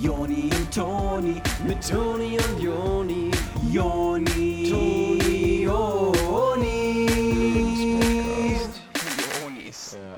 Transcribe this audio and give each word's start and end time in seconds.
Joni 0.00 0.44
und 0.44 0.74
Toni, 0.74 1.42
mit 1.66 1.88
Toni 1.88 2.38
und 2.38 2.62
Joni, 2.62 3.30
Joni, 3.72 4.70
Toni, 4.70 5.62
Joni. 5.62 6.18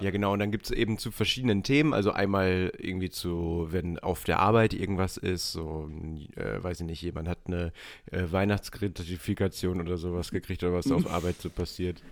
Ja, 0.00 0.10
genau. 0.10 0.32
Und 0.32 0.38
dann 0.38 0.50
gibt 0.50 0.64
es 0.64 0.70
eben 0.70 0.98
zu 0.98 1.10
verschiedenen 1.10 1.62
Themen. 1.62 1.92
Also 1.92 2.10
einmal 2.12 2.72
irgendwie 2.78 3.10
zu, 3.10 3.68
wenn 3.70 3.98
auf 3.98 4.24
der 4.24 4.38
Arbeit 4.38 4.72
irgendwas 4.72 5.16
ist, 5.16 5.52
so, 5.52 5.90
äh, 6.36 6.62
weiß 6.62 6.80
ich 6.80 6.86
nicht, 6.86 7.02
jemand 7.02 7.28
hat 7.28 7.38
eine 7.46 7.72
äh, 8.10 8.22
Weihnachtsgratifikation 8.30 9.80
oder 9.80 9.98
sowas 9.98 10.30
gekriegt 10.30 10.62
oder 10.62 10.72
was 10.72 10.90
auf 10.90 11.06
Arbeit 11.10 11.36
so 11.40 11.50
passiert. 11.50 12.02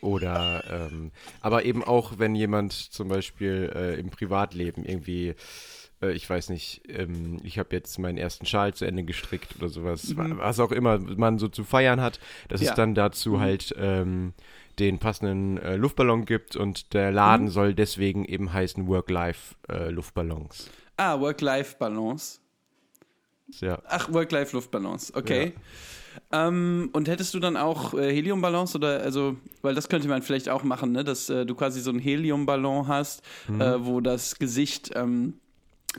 Oder, 0.00 0.90
ähm, 0.92 1.12
aber 1.40 1.64
eben 1.64 1.82
auch, 1.82 2.18
wenn 2.18 2.34
jemand 2.34 2.72
zum 2.72 3.08
Beispiel 3.08 3.72
äh, 3.74 3.98
im 3.98 4.10
Privatleben 4.10 4.84
irgendwie, 4.84 5.34
äh, 6.04 6.12
ich 6.12 6.28
weiß 6.28 6.50
nicht, 6.50 6.82
ähm, 6.88 7.38
ich 7.42 7.58
habe 7.58 7.68
jetzt 7.74 7.98
meinen 7.98 8.18
ersten 8.18 8.46
Schal 8.46 8.74
zu 8.74 8.84
Ende 8.84 9.04
gestrickt 9.04 9.56
oder 9.58 9.68
sowas, 9.68 10.16
wa- 10.16 10.30
was 10.36 10.60
auch 10.60 10.72
immer 10.72 10.98
man 10.98 11.38
so 11.38 11.48
zu 11.48 11.64
feiern 11.64 12.00
hat, 12.00 12.20
dass 12.48 12.60
Ja. 12.60 12.70
es 12.70 12.76
dann 12.76 12.94
dazu 12.94 13.40
halt 13.40 13.74
ähm, 13.78 14.32
den 14.78 14.98
passenden 14.98 15.58
äh, 15.58 15.76
Luftballon 15.76 16.24
gibt 16.24 16.56
und 16.56 16.92
der 16.94 17.12
Laden 17.12 17.48
soll 17.48 17.74
deswegen 17.74 18.24
eben 18.24 18.52
heißen 18.52 18.86
Work-Life-Luftballons. 19.68 20.70
Ah, 20.96 21.18
Work-Life-Balance. 21.20 22.40
ja. 23.60 23.78
Ach, 23.86 24.12
Work-Life-Luftballons, 24.12 25.14
okay. 25.14 25.52
Ähm, 26.32 26.90
und 26.92 27.08
hättest 27.08 27.34
du 27.34 27.40
dann 27.40 27.56
auch 27.56 27.92
äh, 27.94 28.12
Heliumballons 28.14 28.74
oder 28.76 29.00
also, 29.00 29.36
weil 29.62 29.74
das 29.74 29.88
könnte 29.88 30.06
man 30.08 30.22
vielleicht 30.22 30.48
auch 30.48 30.62
machen, 30.62 30.92
ne, 30.92 31.02
dass 31.02 31.28
äh, 31.28 31.44
du 31.44 31.54
quasi 31.56 31.80
so 31.80 31.90
einen 31.90 31.98
Heliumballon 31.98 32.86
hast, 32.86 33.22
äh, 33.48 33.74
wo 33.78 34.00
das 34.00 34.38
Gesicht 34.38 34.92
ähm, 34.94 35.34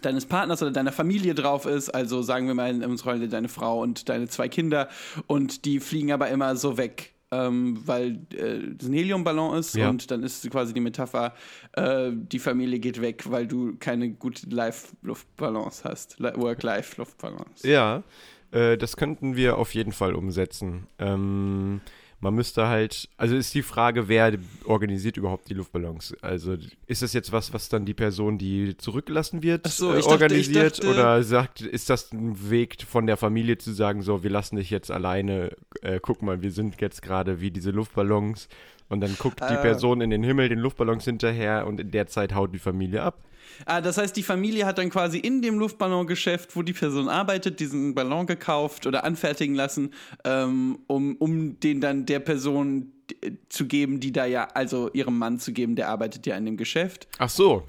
deines 0.05 0.25
Partners 0.25 0.61
oder 0.61 0.71
deiner 0.71 0.91
Familie 0.91 1.33
drauf 1.35 1.65
ist. 1.65 1.89
Also 1.89 2.21
sagen 2.21 2.47
wir 2.47 2.53
mal 2.53 2.69
in 2.69 2.83
unserer 2.83 3.11
Rolle 3.13 3.27
deine 3.27 3.49
Frau 3.49 3.81
und 3.81 4.07
deine 4.09 4.27
zwei 4.27 4.47
Kinder 4.49 4.87
und 5.27 5.65
die 5.65 5.79
fliegen 5.79 6.11
aber 6.11 6.29
immer 6.29 6.55
so 6.55 6.77
weg. 6.77 7.11
Ähm, 7.31 7.79
weil 7.85 8.19
äh, 8.37 8.59
das 8.77 8.87
ein 8.87 8.93
Heliumballon 8.93 9.57
ist 9.57 9.75
Ja. 9.75 9.89
und 9.89 10.09
dann 10.11 10.21
ist 10.21 10.49
quasi 10.51 10.73
die 10.75 10.79
Metapher, 10.79 11.33
äh, 11.73 12.11
die 12.13 12.37
Familie 12.37 12.77
geht 12.79 13.01
weg, 13.01 13.23
weil 13.29 13.47
du 13.47 13.75
keine 13.79 14.11
gute 14.11 14.47
Life-Luftbalance 14.47 15.83
hast. 15.83 16.19
Li- 16.19 16.31
Work-Life-Luftbalance. 16.35 17.67
Ja, 17.67 18.03
äh, 18.51 18.77
das 18.77 18.95
könnten 18.95 19.35
wir 19.35 19.57
auf 19.57 19.73
jeden 19.73 19.91
Fall 19.91 20.13
umsetzen. 20.13 20.85
Ähm, 20.99 21.81
man 22.25 22.33
müsste 22.33 22.67
halt, 22.67 23.07
also 23.17 23.35
ist 23.35 23.53
die 23.53 23.61
Frage, 23.61 24.07
wer 24.07 24.33
organisiert 24.65 25.15
überhaupt 25.15 25.47
die 25.47 25.53
Luftballons? 25.53 26.15
Also 26.21 26.57
ist 26.87 27.03
das 27.03 27.13
jetzt 27.13 27.31
was, 27.31 27.53
was 27.53 27.69
dann 27.69 27.85
die 27.85 27.93
Person, 27.93 28.39
die 28.39 28.75
zurückgelassen 28.77 29.43
wird, 29.43 29.61
Ach 29.67 29.71
so, 29.71 29.93
äh, 29.93 29.99
ich 29.99 30.05
dachte- 30.05 30.15
ich 30.15 30.21
organisiert? 30.47 30.77
dachte- 30.79 30.89
oder 30.89 31.21
sagt, 31.21 31.61
ist 31.61 31.89
das 31.91 32.11
ein 32.11 32.49
Weg 32.49 32.81
von 32.81 33.05
der 33.05 33.15
Familie 33.17 33.59
zu 33.59 33.71
sagen, 33.73 34.01
so, 34.01 34.23
wir 34.23 34.31
lassen 34.31 34.55
dich 34.55 34.71
jetzt 34.71 34.89
alleine, 34.89 35.51
äh, 35.83 35.99
guck 36.01 36.23
mal, 36.23 36.41
wir 36.41 36.51
sind 36.51 36.81
jetzt 36.81 37.03
gerade 37.03 37.41
wie 37.41 37.51
diese 37.51 37.69
Luftballons. 37.69 38.47
Und 38.89 39.01
dann 39.01 39.15
guckt 39.17 39.39
die 39.39 39.43
Ah. 39.45 39.55
Person 39.61 40.01
in 40.01 40.09
den 40.11 40.23
Himmel 40.23 40.49
den 40.49 40.59
Luftballons 40.59 41.05
hinterher 41.05 41.65
und 41.67 41.79
in 41.79 41.89
der 41.91 42.07
Zeit 42.07 42.33
haut 42.35 42.53
die 42.53 42.59
Familie 42.59 43.01
ab. 43.01 43.23
Ah, 43.65 43.81
das 43.81 43.97
heißt, 43.97 44.15
die 44.15 44.23
Familie 44.23 44.65
hat 44.65 44.77
dann 44.77 44.89
quasi 44.89 45.17
in 45.17 45.41
dem 45.41 45.59
Luftballongeschäft, 45.59 46.55
wo 46.55 46.61
die 46.61 46.73
Person 46.73 47.09
arbeitet, 47.09 47.59
diesen 47.59 47.95
Ballon 47.95 48.25
gekauft 48.25 48.85
oder 48.85 49.03
anfertigen 49.03 49.55
lassen, 49.55 49.91
ähm, 50.23 50.79
um, 50.87 51.15
um 51.17 51.59
den 51.59 51.81
dann 51.81 52.05
der 52.05 52.19
Person 52.19 52.91
äh, 53.21 53.31
zu 53.49 53.65
geben, 53.65 53.99
die 53.99 54.11
da 54.11 54.25
ja, 54.25 54.47
also 54.53 54.89
ihrem 54.93 55.17
Mann 55.17 55.39
zu 55.39 55.53
geben, 55.53 55.75
der 55.75 55.89
arbeitet 55.89 56.25
ja 56.25 56.35
in 56.35 56.45
dem 56.45 56.57
Geschäft. 56.57 57.07
Ach 57.17 57.29
so, 57.29 57.63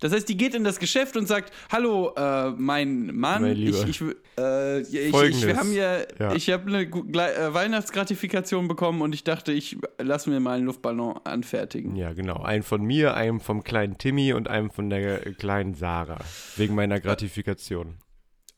Das 0.00 0.12
heißt, 0.12 0.28
die 0.28 0.36
geht 0.36 0.54
in 0.54 0.64
das 0.64 0.78
Geschäft 0.78 1.16
und 1.16 1.26
sagt, 1.26 1.52
hallo, 1.70 2.12
äh, 2.16 2.50
mein 2.50 3.14
Mann, 3.14 3.42
Mein 3.42 3.56
ich, 3.56 3.84
ich, 3.86 4.02
äh, 4.38 4.80
ich, 4.80 4.94
ich, 4.94 5.46
wir 5.46 5.56
haben 5.56 5.72
ja, 5.72 5.98
Ja. 6.18 6.34
ich 6.34 6.50
habe 6.50 6.66
eine 6.68 6.82
äh, 6.82 7.54
Weihnachtsgratifikation 7.54 8.66
bekommen 8.68 9.02
und 9.02 9.14
ich 9.14 9.24
dachte, 9.24 9.52
ich 9.52 9.76
lass 9.98 10.26
mir 10.26 10.40
mal 10.40 10.56
einen 10.56 10.66
Luftballon 10.66 11.20
anfertigen. 11.24 11.96
Ja, 11.96 12.12
genau. 12.12 12.42
Einen 12.42 12.62
von 12.62 12.82
mir, 12.82 13.14
einem 13.14 13.40
vom 13.40 13.62
kleinen 13.62 13.98
Timmy 13.98 14.32
und 14.32 14.48
einem 14.48 14.70
von 14.70 14.90
der 14.90 15.26
äh, 15.26 15.32
kleinen 15.32 15.74
Sarah. 15.74 16.18
Wegen 16.56 16.74
meiner 16.74 17.00
Gratifikation. 17.00 17.96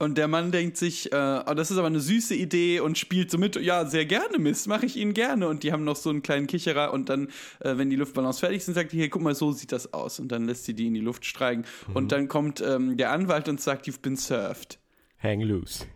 Und 0.02 0.18
der 0.18 0.26
Mann 0.26 0.50
denkt 0.50 0.76
sich, 0.78 1.12
äh, 1.12 1.44
oh, 1.46 1.54
das 1.54 1.70
ist 1.70 1.78
aber 1.78 1.86
eine 1.86 2.00
süße 2.00 2.34
Idee 2.34 2.80
und 2.80 2.98
spielt 2.98 3.30
so 3.30 3.38
mit, 3.38 3.54
ja, 3.54 3.84
sehr 3.84 4.04
gerne, 4.04 4.36
Mist, 4.40 4.66
mache 4.66 4.84
ich 4.84 4.96
Ihnen 4.96 5.14
gerne. 5.14 5.46
Und 5.46 5.62
die 5.62 5.70
haben 5.70 5.84
noch 5.84 5.94
so 5.94 6.10
einen 6.10 6.22
kleinen 6.22 6.48
Kicherer 6.48 6.92
und 6.92 7.08
dann, 7.08 7.28
äh, 7.60 7.76
wenn 7.76 7.88
die 7.88 7.94
Luftballons 7.94 8.40
fertig 8.40 8.64
sind, 8.64 8.74
sagt 8.74 8.90
die, 8.90 8.96
hier, 8.96 9.10
guck 9.10 9.22
mal, 9.22 9.36
so 9.36 9.52
sieht 9.52 9.70
das 9.70 9.92
aus. 9.92 10.18
Und 10.18 10.32
dann 10.32 10.44
lässt 10.46 10.64
sie 10.64 10.74
die 10.74 10.88
in 10.88 10.94
die 10.94 11.00
Luft 11.00 11.24
steigen. 11.24 11.64
Und 11.94 12.10
dann 12.10 12.26
kommt 12.26 12.60
ähm, 12.60 12.96
der 12.96 13.12
Anwalt 13.12 13.48
und 13.48 13.60
sagt, 13.60 13.86
you've 13.86 14.00
been 14.02 14.16
served. 14.16 14.80
Hang 15.22 15.40
loose. 15.40 15.86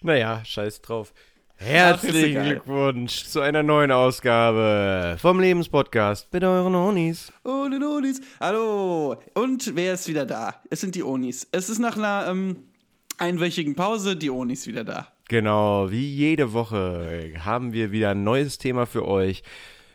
Naja, 0.00 0.42
scheiß 0.42 0.80
drauf. 0.80 1.12
Herzlichen. 1.56 2.42
Glückwunsch 2.42 3.26
zu 3.26 3.40
einer 3.40 3.62
neuen 3.62 3.92
Ausgabe 3.92 5.18
vom 5.20 5.38
Lebenspodcast 5.40 6.32
mit 6.32 6.42
euren 6.42 6.74
Onis. 6.74 7.30
Oh, 7.44 7.68
die 7.70 7.84
Onis. 7.84 8.22
Hallo. 8.40 9.16
Und 9.34 9.76
wer 9.76 9.92
ist 9.92 10.08
wieder 10.08 10.24
da? 10.24 10.54
Es 10.70 10.80
sind 10.80 10.94
die 10.94 11.02
Onis. 11.02 11.46
Es 11.52 11.68
ist 11.68 11.78
nach 11.78 11.98
einer 11.98 12.28
ähm, 12.30 12.71
einwöchigen 13.18 13.74
Pause 13.74 14.16
die 14.16 14.30
Onis 14.30 14.66
wieder 14.66 14.84
da. 14.84 15.08
Genau, 15.28 15.90
wie 15.90 16.06
jede 16.08 16.52
Woche 16.52 17.32
haben 17.38 17.72
wir 17.72 17.90
wieder 17.92 18.10
ein 18.10 18.24
neues 18.24 18.58
Thema 18.58 18.86
für 18.86 19.06
euch. 19.06 19.42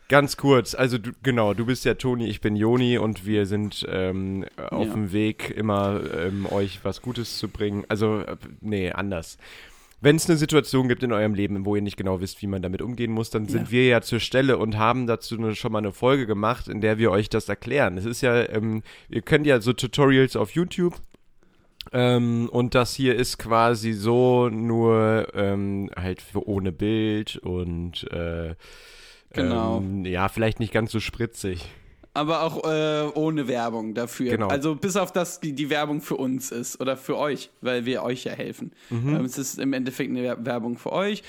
Ganz 0.09 0.37
kurz, 0.37 0.73
also 0.73 0.97
du, 0.97 1.11
genau, 1.21 1.53
du 1.53 1.65
bist 1.65 1.83
ja 1.83 1.93
Toni, 1.95 2.27
ich 2.27 2.39
bin 2.39 2.55
Joni 2.55 2.97
und 2.97 3.25
wir 3.25 3.45
sind 3.45 3.85
ähm, 3.89 4.45
auf 4.69 4.87
Ja. 4.87 4.93
dem 4.93 5.11
Weg, 5.11 5.51
immer 5.55 5.99
ähm, 6.17 6.45
euch 6.49 6.79
was 6.83 7.01
Gutes 7.01 7.37
zu 7.37 7.49
bringen. 7.49 7.83
Also, 7.89 8.19
äh, 8.21 8.37
nee, 8.61 8.89
anders. 8.91 9.37
Wenn 9.99 10.15
es 10.15 10.29
eine 10.29 10.37
Situation 10.37 10.87
gibt 10.87 11.03
in 11.03 11.11
eurem 11.11 11.33
Leben, 11.33 11.65
wo 11.65 11.75
ihr 11.75 11.81
nicht 11.81 11.97
genau 11.97 12.21
wisst, 12.21 12.41
wie 12.41 12.47
man 12.47 12.61
damit 12.61 12.81
umgehen 12.83 13.11
muss, 13.11 13.31
dann 13.31 13.47
sind 13.47 13.63
Ja. 13.65 13.71
wir 13.71 13.85
ja 13.87 14.01
zur 14.01 14.19
Stelle 14.21 14.57
und 14.59 14.77
haben 14.77 15.07
dazu 15.07 15.35
eine, 15.37 15.55
schon 15.55 15.71
mal 15.73 15.79
eine 15.79 15.91
Folge 15.91 16.25
gemacht, 16.25 16.67
in 16.69 16.79
der 16.81 16.99
wir 16.99 17.11
euch 17.11 17.27
das 17.29 17.49
erklären. 17.49 17.97
Es 17.97 18.05
ist 18.05 18.21
ja, 18.21 18.47
ähm, 18.47 18.83
ihr 19.09 19.23
könnt 19.23 19.45
ja 19.45 19.59
so 19.59 19.73
Tutorials 19.73 20.35
auf 20.37 20.51
YouTube 20.51 20.93
ähm, 21.93 22.49
und 22.51 22.75
das 22.75 22.93
hier 22.93 23.15
ist 23.15 23.37
quasi 23.37 23.93
so 23.93 24.49
nur 24.49 25.27
ähm, 25.33 25.89
halt 25.95 26.23
ohne 26.35 26.71
Bild 26.71 27.37
und 27.37 28.03
äh, 28.11 28.55
Genau. 29.33 29.77
ähm, 29.79 30.05
ja, 30.05 30.29
vielleicht 30.29 30.59
nicht 30.59 30.71
ganz 30.73 30.91
so 30.91 30.99
spritzig. 30.99 31.65
Aber 32.13 32.41
auch 32.43 32.63
äh, 32.63 33.07
ohne 33.13 33.47
Werbung 33.47 33.93
dafür. 33.93 34.31
Genau. 34.31 34.47
Also 34.47 34.73
bis 34.75 34.95
auf 34.95 35.11
das 35.11 35.39
die, 35.39 35.53
die 35.53 35.69
Werbung 35.69 36.01
für 36.01 36.15
uns 36.15 36.51
ist 36.51 36.79
oder 36.81 36.97
für 36.97 37.17
euch, 37.17 37.51
weil 37.61 37.85
wir 37.85 38.01
euch 38.03 38.23
ja 38.23 38.31
helfen. 38.31 38.71
Mhm. 38.89 39.15
Ähm, 39.15 39.25
es 39.25 39.37
ist 39.37 39.59
im 39.59 39.73
Endeffekt 39.73 40.09
eine 40.09 40.23
Wer- 40.23 40.43
Werbung 40.45 40.77
für 40.77 40.91
euch. 40.93 41.21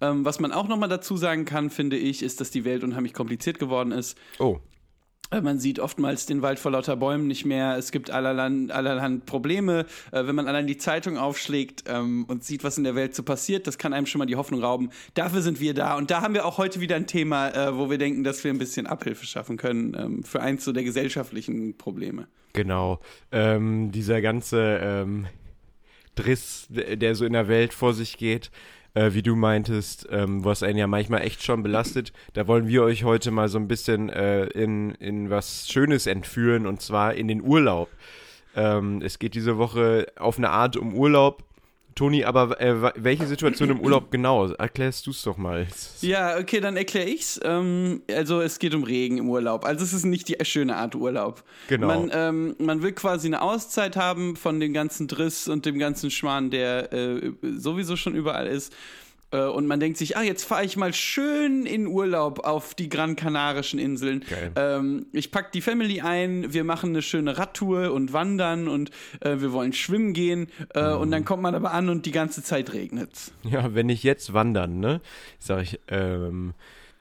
Ähm, 0.00 0.24
was 0.24 0.40
man 0.40 0.50
auch 0.50 0.66
nochmal 0.66 0.88
dazu 0.88 1.16
sagen 1.16 1.44
kann, 1.44 1.70
finde 1.70 1.96
ich, 1.96 2.24
ist, 2.24 2.40
dass 2.40 2.50
die 2.50 2.64
Welt 2.64 2.82
unheimlich 2.82 3.12
kompliziert 3.14 3.60
geworden 3.60 3.92
ist. 3.92 4.18
Oh, 4.40 4.58
Man 5.40 5.58
sieht 5.58 5.80
oftmals 5.80 6.26
den 6.26 6.42
Wald 6.42 6.58
vor 6.58 6.72
lauter 6.72 6.96
Bäumen 6.96 7.26
nicht 7.26 7.46
mehr. 7.46 7.76
Es 7.78 7.90
gibt 7.90 8.10
allerhand, 8.10 8.70
allerhand 8.70 9.24
Probleme. 9.24 9.86
Äh, 10.10 10.26
wenn 10.26 10.34
man 10.34 10.46
allein 10.46 10.66
die 10.66 10.76
Zeitung 10.76 11.16
aufschlägt 11.16 11.84
ähm, 11.86 12.24
und 12.28 12.44
sieht, 12.44 12.64
was 12.64 12.76
in 12.76 12.84
der 12.84 12.94
Welt 12.94 13.14
so 13.14 13.22
passiert, 13.22 13.66
das 13.66 13.78
kann 13.78 13.92
einem 13.92 14.06
schon 14.06 14.18
mal 14.18 14.26
die 14.26 14.36
Hoffnung 14.36 14.62
rauben. 14.62 14.90
Dafür 15.14 15.40
sind 15.40 15.60
wir 15.60 15.72
da. 15.74 15.96
Und 15.96 16.10
da 16.10 16.20
haben 16.20 16.34
wir 16.34 16.44
auch 16.44 16.58
heute 16.58 16.80
wieder 16.80 16.96
ein 16.96 17.06
Thema, 17.06 17.48
äh, 17.48 17.76
wo 17.76 17.88
wir 17.88 17.98
denken, 17.98 18.24
dass 18.24 18.44
wir 18.44 18.52
ein 18.52 18.58
bisschen 18.58 18.86
Abhilfe 18.86 19.24
schaffen 19.24 19.56
können 19.56 19.96
ähm, 19.98 20.22
für 20.22 20.42
eins 20.42 20.64
so 20.64 20.72
der 20.72 20.84
gesellschaftlichen 20.84 21.78
Probleme. 21.78 22.26
genau. 22.52 23.00
Ähm, 23.30 23.92
dieser 23.92 24.20
ganze 24.20 24.78
ähm, 24.82 25.26
Driss, 26.14 26.66
der 26.68 27.14
so 27.14 27.24
in 27.24 27.32
der 27.32 27.48
Welt 27.48 27.72
vor 27.72 27.94
sich 27.94 28.18
geht, 28.18 28.50
äh, 28.94 29.12
wie 29.12 29.22
du 29.22 29.36
meintest, 29.36 30.06
ähm, 30.10 30.44
was 30.44 30.62
einen 30.62 30.78
ja 30.78 30.86
manchmal 30.86 31.22
echt 31.22 31.42
schon 31.42 31.62
belastet, 31.62 32.12
da 32.34 32.46
wollen 32.46 32.68
wir 32.68 32.82
euch 32.82 33.04
heute 33.04 33.30
mal 33.30 33.48
so 33.48 33.58
ein 33.58 33.68
bisschen 33.68 34.10
äh, 34.10 34.44
in, 34.46 34.92
in 34.96 35.30
was 35.30 35.68
Schönes 35.68 36.06
entführen 36.06 36.66
und 36.66 36.80
zwar 36.80 37.14
in 37.14 37.28
den 37.28 37.42
Urlaub. 37.42 37.88
Ähm, 38.54 39.00
es 39.02 39.18
geht 39.18 39.34
diese 39.34 39.56
Woche 39.56 40.06
auf 40.16 40.38
eine 40.38 40.50
Art 40.50 40.76
um 40.76 40.94
Urlaub. 40.94 41.44
Toni, 41.94 42.24
aber 42.24 42.60
äh, 42.60 42.92
welche 42.96 43.26
Situation 43.26 43.70
im 43.70 43.80
Urlaub 43.80 44.10
genau? 44.10 44.48
Erklärst 44.48 45.06
du 45.06 45.10
es 45.10 45.22
doch 45.22 45.36
mal. 45.36 45.66
Ja, 46.00 46.38
okay, 46.38 46.60
dann 46.60 46.76
erkläre 46.76 47.08
ich's. 47.08 47.40
Ähm, 47.42 48.02
also 48.10 48.40
es 48.40 48.58
geht 48.58 48.74
um 48.74 48.84
Regen 48.84 49.18
im 49.18 49.28
Urlaub. 49.28 49.64
Also 49.64 49.84
es 49.84 49.92
ist 49.92 50.04
nicht 50.04 50.28
die 50.28 50.36
schöne 50.44 50.76
Art 50.76 50.94
Urlaub. 50.94 51.42
Genau. 51.68 51.86
Man, 51.86 52.10
ähm, 52.12 52.56
man 52.58 52.82
will 52.82 52.92
quasi 52.92 53.28
eine 53.28 53.42
Auszeit 53.42 53.96
haben 53.96 54.36
von 54.36 54.60
dem 54.60 54.72
ganzen 54.72 55.08
Driss 55.08 55.48
und 55.48 55.66
dem 55.66 55.78
ganzen 55.78 56.10
Schmarrn, 56.10 56.50
der 56.50 56.92
äh, 56.92 57.32
sowieso 57.56 57.96
schon 57.96 58.14
überall 58.14 58.46
ist. 58.46 58.72
Äh, 59.32 59.38
Und 59.44 59.66
man 59.66 59.80
denkt 59.80 59.98
sich, 59.98 60.16
ah, 60.16 60.22
jetzt 60.22 60.44
fahre 60.44 60.64
ich 60.64 60.76
mal 60.76 60.92
schön 60.92 61.66
in 61.66 61.86
Urlaub 61.86 62.40
auf 62.44 62.74
die 62.74 62.88
Gran 62.88 63.16
Kanarischen 63.16 63.78
Inseln. 63.78 64.24
Ähm, 64.56 65.06
ich 65.12 65.30
pack 65.30 65.52
die 65.52 65.60
Family 65.60 66.00
ein, 66.00 66.52
wir 66.52 66.64
machen 66.64 66.90
eine 66.90 67.02
schöne 67.02 67.38
Radtour 67.38 67.92
und 67.92 68.12
wandern 68.12 68.68
und 68.68 68.90
äh, 69.20 69.40
wir 69.40 69.52
wollen 69.52 69.72
schwimmen 69.72 70.12
gehen. 70.12 70.48
Äh, 70.74 70.92
Und 70.92 71.08
Mhm. 71.08 71.12
dann 71.12 71.24
kommt 71.24 71.42
man 71.42 71.54
aber 71.54 71.72
an 71.72 71.88
und 71.88 72.06
die 72.06 72.12
ganze 72.12 72.42
Zeit 72.42 72.72
regnet's. 72.72 73.32
Ja, 73.42 73.74
wenn 73.74 73.88
ich 73.88 74.02
jetzt 74.02 74.32
wandern, 74.32 74.80
ne, 74.80 75.00
sag 75.38 75.62
ich, 75.62 75.80
ähm, 75.88 76.52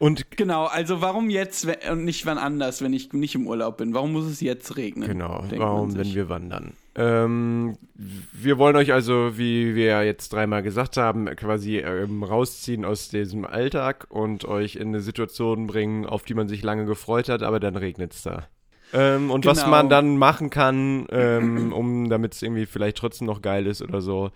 Und 0.02 0.36
Genau, 0.36 0.66
also 0.66 1.02
warum 1.02 1.30
jetzt 1.30 1.68
und 1.92 2.06
nicht 2.06 2.26
wann 2.26 2.40
anders, 2.40 2.82
wenn 2.82 2.92
ich 2.92 3.14
nicht 3.14 3.36
im 3.36 3.46
Urlaub 3.46 3.78
bin? 3.78 3.94
Warum 3.94 4.14
muss 4.14 4.26
es 4.26 4.42
jetzt 4.42 4.76
regnen? 4.76 5.08
Genau, 5.08 5.44
warum, 5.56 5.96
wenn 5.96 6.16
wir 6.16 6.28
wandern? 6.28 6.74
Ähm, 6.96 7.78
wir 7.94 8.58
wollen 8.58 8.76
euch 8.78 8.94
also, 8.94 9.38
wie 9.38 9.76
wir 9.76 10.04
jetzt 10.04 10.34
dreimal 10.34 10.64
gesagt 10.64 10.98
haben, 10.98 11.28
quasi 11.36 11.78
ähm, 11.78 12.24
rausziehen 12.24 12.84
aus 12.84 13.10
diesem 13.10 13.46
Alltag 13.46 14.08
und 14.10 14.44
euch 14.46 14.76
in 14.76 14.88
eine 14.88 15.02
Situation 15.02 15.68
bringen, 15.68 16.08
auf 16.08 16.24
die 16.24 16.34
man 16.34 16.48
sich 16.48 16.64
lange 16.64 16.86
gefreut 16.86 17.30
hat, 17.30 17.44
aber 17.44 17.60
dann 17.60 17.76
regnet 17.76 18.14
es 18.16 18.24
da. 18.24 18.48
Ähm, 18.94 19.30
und 19.30 19.46
was 19.46 19.60
Genau. 19.60 19.70
man 19.70 19.90
dann 19.90 20.18
machen 20.18 20.50
kann, 20.50 21.06
ähm, 21.12 21.72
um 21.74 22.10
damit 22.10 22.34
es 22.34 22.42
irgendwie 22.42 22.66
vielleicht 22.66 22.98
trotzdem 22.98 23.28
noch 23.28 23.44
geil 23.44 23.68
ist 23.68 23.84
oder 23.84 24.02
so. 24.02 24.32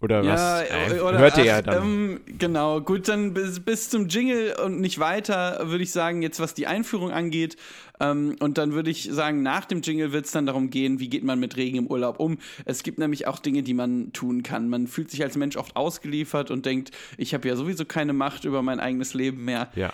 Oder 0.00 0.22
Ja, 0.22 0.32
was? 0.34 0.92
Äh, 0.92 1.00
oder, 1.00 1.18
hört 1.18 1.38
ihr 1.38 1.44
ja 1.44 1.62
dann. 1.62 1.82
Ähm, 1.82 2.20
genau, 2.38 2.82
gut, 2.82 3.08
dann 3.08 3.32
bis, 3.32 3.60
bis 3.60 3.88
zum 3.88 4.08
Jingle 4.08 4.54
und 4.62 4.78
nicht 4.80 4.98
weiter, 4.98 5.68
würde 5.70 5.82
ich 5.84 5.90
sagen, 5.90 6.20
jetzt 6.20 6.38
was 6.38 6.52
die 6.52 6.66
Einführung 6.66 7.10
angeht. 7.12 7.56
Ähm, 7.98 8.36
und 8.40 8.58
dann 8.58 8.72
würde 8.72 8.90
ich 8.90 9.08
sagen, 9.10 9.42
nach 9.42 9.64
dem 9.64 9.80
Jingle 9.80 10.12
wird 10.12 10.26
es 10.26 10.32
dann 10.32 10.44
darum 10.44 10.68
gehen, 10.68 11.00
wie 11.00 11.08
geht 11.08 11.24
man 11.24 11.40
mit 11.40 11.56
Regen 11.56 11.78
im 11.78 11.86
Urlaub 11.86 12.20
um. 12.20 12.36
Es 12.66 12.82
gibt 12.82 12.98
nämlich 12.98 13.26
auch 13.26 13.38
Dinge, 13.38 13.62
die 13.62 13.72
man 13.72 14.12
tun 14.12 14.42
kann. 14.42 14.68
Man 14.68 14.86
fühlt 14.86 15.10
sich 15.10 15.22
als 15.22 15.36
Mensch 15.38 15.56
oft 15.56 15.76
ausgeliefert 15.76 16.50
und 16.50 16.66
denkt, 16.66 16.90
ich 17.16 17.32
habe 17.32 17.48
ja 17.48 17.56
sowieso 17.56 17.86
keine 17.86 18.12
Macht 18.12 18.44
über 18.44 18.60
mein 18.60 18.80
eigenes 18.80 19.14
Leben 19.14 19.44
mehr. 19.44 19.68
ja. 19.74 19.92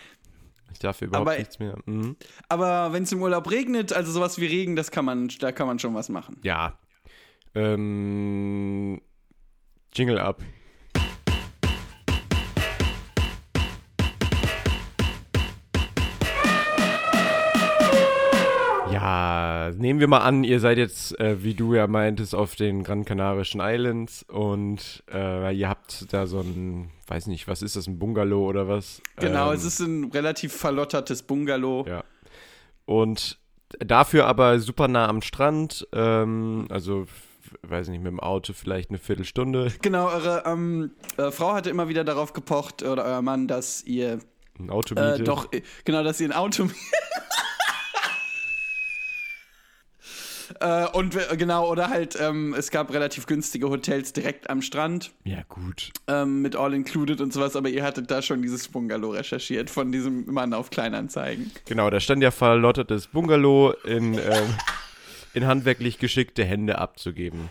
Ich 0.72 0.78
darf 0.78 1.00
überhaupt 1.02 1.28
Aber- 1.28 1.38
nichts 1.38 1.58
mehr. 1.58 1.76
Mhm. 1.84 2.16
Aber 2.48 2.92
wenn 2.94 3.02
es 3.02 3.12
im 3.12 3.20
Urlaub 3.22 3.50
regnet, 3.50 3.92
also 3.92 4.10
sowas 4.10 4.40
wie 4.40 4.46
Regen, 4.46 4.74
das 4.74 4.90
kann 4.90 5.04
man, 5.04 5.28
da 5.38 5.52
kann 5.52 5.66
man 5.66 5.78
schon 5.78 5.94
was 5.94 6.08
machen. 6.08 6.38
Ja. 6.42 6.78
Ähm, 7.54 9.00
Jingle 9.94 10.18
ab. 10.18 10.42
Ja, 18.92 19.70
nehmen 19.76 20.00
wir 20.00 20.08
mal 20.08 20.18
an, 20.18 20.44
ihr 20.44 20.60
seid 20.60 20.76
jetzt, 20.76 21.18
äh, 21.18 21.42
wie 21.42 21.54
du 21.54 21.74
ja 21.74 21.86
meintest, 21.86 22.34
auf 22.34 22.56
den 22.56 22.84
Gran 22.84 23.04
Canarischen 23.06 23.60
Islands 23.62 24.22
und 24.28 25.02
äh, 25.12 25.54
ihr 25.56 25.68
habt 25.68 26.12
da 26.12 26.26
so 26.26 26.40
ein, 26.40 26.90
weiß 27.06 27.26
nicht, 27.28 27.48
was 27.48 27.62
ist 27.62 27.76
das, 27.76 27.86
ein 27.86 27.98
Bungalow 27.98 28.46
oder 28.46 28.68
was? 28.68 29.00
Genau, 29.16 29.48
Ähm, 29.50 29.56
es 29.56 29.64
ist 29.64 29.80
ein 29.80 30.10
relativ 30.12 30.52
verlottertes 30.52 31.22
Bungalow. 31.22 31.86
ja. 31.88 32.04
Und 32.84 33.38
dafür 33.78 34.26
aber 34.26 34.58
super 34.58 34.88
nah 34.88 35.08
am 35.08 35.22
Strand, 35.22 35.86
ähm, 35.92 36.66
also, 36.68 37.06
weiß 37.66 37.88
nicht, 37.88 38.02
mit 38.02 38.10
dem 38.12 38.20
Auto 38.20 38.52
vielleicht 38.52 38.90
eine 38.90 38.98
Viertelstunde, 38.98 39.72
Genau, 39.82 40.06
eure 40.08 40.42
ähm, 40.46 40.90
äh, 41.16 41.30
Frau 41.30 41.52
hatte 41.54 41.70
immer 41.70 41.88
wieder 41.88 42.04
darauf 42.04 42.32
gepocht, 42.32 42.82
oder 42.82 43.04
euer 43.04 43.22
Mann, 43.22 43.46
dass 43.48 43.84
ihr 43.84 44.18
ein 44.58 44.70
Auto 44.70 44.94
äh, 44.96 45.12
mietet. 45.12 45.28
doch, 45.28 45.52
äh, 45.52 45.62
genau, 45.84 46.02
dass 46.02 46.20
ihr 46.20 46.28
ein 46.28 46.32
Auto 46.32 46.68
Äh, 50.60 50.86
und 50.92 51.16
genau, 51.38 51.70
oder 51.70 51.88
halt, 51.88 52.18
ähm, 52.20 52.54
es 52.56 52.70
gab 52.70 52.92
relativ 52.92 53.26
günstige 53.26 53.70
Hotels 53.70 54.12
direkt 54.12 54.50
am 54.50 54.60
Strand 54.60 55.10
Ja, 55.24 55.38
gut. 55.48 55.90
ähm, 56.08 56.42
mit 56.42 56.56
All 56.56 56.74
Included 56.74 57.22
und 57.22 57.32
sowas, 57.32 57.56
aber 57.56 57.70
ihr 57.70 57.82
hattet 57.82 58.10
da 58.10 58.20
schon 58.20 58.42
dieses 58.42 58.68
Bungalow 58.68 59.10
recherchiert 59.12 59.70
von 59.70 59.90
diesem 59.92 60.26
Mann 60.26 60.52
auf 60.52 60.68
Kleinanzeigen. 60.68 61.50
Genau, 61.64 61.88
da 61.88 62.00
stand 62.00 62.22
ja 62.22 62.30
verlottertes 62.30 63.06
Bungalow 63.06 63.72
in, 63.84 64.12
ähm, 64.14 64.20
in 65.34 65.46
handwerklich 65.46 65.98
geschickte 65.98 66.44
Hände 66.44 66.78
abzugeben. 66.78 67.48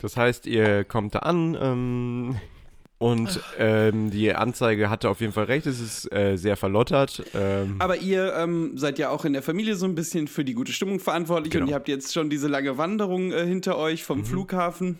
Das 0.00 0.16
heißt, 0.16 0.46
ihr 0.46 0.84
kommt 0.84 1.14
da 1.14 1.20
an 1.20 1.56
ähm, 1.60 2.36
und 2.98 3.40
ähm, 3.58 4.10
die 4.10 4.34
Anzeige 4.34 4.90
hatte 4.90 5.08
auf 5.08 5.20
jeden 5.20 5.32
Fall 5.32 5.44
recht, 5.44 5.66
es 5.66 5.80
ist 5.80 6.12
äh, 6.12 6.36
sehr 6.36 6.56
verlottert. 6.56 7.22
Ähm, 7.34 7.76
Aber 7.78 7.96
ihr 7.98 8.34
ähm, 8.36 8.76
seid 8.76 8.98
ja 8.98 9.10
auch 9.10 9.24
in 9.24 9.32
der 9.32 9.42
Familie 9.42 9.76
so 9.76 9.86
ein 9.86 9.94
bisschen 9.94 10.26
für 10.28 10.44
die 10.44 10.54
gute 10.54 10.72
Stimmung 10.72 10.98
verantwortlich 10.98 11.52
Genau. 11.52 11.64
und 11.64 11.70
ihr 11.70 11.74
habt 11.76 11.88
jetzt 11.88 12.12
schon 12.12 12.30
diese 12.30 12.48
lange 12.48 12.78
Wanderung 12.78 13.32
äh, 13.32 13.46
hinter 13.46 13.76
euch 13.78 14.02
vom 14.04 14.24
Flughafen. 14.24 14.98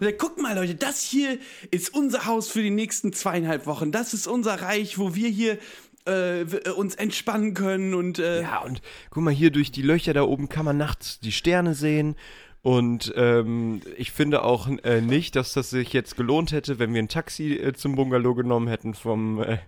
Äh, 0.00 0.12
Guckt 0.12 0.38
mal, 0.40 0.54
Leute, 0.54 0.74
das 0.74 1.02
hier 1.02 1.38
ist 1.70 1.94
unser 1.94 2.24
Haus 2.26 2.48
für 2.50 2.62
die 2.62 2.70
nächsten 2.70 3.12
zweieinhalb 3.12 3.66
Wochen. 3.66 3.92
Das 3.92 4.12
ist 4.14 4.26
unser 4.26 4.60
Reich, 4.62 4.98
wo 4.98 5.14
wir 5.14 5.28
hier 5.28 5.58
äh, 6.06 6.42
äh, 6.42 6.70
uns 6.70 6.94
entspannen 6.94 7.54
können 7.54 7.94
und 7.94 8.18
äh, 8.18 8.42
Ja, 8.42 8.60
und 8.60 8.82
guck 9.10 9.22
mal, 9.22 9.32
hier 9.32 9.50
durch 9.50 9.70
die 9.70 9.82
Löcher 9.82 10.14
da 10.14 10.22
oben 10.22 10.48
kann 10.48 10.64
man 10.64 10.76
nachts 10.76 11.20
die 11.20 11.32
Sterne 11.32 11.74
sehen. 11.74 12.16
Und 12.62 13.12
ähm, 13.16 13.80
ich 13.96 14.12
finde 14.12 14.44
auch 14.44 14.68
äh, 14.84 15.00
nicht, 15.00 15.34
dass 15.34 15.52
das 15.52 15.70
sich 15.70 15.92
jetzt 15.92 16.16
gelohnt 16.16 16.52
hätte, 16.52 16.78
wenn 16.78 16.94
wir 16.94 17.02
ein 17.02 17.08
Taxi 17.08 17.54
äh, 17.54 17.72
zum 17.72 17.96
Bungalow 17.96 18.34
genommen 18.34 18.68
hätten 18.68 18.94
vom, 18.94 19.42
äh, 19.42 19.58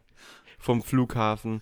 vom 0.59 0.81
Flughafen. 0.81 1.61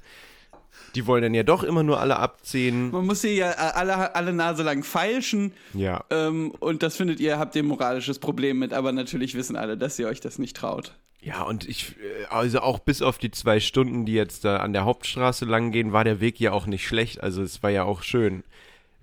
Die 0.94 1.06
wollen 1.06 1.22
dann 1.22 1.34
ja 1.34 1.42
doch 1.42 1.62
immer 1.62 1.82
nur 1.82 2.00
alle 2.00 2.16
abziehen. 2.16 2.90
man 2.90 3.06
muss 3.06 3.22
hier 3.22 3.32
ja 3.32 3.50
äh, 3.50 3.72
alle, 3.74 4.14
alle 4.14 4.32
Nase 4.34 4.62
lang 4.62 4.84
feilschen. 4.84 5.52
Ja. 5.72 6.04
Ähm, 6.10 6.50
und 6.60 6.82
das 6.82 6.96
findet 6.96 7.18
ihr, 7.18 7.38
habt 7.38 7.56
ihr 7.56 7.62
moralisches 7.62 8.18
Problem 8.18 8.58
mit, 8.58 8.74
aber 8.74 8.92
natürlich 8.92 9.34
wissen 9.34 9.56
alle, 9.56 9.78
dass 9.78 9.98
ihr 9.98 10.08
euch 10.08 10.20
das 10.20 10.38
nicht 10.38 10.56
traut. 10.56 10.94
Ja, 11.22 11.42
und 11.42 11.68
ich, 11.68 11.96
äh, 11.98 12.24
also 12.30 12.60
auch 12.60 12.80
bis 12.80 13.00
auf 13.00 13.18
die 13.18 13.30
zwei 13.30 13.60
Stunden, 13.60 14.04
die 14.04 14.12
jetzt 14.14 14.44
da 14.44 14.56
an 14.56 14.72
der 14.72 14.84
Hauptstraße 14.84 15.44
lang 15.44 15.70
gehen, 15.70 15.92
war 15.92 16.04
der 16.04 16.20
Weg 16.20 16.40
ja 16.40 16.52
auch 16.52 16.66
nicht 16.66 16.86
schlecht. 16.86 17.22
Also 17.22 17.42
es 17.42 17.62
war 17.62 17.70
ja 17.70 17.84
auch 17.84 18.02
schön, 18.02 18.42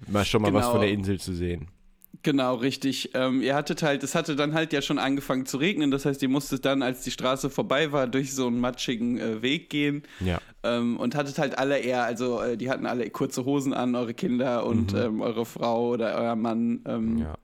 mal 0.08 0.26
schon 0.26 0.42
mal 0.42 0.54
was 0.54 0.64
Genau. 0.66 0.72
von 0.74 0.82
der 0.82 0.92
Insel 0.92 1.20
zu 1.20 1.34
sehen. 1.34 1.70
Genau, 2.22 2.56
richtig. 2.56 3.12
Ähm, 3.14 3.42
ihr 3.42 3.56
hattet 3.56 3.82
halt, 3.82 4.04
es 4.04 4.14
hatte 4.14 4.36
dann 4.36 4.54
halt 4.54 4.74
ja 4.74 4.82
schon 4.82 5.00
angefangen 5.00 5.46
zu 5.46 5.56
regnen. 5.56 5.90
Das 5.90 6.04
heißt, 6.06 6.22
ihr 6.22 6.28
musstet 6.28 6.66
dann, 6.66 6.82
als 6.82 7.02
die 7.04 7.12
Straße 7.12 7.50
vorbei 7.50 7.94
war, 7.94 8.08
durch 8.08 8.36
so 8.36 8.48
einen 8.48 8.60
matschigen 8.60 9.18
äh, 9.18 9.42
Weg 9.42 9.70
gehen. 9.70 10.04
Ja. 10.20 10.42
Ähm, 10.64 10.98
und 10.98 11.16
hattet 11.16 11.38
halt 11.40 11.58
alle 11.58 11.80
eher, 11.80 12.04
also 12.04 12.42
äh, 12.42 12.58
die 12.58 12.70
hatten 12.70 12.86
alle 12.86 13.10
kurze 13.10 13.46
Hosen 13.46 13.74
an, 13.74 13.96
eure 13.96 14.14
Kinder 14.14 14.66
und 14.66 14.94
ähm, 14.94 15.22
eure 15.22 15.46
Frau 15.46 15.92
oder 15.92 16.16
euer 16.18 16.36
Mann 16.36 16.82
ähm, 16.86 17.14
Mhm. 17.14 17.20
Ja. 17.20 17.36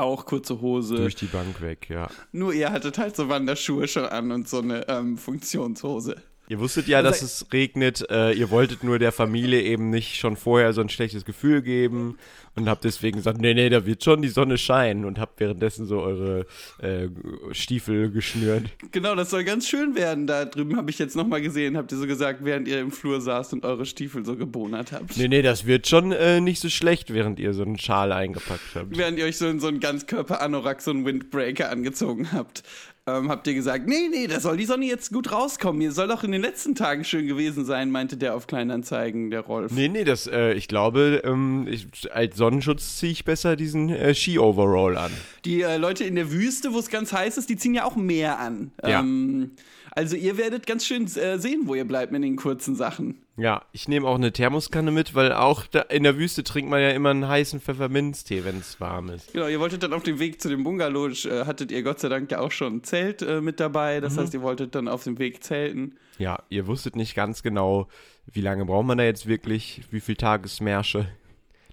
Auch 0.00 0.26
kurze 0.26 0.60
Hose. 0.60 0.96
Durch 0.96 1.14
die 1.14 1.26
Bank 1.26 1.60
weg, 1.60 1.88
ja. 1.88 2.08
Nur 2.32 2.52
ihr 2.52 2.72
hattet 2.72 2.98
halt 2.98 3.16
so 3.16 3.28
Wanderschuhe 3.28 3.88
schon 3.88 4.04
an 4.04 4.32
und 4.32 4.48
so 4.48 4.60
eine 4.60 4.88
ähm, 4.88 5.18
Funktionshose. 5.18 6.16
Ihr 6.50 6.58
wusstet 6.58 6.88
ja, 6.88 7.00
dass 7.00 7.22
es 7.22 7.46
regnet. 7.52 8.04
Äh, 8.10 8.32
ihr 8.32 8.50
wolltet 8.50 8.82
nur 8.82 8.98
der 8.98 9.12
Familie 9.12 9.62
eben 9.62 9.88
nicht 9.88 10.16
schon 10.16 10.34
vorher 10.34 10.72
so 10.72 10.80
ein 10.80 10.88
schlechtes 10.88 11.24
Gefühl 11.24 11.62
geben 11.62 12.18
und 12.56 12.68
habt 12.68 12.82
deswegen 12.82 13.18
gesagt, 13.18 13.40
nee, 13.40 13.54
nee, 13.54 13.68
da 13.68 13.86
wird 13.86 14.02
schon 14.02 14.20
die 14.20 14.28
Sonne 14.28 14.58
scheinen 14.58 15.04
und 15.04 15.20
habt 15.20 15.38
währenddessen 15.38 15.86
so 15.86 16.00
eure 16.00 16.46
äh, 16.78 17.06
Stiefel 17.52 18.10
geschnürt. 18.10 18.64
Genau, 18.90 19.14
das 19.14 19.30
soll 19.30 19.44
ganz 19.44 19.68
schön 19.68 19.94
werden. 19.94 20.26
Da 20.26 20.44
drüben 20.44 20.76
habe 20.76 20.90
ich 20.90 20.98
jetzt 20.98 21.14
nochmal 21.14 21.40
gesehen, 21.40 21.76
habt 21.76 21.92
ihr 21.92 21.98
so 21.98 22.08
gesagt, 22.08 22.44
während 22.44 22.66
ihr 22.66 22.80
im 22.80 22.90
Flur 22.90 23.20
saßt 23.20 23.52
und 23.52 23.64
eure 23.64 23.86
Stiefel 23.86 24.24
so 24.26 24.34
gebonert 24.34 24.90
habt. 24.90 25.16
Nee, 25.16 25.28
nee, 25.28 25.42
das 25.42 25.66
wird 25.66 25.86
schon 25.86 26.10
äh, 26.10 26.40
nicht 26.40 26.60
so 26.60 26.68
schlecht, 26.68 27.14
während 27.14 27.38
ihr 27.38 27.54
so 27.54 27.62
einen 27.62 27.78
Schal 27.78 28.10
eingepackt 28.10 28.74
habt. 28.74 28.98
während 28.98 29.20
ihr 29.20 29.26
euch 29.26 29.36
so 29.36 29.46
in 29.46 29.60
so 29.60 29.68
einen 29.68 29.78
Ganzkörper-Anorak, 29.78 30.82
so 30.82 30.90
einen 30.90 31.04
Windbreaker 31.04 31.70
angezogen 31.70 32.32
habt, 32.32 32.64
ähm, 33.06 33.30
habt 33.30 33.46
ihr 33.46 33.54
gesagt, 33.54 33.88
nee, 33.88 34.08
nee, 34.10 34.26
da 34.26 34.40
soll 34.40 34.56
die 34.56 34.64
Sonne 34.64 34.84
jetzt 34.84 35.12
gut 35.12 35.32
rauskommen. 35.32 35.80
Ihr 35.80 35.92
soll 35.92 36.08
doch 36.08 36.22
in 36.22 36.32
den 36.32 36.42
letzten 36.42 36.74
Tagen 36.74 37.04
schön 37.04 37.26
gewesen 37.26 37.64
sein, 37.64 37.90
meinte 37.90 38.16
der 38.16 38.34
auf 38.34 38.46
Kleinanzeigen, 38.46 39.30
der 39.30 39.40
Rolf. 39.40 39.72
Nee, 39.72 39.88
nee, 39.88 40.04
das, 40.04 40.26
äh, 40.26 40.52
ich 40.52 40.68
glaube, 40.68 41.22
ähm, 41.24 41.66
ich, 41.68 41.86
als 42.12 42.36
Sonnenschutz 42.36 42.98
ziehe 42.98 43.12
ich 43.12 43.24
besser 43.24 43.56
diesen 43.56 43.88
äh, 43.88 44.14
Ski-Overall 44.14 44.96
an. 44.96 45.12
Die 45.44 45.62
äh, 45.62 45.76
Leute 45.76 46.04
in 46.04 46.14
der 46.14 46.30
Wüste, 46.30 46.72
wo 46.72 46.78
es 46.78 46.90
ganz 46.90 47.12
heiß 47.12 47.38
ist, 47.38 47.48
die 47.48 47.56
ziehen 47.56 47.74
ja 47.74 47.84
auch 47.84 47.96
mehr 47.96 48.38
an. 48.38 48.72
Ja. 48.82 49.00
Ähm, 49.00 49.52
also 49.92 50.16
ihr 50.16 50.36
werdet 50.36 50.66
ganz 50.66 50.86
schön 50.86 51.04
äh, 51.16 51.38
sehen, 51.38 51.62
wo 51.64 51.74
ihr 51.74 51.84
bleibt 51.84 52.12
mit 52.12 52.22
den 52.22 52.36
kurzen 52.36 52.76
Sachen. 52.76 53.22
Ja, 53.40 53.62
ich 53.72 53.88
nehme 53.88 54.06
auch 54.06 54.16
eine 54.16 54.32
Thermoskanne 54.32 54.90
mit, 54.90 55.14
weil 55.14 55.32
auch 55.32 55.64
da 55.66 55.80
in 55.80 56.02
der 56.02 56.18
Wüste 56.18 56.44
trinkt 56.44 56.70
man 56.70 56.82
ja 56.82 56.90
immer 56.90 57.08
einen 57.08 57.26
heißen 57.26 57.60
Pfefferminztee, 57.60 58.44
wenn 58.44 58.58
es 58.58 58.78
warm 58.80 59.08
ist. 59.08 59.32
Genau, 59.32 59.46
ihr 59.46 59.58
wolltet 59.60 59.82
dann 59.82 59.94
auf 59.94 60.02
dem 60.02 60.18
Weg 60.18 60.42
zu 60.42 60.50
dem 60.50 60.62
Bungalow, 60.62 61.08
äh, 61.08 61.46
hattet 61.46 61.72
ihr 61.72 61.82
Gott 61.82 62.00
sei 62.00 62.10
Dank 62.10 62.30
ja 62.30 62.40
auch 62.40 62.52
schon 62.52 62.76
ein 62.76 62.84
Zelt 62.84 63.22
äh, 63.22 63.40
mit 63.40 63.58
dabei. 63.58 63.98
Mhm. 63.98 64.02
Das 64.02 64.18
heißt, 64.18 64.34
ihr 64.34 64.42
wolltet 64.42 64.74
dann 64.74 64.88
auf 64.88 65.04
dem 65.04 65.18
Weg 65.18 65.42
zelten. 65.42 65.96
Ja, 66.18 66.42
ihr 66.50 66.66
wusstet 66.66 66.96
nicht 66.96 67.14
ganz 67.14 67.42
genau, 67.42 67.88
wie 68.26 68.42
lange 68.42 68.66
braucht 68.66 68.84
man 68.84 68.98
da 68.98 69.04
jetzt 69.04 69.26
wirklich, 69.26 69.80
wie 69.90 70.00
viel 70.00 70.16
Tagesmärsche. 70.16 71.08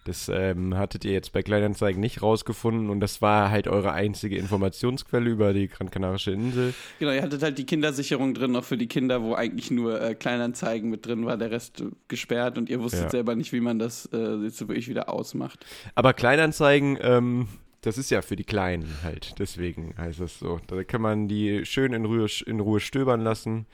Das 0.07 0.31
ähm, 0.33 0.77
hattet 0.77 1.03
ihr 1.03 1.11
jetzt 1.11 1.33
bei 1.33 1.43
Kleinanzeigen 1.43 1.99
nicht 1.99 2.21
rausgefunden 2.21 2.89
und 2.89 3.01
das 3.01 3.21
war 3.21 3.51
halt 3.51 3.67
eure 3.67 3.91
einzige 3.91 4.37
Informationsquelle 4.37 5.29
über 5.29 5.51
die 5.53 5.67
Gran 5.67 5.91
Canarische 5.91 6.31
Insel. 6.31 6.73
Genau, 6.97 7.11
ihr 7.11 7.21
hattet 7.21 7.43
halt 7.43 7.57
die 7.57 7.65
Kindersicherung 7.65 8.33
drin, 8.33 8.53
noch 8.53 8.63
für 8.63 8.77
die 8.77 8.87
Kinder, 8.87 9.21
wo 9.21 9.33
eigentlich 9.35 9.69
nur 9.69 10.01
äh, 10.01 10.15
Kleinanzeigen 10.15 10.89
mit 10.89 11.05
drin 11.05 11.25
war, 11.25 11.35
der 11.35 11.51
Rest 11.51 11.83
gesperrt 12.07 12.57
und 12.57 12.69
ihr 12.69 12.79
wusstet 12.81 13.03
Ja. 13.03 13.09
selber 13.09 13.35
nicht, 13.35 13.51
wie 13.51 13.59
man 13.59 13.79
das 13.79 14.05
äh, 14.13 14.35
jetzt 14.43 14.57
so 14.57 14.69
wirklich 14.69 14.87
wieder 14.87 15.09
ausmacht. 15.09 15.65
Aber 15.93 16.13
Kleinanzeigen, 16.13 16.97
ähm, 17.01 17.49
das 17.81 17.97
ist 17.97 18.09
ja 18.09 18.21
für 18.21 18.37
die 18.37 18.45
Kleinen 18.45 18.87
halt, 19.03 19.35
deswegen 19.39 19.93
heißt 19.97 20.21
das 20.21 20.39
so. 20.39 20.61
Da 20.67 20.83
kann 20.85 21.01
man 21.01 21.27
die 21.27 21.65
schön 21.65 21.91
in 21.91 22.05
Ruhe, 22.05 22.27
in 22.45 22.61
Ruhe 22.61 22.79
stöbern 22.79 23.19
lassen. 23.19 23.65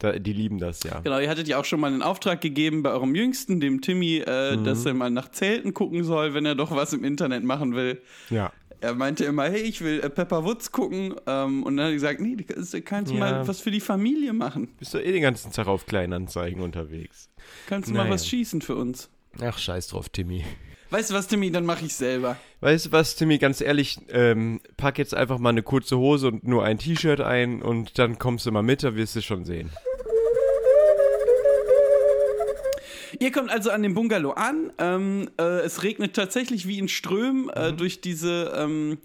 Da, 0.00 0.12
die 0.12 0.32
lieben 0.32 0.58
das 0.58 0.82
ja. 0.84 1.00
Genau, 1.00 1.18
ihr 1.18 1.28
hattet 1.28 1.48
ja 1.48 1.58
auch 1.58 1.64
schon 1.64 1.80
mal 1.80 1.88
einen 1.88 2.02
Auftrag 2.02 2.40
gegeben 2.40 2.82
bei 2.84 2.90
eurem 2.90 3.14
Jüngsten, 3.16 3.58
dem 3.58 3.80
Timmy, 3.80 4.18
äh, 4.24 4.56
Mhm. 4.56 4.64
dass 4.64 4.86
er 4.86 4.94
mal 4.94 5.10
nach 5.10 5.28
Zelten 5.30 5.74
gucken 5.74 6.04
soll, 6.04 6.34
wenn 6.34 6.46
er 6.46 6.54
doch 6.54 6.70
was 6.70 6.92
im 6.92 7.02
Internet 7.04 7.42
machen 7.44 7.74
will. 7.74 8.00
Ja. 8.30 8.52
er 8.80 8.94
meinte 8.94 9.24
immer, 9.24 9.42
hey, 9.50 9.62
ich 9.62 9.80
will 9.80 9.98
äh, 9.98 10.08
Pepper 10.08 10.44
Woods 10.44 10.70
gucken. 10.70 11.16
Ähm, 11.26 11.64
und 11.64 11.76
dann 11.76 11.86
hat 11.86 11.90
er 11.90 11.94
gesagt, 11.94 12.20
nee, 12.20 12.36
du 12.36 12.44
kannst 12.80 13.10
du 13.10 13.14
Ja. 13.16 13.20
mal 13.20 13.48
was 13.48 13.60
für 13.60 13.72
die 13.72 13.80
Familie 13.80 14.32
machen. 14.32 14.68
Bist 14.78 14.94
du 14.94 14.98
eh 14.98 15.10
den 15.10 15.22
ganzen 15.22 15.50
Tag 15.50 15.66
auf 15.66 15.84
Kleinanzeigen 15.86 16.62
unterwegs. 16.62 17.28
Kannst 17.66 17.88
du 17.88 17.94
mal 17.94 18.02
Naja. 18.04 18.14
was 18.14 18.28
schießen 18.28 18.62
für 18.62 18.76
uns. 18.76 19.10
Ach, 19.42 19.58
scheiß 19.58 19.88
drauf, 19.88 20.08
Timmy. 20.10 20.44
Weißt 20.90 21.10
du 21.10 21.14
was, 21.14 21.26
Timmy, 21.26 21.50
dann 21.50 21.66
mache 21.66 21.84
ich 21.86 21.94
selber. 21.94 22.36
Weißt 22.60 22.86
du 22.86 22.92
was, 22.92 23.16
Timmy, 23.16 23.38
ganz 23.38 23.60
ehrlich, 23.60 23.98
ähm, 24.10 24.60
pack 24.76 24.98
jetzt 24.98 25.12
einfach 25.14 25.38
mal 25.38 25.50
eine 25.50 25.64
kurze 25.64 25.98
Hose 25.98 26.28
und 26.28 26.46
nur 26.46 26.62
ein 26.64 26.78
T-Shirt 26.78 27.20
ein 27.20 27.60
und 27.62 27.98
dann 27.98 28.18
kommst 28.20 28.46
du 28.46 28.52
mal 28.52 28.62
mit, 28.62 28.84
da 28.84 28.94
wirst 28.94 29.16
du 29.16 29.22
schon 29.22 29.44
sehen. 29.44 29.70
Ihr 33.20 33.32
kommt 33.32 33.50
also 33.50 33.70
an 33.70 33.82
dem 33.82 33.94
Bungalow 33.94 34.30
an. 34.32 34.72
Ähm, 34.78 35.28
äh, 35.40 35.60
es 35.60 35.82
regnet 35.82 36.14
tatsächlich 36.14 36.66
wie 36.68 36.78
in 36.78 36.88
Strömen 36.88 37.44
Mhm. 37.44 37.50
äh, 37.54 37.72
durch 37.72 38.00
diese 38.00 38.52
ähm, 38.56 38.98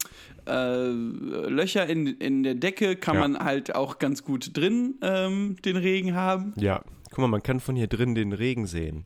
äh, 0.48 0.88
Löcher 0.90 1.88
in, 1.88 2.08
in 2.08 2.44
der 2.44 2.56
Decke 2.56 2.96
kann 2.96 3.16
Ja. 3.16 3.22
man 3.22 3.40
halt 3.40 3.76
auch 3.76 3.98
ganz 4.00 4.24
gut 4.24 4.56
drin 4.56 4.96
ähm, 5.02 5.56
den 5.66 5.78
Regen 5.78 6.14
haben. 6.16 6.54
Ja, 6.58 6.84
guck 7.10 7.20
mal, 7.20 7.28
man 7.28 7.42
kann 7.44 7.60
von 7.60 7.76
hier 7.76 7.88
drin 7.88 8.14
den 8.16 8.34
Regen 8.34 8.68
sehen. 8.68 9.06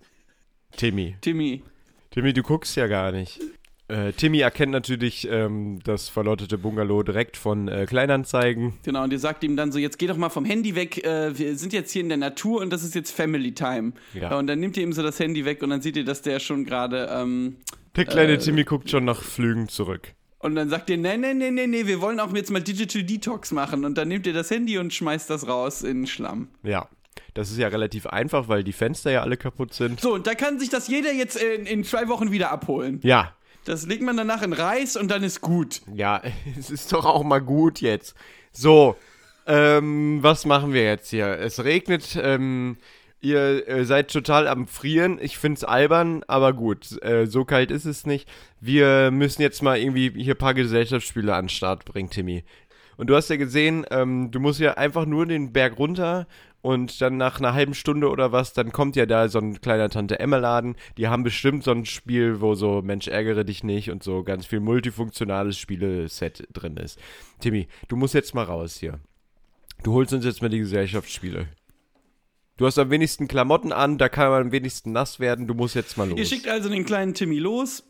Timmy. 0.76 1.16
Timmy, 1.22 1.64
Timmy, 2.12 2.34
du 2.34 2.42
guckst 2.44 2.76
ja 2.76 2.88
gar 2.88 3.12
nicht. 3.12 3.40
Äh, 3.90 4.12
Timmy 4.14 4.40
erkennt 4.40 4.72
natürlich 4.74 5.28
ähm, 5.32 5.80
das 5.84 6.10
verlottete 6.10 6.58
Bungalow 6.58 7.04
direkt 7.04 7.38
von 7.38 7.68
äh, 7.70 7.86
Kleinanzeigen. 7.88 8.74
genau, 8.84 9.04
und 9.04 9.14
ihr 9.14 9.20
sagt 9.20 9.44
ihm 9.46 9.56
dann 9.56 9.72
so, 9.72 9.80
jetzt 9.80 9.98
geh 9.98 10.08
doch 10.08 10.18
mal 10.18 10.30
vom 10.30 10.44
Handy 10.44 10.76
weg, 10.76 11.06
äh, 11.06 11.38
wir 11.38 11.56
sind 11.58 11.72
jetzt 11.72 11.92
hier 11.92 12.02
in 12.02 12.10
der 12.10 12.18
Natur 12.18 12.62
und 12.62 12.72
das 12.72 12.84
ist 12.84 12.96
jetzt 12.96 13.12
Family 13.12 13.54
Time. 13.54 13.94
Ja. 14.14 14.38
Und 14.38 14.48
dann 14.48 14.60
nimmt 14.60 14.76
ihr 14.76 14.84
ihm 14.84 14.92
so 14.92 15.04
das 15.04 15.20
Handy 15.20 15.46
weg 15.46 15.64
und 15.64 15.70
dann 15.70 15.82
seht 15.82 15.96
ihr, 15.96 16.04
dass 16.04 16.22
der 16.22 16.40
schon 16.40 16.66
gerade, 16.66 17.10
ähm, 17.12 17.56
Der 17.96 18.04
kleine 18.06 18.34
Äh, 18.34 18.38
Timmy 18.40 18.64
guckt 18.66 18.90
schon 18.90 19.06
nach 19.06 19.22
Flügen 19.22 19.70
zurück. 19.70 20.14
und 20.40 20.56
dann 20.56 20.68
sagt 20.70 20.90
ihr, 20.90 20.98
nee, 20.98 21.16
nee, 21.16 21.34
nee, 21.34 21.50
nee, 21.52 21.66
nee, 21.68 21.86
wir 21.88 22.02
wollen 22.02 22.20
auch 22.20 22.34
jetzt 22.36 22.52
mal 22.52 22.62
Digital 22.62 23.04
Detox 23.04 23.52
machen. 23.54 23.86
Und 23.86 23.98
dann 23.98 24.10
nehmt 24.10 24.28
ihr 24.28 24.34
das 24.34 24.52
Handy 24.52 24.78
und 24.78 24.94
schmeißt 24.94 25.30
das 25.30 25.48
raus 25.48 25.82
in 25.84 26.00
den 26.02 26.08
Schlamm. 26.08 26.50
Ja, 26.64 26.90
das 27.34 27.50
ist 27.52 27.58
ja 27.58 27.68
relativ 27.70 28.06
einfach, 28.06 28.48
weil 28.50 28.64
die 28.64 28.74
Fenster 28.74 29.12
ja 29.12 29.22
alle 29.22 29.38
kaputt 29.38 29.74
sind. 29.74 30.00
So, 30.02 30.14
und 30.14 30.28
da 30.28 30.36
kann 30.36 30.60
sich 30.60 30.70
das 30.70 30.88
jeder 30.90 31.12
jetzt 31.14 31.42
in, 31.42 31.66
in 31.66 31.84
zwei 31.84 32.08
Wochen 32.10 32.32
wieder 32.32 32.52
abholen. 32.52 33.00
Ja, 33.04 33.34
Das 33.68 33.86
legt 33.86 34.02
man 34.02 34.16
danach 34.16 34.44
in 34.44 34.54
Reis 34.54 34.96
und 34.96 35.12
dann 35.12 35.24
ist 35.24 35.42
gut. 35.42 35.82
ja, 35.94 36.22
es 36.58 36.70
ist 36.70 36.94
doch 36.94 37.06
auch 37.06 37.24
mal 37.24 37.42
gut 37.42 37.82
jetzt. 37.82 38.16
So, 38.54 38.96
ähm, 39.46 40.20
was 40.22 40.46
machen 40.46 40.72
wir 40.72 40.84
jetzt 40.84 41.10
hier? 41.10 41.28
Es 41.28 41.62
regnet, 41.62 42.18
ähm, 42.22 42.78
ihr 43.20 43.68
äh, 43.68 43.84
seid 43.84 44.10
total 44.10 44.48
am 44.48 44.68
Frieren. 44.68 45.20
Ich 45.22 45.38
find's 45.38 45.66
albern, 45.66 46.24
aber 46.28 46.54
gut, 46.54 47.02
äh, 47.04 47.26
so 47.26 47.44
kalt 47.44 47.70
ist 47.70 47.84
es 47.84 48.06
nicht. 48.06 48.30
Wir 48.62 49.12
müssen 49.12 49.42
jetzt 49.42 49.62
mal 49.62 49.78
irgendwie 49.78 50.12
hier 50.16 50.36
ein 50.36 50.38
paar 50.38 50.54
Gesellschaftsspiele 50.54 51.36
an 51.36 51.46
den 51.46 51.50
Start 51.50 51.84
bringen, 51.84 52.10
Timmy. 52.10 52.46
Und 52.96 53.08
du 53.10 53.18
hast 53.18 53.30
ja 53.30 53.36
gesehen, 53.36 53.86
ähm, 53.92 54.32
du 54.32 54.40
musst 54.40 54.62
ja 54.62 54.76
einfach 54.76 55.06
nur 55.06 55.26
den 55.26 55.52
Berg 55.52 55.78
runter 55.78 56.26
und 56.62 57.02
dann 57.02 57.18
nach 57.18 57.40
einer 57.40 57.54
halben 57.54 57.74
Stunde 57.74 58.10
oder 58.10 58.32
was, 58.32 58.54
dann 58.54 58.72
kommt 58.72 58.96
ja 58.96 59.06
da 59.06 59.30
so 59.30 59.40
ein 59.40 59.62
kleiner 59.62 59.90
Tante-Emma-Laden. 59.90 60.76
Die 60.98 61.08
haben 61.08 61.24
bestimmt 61.24 61.64
so 61.64 61.72
ein 61.72 61.86
Spiel, 61.86 62.42
wo 62.42 62.56
so 62.56 62.82
Mensch 62.82 63.08
ärgere 63.08 63.46
dich 63.46 63.64
nicht 63.64 63.90
und 63.92 64.04
so 64.04 64.24
ganz 64.24 64.46
viel 64.46 64.60
multifunktionales 64.60 65.58
Spieleset 65.58 66.48
drin 66.54 66.78
ist. 66.78 67.00
Timmy, 67.40 67.68
du 67.88 67.96
musst 67.96 68.14
jetzt 68.14 68.34
mal 68.34 68.44
raus 68.44 68.78
hier. 68.78 69.00
Du 69.84 69.94
holst 69.94 70.14
uns 70.14 70.26
jetzt 70.26 70.42
mal 70.42 70.50
die 70.50 70.60
Gesellschaftsspiele. 70.60 71.48
Du 72.58 72.66
hast 72.66 72.80
am 72.80 72.90
wenigsten 72.90 73.28
Klamotten 73.28 73.72
an, 73.72 74.00
da 74.00 74.10
kann 74.10 74.32
man 74.32 74.42
am 74.48 74.52
wenigsten 74.52 74.92
nass 74.92 75.20
werden. 75.20 75.46
Du 75.46 75.54
musst 75.54 75.76
jetzt 75.76 75.96
mal 75.96 76.10
los. 76.10 76.18
Ihr 76.18 76.26
schickt 76.26 76.48
also 76.48 76.70
den 76.70 76.86
kleinen 76.86 77.14
Timmy 77.14 77.38
los. 77.38 77.84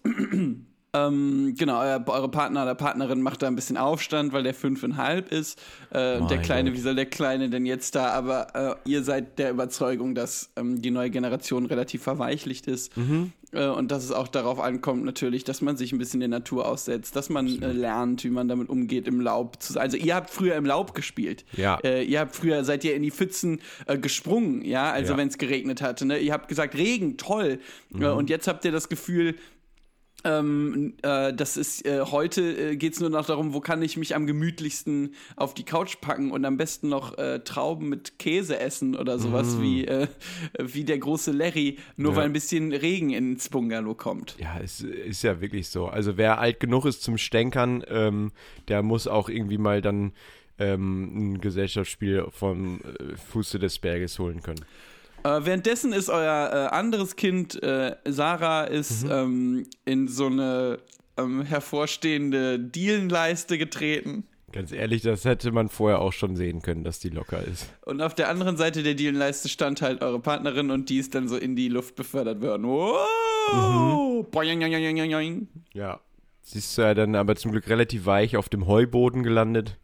Ähm, 0.93 1.53
genau, 1.57 1.79
euer, 1.81 2.03
eure 2.07 2.29
Partner 2.29 2.63
oder 2.63 2.73
Partnerin 2.75 3.21
macht 3.21 3.41
da 3.41 3.47
ein 3.47 3.55
bisschen 3.55 3.77
Aufstand, 3.77 4.33
weil 4.33 4.43
der 4.43 4.53
fünfeinhalb 4.53 5.31
ist. 5.31 5.59
Äh, 5.91 6.17
und 6.17 6.31
der 6.31 6.39
Kleine, 6.39 6.69
Gott. 6.71 6.77
wie 6.79 6.81
soll 6.81 6.95
der 6.95 7.05
Kleine 7.07 7.49
denn 7.49 7.65
jetzt 7.65 7.95
da? 7.95 8.07
Aber 8.11 8.79
äh, 8.85 8.89
ihr 8.89 9.03
seid 9.03 9.37
der 9.37 9.51
Überzeugung, 9.51 10.15
dass 10.15 10.49
ähm, 10.55 10.81
die 10.81 10.91
neue 10.91 11.09
Generation 11.09 11.65
relativ 11.65 12.03
verweichlicht 12.03 12.67
ist. 12.67 12.95
Mhm. 12.97 13.33
Äh, 13.51 13.67
und 13.67 13.91
dass 13.91 14.03
es 14.03 14.11
auch 14.11 14.27
darauf 14.27 14.59
ankommt, 14.59 15.03
natürlich, 15.05 15.43
dass 15.43 15.61
man 15.61 15.77
sich 15.77 15.91
ein 15.91 15.97
bisschen 15.99 16.19
der 16.21 16.29
Natur 16.29 16.65
aussetzt, 16.67 17.15
dass 17.15 17.29
man 17.29 17.47
äh, 17.61 17.71
lernt, 17.71 18.23
wie 18.23 18.29
man 18.29 18.47
damit 18.47 18.69
umgeht, 18.69 19.07
im 19.07 19.19
Laub 19.21 19.61
zu 19.61 19.73
sein. 19.73 19.83
Also, 19.83 19.97
ihr 19.97 20.15
habt 20.15 20.29
früher 20.29 20.55
im 20.55 20.65
Laub 20.65 20.95
gespielt. 20.95 21.45
Ja. 21.55 21.79
Äh, 21.83 22.03
ihr 22.03 22.21
habt 22.21 22.35
früher, 22.35 22.63
seid 22.63 22.83
ihr 22.83 22.95
in 22.95 23.03
die 23.03 23.11
Pfützen 23.11 23.59
äh, 23.85 23.97
gesprungen, 23.97 24.63
ja, 24.63 24.91
also 24.91 25.13
Ja. 25.13 25.17
wenn 25.17 25.27
es 25.27 25.37
geregnet 25.37 25.81
hatte. 25.81 26.05
Ne? 26.05 26.17
Ihr 26.19 26.33
habt 26.33 26.47
gesagt, 26.47 26.75
Regen, 26.75 27.17
toll. 27.17 27.59
Mhm. 27.89 28.05
Und 28.05 28.29
jetzt 28.29 28.47
habt 28.47 28.65
ihr 28.65 28.71
das 28.71 28.89
Gefühl, 28.89 29.35
ähm, 30.27 30.93
äh, 31.01 31.33
das 31.33 31.57
ist 31.57 31.85
äh, 31.85 32.01
heute 32.01 32.41
äh, 32.71 32.75
geht 32.75 32.93
es 32.93 32.99
nur 32.99 33.09
noch 33.09 33.25
darum, 33.25 33.53
wo 33.53 33.61
kann 33.61 33.81
ich 33.81 33.97
mich 33.97 34.15
am 34.15 34.27
gemütlichsten 34.27 35.13
auf 35.35 35.53
die 35.53 35.63
Couch 35.63 36.01
packen 36.01 36.31
und 36.31 36.43
am 36.45 36.57
besten 36.57 36.89
noch 36.89 37.17
äh, 37.17 37.39
Trauben 37.39 37.89
mit 37.89 38.19
Käse 38.19 38.59
essen 38.59 38.95
oder 38.95 39.19
sowas 39.19 39.61
wie, 39.61 39.85
äh, 39.85 40.07
wie 40.59 40.83
der 40.83 40.97
große 40.97 41.31
Larry, 41.31 41.77
nur. 41.95 42.11
Ja. 42.11 42.17
weil 42.17 42.25
ein 42.25 42.33
bisschen 42.33 42.73
Regen 42.73 43.11
ins 43.11 43.49
Bungalow 43.49 43.95
kommt. 43.95 44.35
Ja, 44.39 44.59
es 44.61 44.81
ist 44.81 45.23
ja 45.23 45.39
wirklich 45.39 45.69
so. 45.69 45.87
Also 45.87 46.17
wer 46.17 46.39
alt 46.39 46.59
genug 46.59 46.85
ist 46.85 47.03
zum 47.03 47.17
Stänkern, 47.17 47.83
ähm, 47.87 48.31
der 48.67 48.83
muss 48.83 49.07
auch 49.07 49.29
irgendwie 49.29 49.57
mal 49.57 49.81
dann 49.81 50.13
ähm, 50.59 51.33
ein 51.33 51.41
Gesellschaftsspiel 51.41 52.25
vom 52.31 52.79
äh, 52.81 53.15
Fuße 53.15 53.59
des 53.59 53.79
Berges 53.79 54.19
holen 54.19 54.41
können. 54.41 54.65
Äh, 55.23 55.39
währenddessen 55.45 55.93
ist 55.93 56.09
euer 56.09 56.49
äh, 56.71 56.75
anderes 56.75 57.15
Kind, 57.15 57.61
äh, 57.61 57.95
Sarah, 58.05 58.63
ist 58.63 59.03
Mhm. 59.05 59.11
ähm, 59.11 59.65
in 59.85 60.07
so 60.07 60.27
eine 60.27 60.79
ähm, 61.17 61.41
hervorstehende 61.41 62.59
Dielenleiste 62.59 63.57
getreten. 63.57 64.25
Ganz 64.53 64.71
ehrlich, 64.71 65.01
das 65.01 65.25
hätte 65.25 65.51
man 65.51 65.67
vorher 65.67 65.99
auch 65.99 66.13
schon 66.13 66.35
sehen 66.37 66.61
können, 66.61 66.83
dass 66.85 66.99
die 66.99 67.09
locker 67.09 67.43
ist. 67.43 67.67
Und 67.85 68.01
auf 68.01 68.15
der 68.15 68.29
anderen 68.29 68.55
Seite 68.55 68.81
der 68.81 68.93
Dielenleiste 68.93 69.49
stand 69.49 69.81
halt 69.81 70.01
eure 70.01 70.19
Partnerin 70.19 70.71
und 70.71 70.89
die 70.89 70.99
ist 70.99 71.13
dann 71.15 71.27
so 71.27 71.35
in 71.35 71.55
die 71.57 71.67
Luft 71.67 71.95
befördert 71.95 72.41
worden. 72.41 72.65
Wow! 72.65 74.25
Boing, 74.31 74.59
boing, 74.59 74.71
boing, 74.71 74.95
boing, 74.95 75.11
boing. 75.11 75.47
Ja. 75.73 75.99
Sie 76.41 76.59
ist 76.59 76.77
ja 76.77 76.93
dann 76.93 77.15
aber 77.15 77.35
zum 77.35 77.51
Glück 77.51 77.67
relativ 77.67 78.05
weich 78.05 78.37
auf 78.37 78.47
dem 78.47 78.67
Heuboden 78.67 79.21
gelandet. 79.23 79.75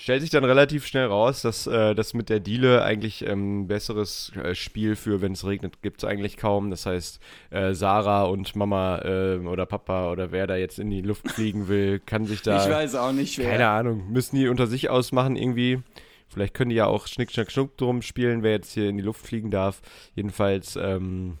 Stellt 0.00 0.20
sich 0.20 0.30
dann 0.30 0.44
relativ 0.44 0.86
schnell 0.86 1.06
raus, 1.06 1.42
dass 1.42 1.66
äh, 1.66 1.92
das 1.92 2.14
mit 2.14 2.28
der 2.28 2.38
Diele 2.38 2.84
eigentlich 2.84 3.26
ähm, 3.26 3.62
ein 3.62 3.66
besseres 3.66 4.30
äh, 4.36 4.54
Spiel 4.54 4.94
für, 4.94 5.20
wenn 5.22 5.32
es 5.32 5.44
regnet, 5.44 5.82
gibt 5.82 6.04
es 6.04 6.08
eigentlich 6.08 6.36
kaum. 6.36 6.70
Das 6.70 6.86
heißt, 6.86 7.18
äh, 7.50 7.74
Sarah 7.74 8.22
und 8.26 8.54
Mama 8.54 9.00
äh, 9.00 9.38
oder 9.38 9.66
Papa 9.66 10.12
oder 10.12 10.30
wer 10.30 10.46
da 10.46 10.54
jetzt 10.54 10.78
in 10.78 10.88
die 10.90 11.02
Luft 11.02 11.28
fliegen 11.28 11.66
will, 11.66 11.98
kann 11.98 12.26
sich 12.26 12.42
da. 12.42 12.64
Ich 12.64 12.72
weiß 12.72 12.94
auch 12.94 13.10
nicht, 13.10 13.38
wer. 13.38 13.50
Keine 13.50 13.66
Ahnung, 13.66 14.04
müssen 14.12 14.36
die 14.36 14.46
unter 14.46 14.68
sich 14.68 14.88
ausmachen 14.88 15.34
irgendwie. 15.34 15.82
Vielleicht 16.28 16.54
können 16.54 16.70
die 16.70 16.76
ja 16.76 16.86
auch 16.86 17.08
Schnick, 17.08 17.32
Schnack, 17.32 17.50
Schnuck 17.50 17.76
drum 17.76 18.00
spielen, 18.00 18.44
wer 18.44 18.52
jetzt 18.52 18.72
hier 18.72 18.88
in 18.88 18.98
die 18.98 19.02
Luft 19.02 19.26
fliegen 19.26 19.50
darf. 19.50 19.80
Jedenfalls 20.14 20.76
ähm, 20.76 21.38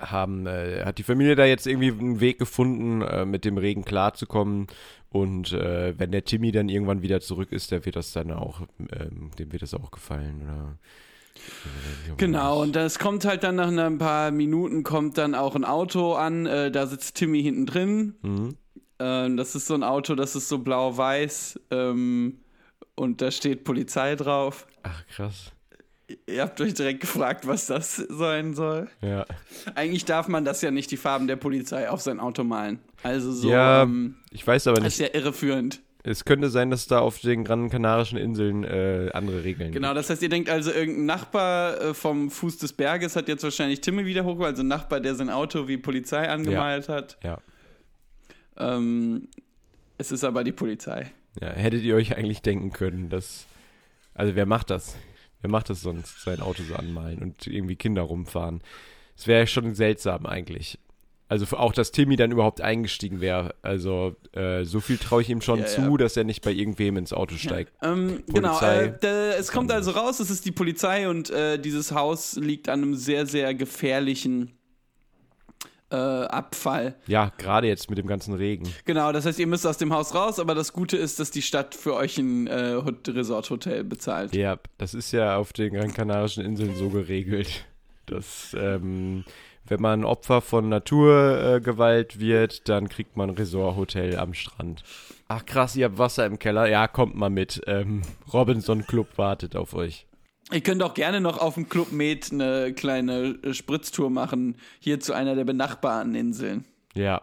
haben, 0.00 0.46
äh, 0.46 0.84
hat 0.84 0.98
die 0.98 1.02
Familie 1.02 1.34
da 1.34 1.44
jetzt 1.44 1.66
irgendwie 1.66 1.90
einen 1.90 2.20
Weg 2.20 2.38
gefunden, 2.38 3.02
äh, 3.02 3.24
mit 3.24 3.44
dem 3.44 3.58
Regen 3.58 3.84
klarzukommen. 3.84 4.68
Und 5.10 5.52
äh, 5.52 5.98
wenn 5.98 6.12
der 6.12 6.24
Timmy 6.24 6.52
dann 6.52 6.68
irgendwann 6.68 7.02
wieder 7.02 7.20
zurück 7.20 7.52
ist, 7.52 7.70
der 7.70 7.84
wird 7.84 7.96
das 7.96 8.12
dann 8.12 8.30
auch, 8.30 8.60
ähm, 8.78 9.30
dem 9.38 9.52
wird 9.52 9.62
das 9.62 9.74
auch 9.74 9.90
gefallen. 9.90 10.42
Oder? 10.42 10.78
Genau, 12.16 12.62
und 12.62 12.74
das 12.74 12.98
kommt 12.98 13.24
halt 13.24 13.44
dann 13.44 13.56
nach 13.56 13.68
ein 13.68 13.98
paar 13.98 14.30
Minuten 14.30 14.82
kommt 14.82 15.18
dann 15.18 15.34
auch 15.34 15.54
ein 15.54 15.64
Auto 15.64 16.14
an, 16.14 16.46
äh, 16.46 16.70
da 16.70 16.86
sitzt 16.86 17.16
Timmy 17.16 17.42
hinten 17.42 17.66
drin. 17.66 18.14
Mhm. 18.22 18.56
Ähm, 18.98 19.36
das 19.36 19.54
ist 19.54 19.66
so 19.66 19.74
ein 19.74 19.84
Auto, 19.84 20.14
das 20.14 20.34
ist 20.34 20.48
so 20.48 20.58
blau-weiß 20.58 21.60
ähm, 21.70 22.40
und 22.96 23.22
da 23.22 23.30
steht 23.30 23.64
Polizei 23.64 24.16
drauf. 24.16 24.66
Ach, 24.82 25.06
krass. 25.06 25.52
Ihr 26.26 26.40
habt 26.42 26.58
euch 26.60 26.72
direkt 26.74 27.00
gefragt, 27.00 27.46
was 27.46 27.66
das 27.66 27.96
sein 27.96 28.54
soll. 28.54 28.88
Ja. 29.02 29.26
Eigentlich 29.74 30.04
darf 30.06 30.26
man 30.28 30.44
das 30.44 30.62
ja 30.62 30.70
nicht, 30.70 30.90
die 30.90 30.96
Farben 30.96 31.26
der 31.26 31.36
Polizei 31.36 31.90
auf 31.90 32.00
sein 32.00 32.18
Auto 32.18 32.44
malen. 32.44 32.78
Also 33.02 33.30
so, 33.32 33.50
Ja, 33.50 33.82
ähm, 33.82 34.16
Ich 34.30 34.46
weiß 34.46 34.66
aber 34.68 34.80
das 34.80 34.94
ist 34.94 35.00
nicht. 35.00 35.14
ja 35.14 35.20
irreführend. 35.20 35.80
Es 36.04 36.24
könnte 36.24 36.48
sein, 36.48 36.70
dass 36.70 36.86
da 36.86 37.00
auf 37.00 37.18
den 37.20 37.44
Gran 37.44 37.68
Kanarischen 37.68 38.16
Inseln 38.16 38.64
äh, 38.64 39.10
andere 39.12 39.44
Regeln 39.44 39.72
Genau, 39.72 39.92
das 39.92 40.08
heißt, 40.08 40.22
ihr 40.22 40.30
denkt 40.30 40.48
also, 40.48 40.70
irgendein 40.72 41.04
Nachbar 41.06 41.78
äh, 41.82 41.92
vom 41.94 42.30
Fuß 42.30 42.56
des 42.58 42.72
Berges 42.72 43.14
hat 43.14 43.28
jetzt 43.28 43.42
wahrscheinlich 43.42 43.82
Timmy 43.82 44.06
wieder 44.06 44.24
hochgeholt, 44.24 44.50
also 44.52 44.62
ein 44.62 44.68
Nachbar, 44.68 45.00
der 45.00 45.14
sein 45.14 45.28
Auto 45.28 45.68
wie 45.68 45.76
Polizei 45.76 46.26
angemalt 46.28 46.88
hat. 46.88 47.20
gibt. 47.20 47.24
Ja. 47.24 47.38
Ähm, 48.56 49.28
es 49.98 50.10
ist 50.12 50.24
aber 50.24 50.44
die 50.44 50.52
Polizei. 50.52 51.10
ja. 51.40 51.48
Hättet 51.50 51.82
ihr 51.82 51.96
euch 51.96 52.16
eigentlich 52.16 52.40
denken 52.42 52.72
können, 52.72 53.10
dass. 53.10 53.46
Also, 54.14 54.34
wer 54.34 54.46
macht 54.46 54.70
das? 54.70 54.96
Wer 55.40 55.50
macht 55.50 55.70
das 55.70 55.82
sonst, 55.82 56.22
sein 56.22 56.40
Auto 56.40 56.62
so 56.62 56.74
anmalen 56.74 57.18
und 57.18 57.46
irgendwie 57.46 57.76
Kinder 57.76 58.02
rumfahren? 58.02 58.62
Es 59.16 59.26
wäre 59.26 59.46
schon 59.46 59.74
seltsam 59.74 60.26
eigentlich. 60.26 60.78
Also 61.30 61.56
auch, 61.58 61.74
dass 61.74 61.92
Timmy 61.92 62.16
dann 62.16 62.32
überhaupt 62.32 62.62
eingestiegen 62.62 63.20
wäre. 63.20 63.54
Also 63.60 64.16
äh, 64.32 64.64
so 64.64 64.80
viel 64.80 64.96
traue 64.96 65.20
ich 65.20 65.28
ihm 65.28 65.42
schon 65.42 65.60
Ja, 65.60 65.66
zu, 65.66 65.82
ja. 65.82 65.96
dass 65.98 66.16
er 66.16 66.24
nicht 66.24 66.42
bei 66.42 66.52
irgendwem 66.52 66.96
ins 66.96 67.12
Auto 67.12 67.36
steigt. 67.36 67.72
Ähm, 67.82 68.22
genau, 68.26 68.58
äh, 68.60 68.94
da, 68.98 69.32
es 69.32 69.52
kommt 69.52 69.70
also 69.70 69.90
raus, 69.90 70.20
es 70.20 70.30
ist 70.30 70.46
die 70.46 70.52
Polizei 70.52 71.08
und 71.08 71.28
äh, 71.28 71.58
dieses 71.58 71.92
Haus 71.92 72.36
liegt 72.36 72.70
an 72.70 72.82
einem 72.82 72.94
sehr, 72.94 73.26
sehr 73.26 73.54
gefährlichen 73.54 74.57
äh, 75.90 75.96
Abfall. 75.96 76.96
Ja, 77.06 77.32
gerade 77.38 77.66
jetzt 77.66 77.88
mit 77.88 77.98
dem 77.98 78.06
ganzen 78.06 78.34
Regen. 78.34 78.68
Genau, 78.84 79.12
das 79.12 79.24
heißt, 79.26 79.38
ihr 79.38 79.46
müsst 79.46 79.66
aus 79.66 79.78
dem 79.78 79.92
Haus 79.92 80.14
raus, 80.14 80.38
aber 80.38 80.54
das 80.54 80.72
Gute 80.72 80.96
ist, 80.96 81.18
dass 81.20 81.30
die 81.30 81.42
Stadt 81.42 81.74
für 81.74 81.94
euch 81.94 82.18
ein 82.18 82.46
äh, 82.46 82.80
Resort-Hotel 83.06 83.84
bezahlt. 83.84 84.34
Ja, 84.34 84.58
das 84.76 84.94
ist 84.94 85.12
ja 85.12 85.36
auf 85.36 85.52
den 85.52 85.72
Gran 85.72 85.92
Kanarischen 85.92 86.44
Inseln 86.44 86.74
so 86.76 86.90
geregelt, 86.90 87.64
dass 88.06 88.54
ähm, 88.58 89.24
wenn 89.66 89.80
man 89.80 90.04
Opfer 90.04 90.40
von 90.40 90.68
Naturgewalt 90.68 92.18
wird, 92.20 92.68
dann 92.68 92.88
kriegt 92.88 93.16
man 93.16 93.30
ein 93.30 93.36
Resort-Hotel 93.36 94.16
am 94.18 94.34
Strand. 94.34 94.82
Ach 95.28 95.44
krass, 95.44 95.76
ihr 95.76 95.86
habt 95.86 95.98
Wasser 95.98 96.24
im 96.24 96.38
Keller. 96.38 96.66
Ja, 96.68 96.88
kommt 96.88 97.14
mal 97.14 97.30
mit. 97.30 97.60
Ähm, 97.66 98.02
Robinson 98.32 98.86
Club 98.86 99.08
wartet 99.16 99.56
auf 99.56 99.74
euch. 99.74 100.07
Ihr 100.50 100.62
könnt 100.62 100.82
auch 100.82 100.94
gerne 100.94 101.20
noch 101.20 101.38
auf 101.38 101.54
dem 101.54 101.68
Club 101.68 101.92
Med 101.92 102.32
eine 102.32 102.72
kleine 102.72 103.38
äh, 103.42 103.52
Spritztour 103.52 104.10
machen, 104.10 104.56
hier 104.80 104.98
zu 104.98 105.12
einer 105.12 105.34
der 105.34 105.44
benachbarten 105.44 106.14
Inseln. 106.14 106.64
Ja. 106.94 107.22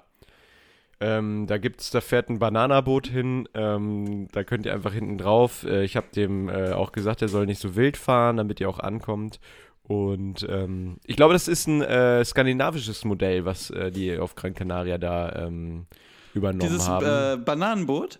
Ähm, 0.99 1.45
da 1.47 1.57
gibt's, 1.57 1.91
da 1.91 2.01
fährt 2.01 2.29
ein 2.29 2.39
Bananaboot 2.39 3.07
hin. 3.07 3.49
Ähm, 3.53 4.27
da 4.31 4.43
könnt 4.43 4.65
ihr 4.65 4.73
einfach 4.73 4.93
hinten 4.93 5.17
drauf. 5.17 5.63
Äh, 5.63 5.83
ich 5.83 5.97
habe 5.97 6.07
dem 6.15 6.49
äh, 6.49 6.71
auch 6.71 6.91
gesagt, 6.91 7.21
er 7.21 7.27
soll 7.27 7.45
nicht 7.47 7.59
so 7.59 7.75
wild 7.75 7.97
fahren, 7.97 8.37
damit 8.37 8.59
ihr 8.59 8.69
auch 8.69 8.79
ankommt. 8.79 9.39
Und 9.83 10.45
ähm, 10.49 10.97
ich 11.05 11.15
glaube, 11.15 11.33
das 11.33 11.47
ist 11.47 11.67
ein 11.67 11.81
äh, 11.81 12.23
skandinavisches 12.23 13.05
Modell, 13.05 13.45
was 13.45 13.69
äh, 13.71 13.91
die 13.91 14.17
auf 14.17 14.35
Gran 14.35 14.53
Canaria 14.53 14.97
da 14.97 15.45
ähm, 15.47 15.85
übernommen 16.33 16.69
Dieses 16.71 16.87
haben. 16.87 17.05
äh, 17.05 17.37
Bananenboot? 17.43 18.19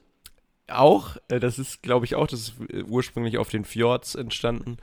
Auch, 0.67 1.17
äh, 1.27 1.39
das 1.39 1.60
ist, 1.60 1.84
glaube 1.84 2.05
ich, 2.05 2.15
auch, 2.15 2.27
das 2.27 2.41
ist 2.41 2.53
äh, 2.69 2.84
ursprünglich 2.84 3.38
auf 3.38 3.50
den 3.50 3.65
Fjords 3.65 4.15
entstanden. 4.15 4.77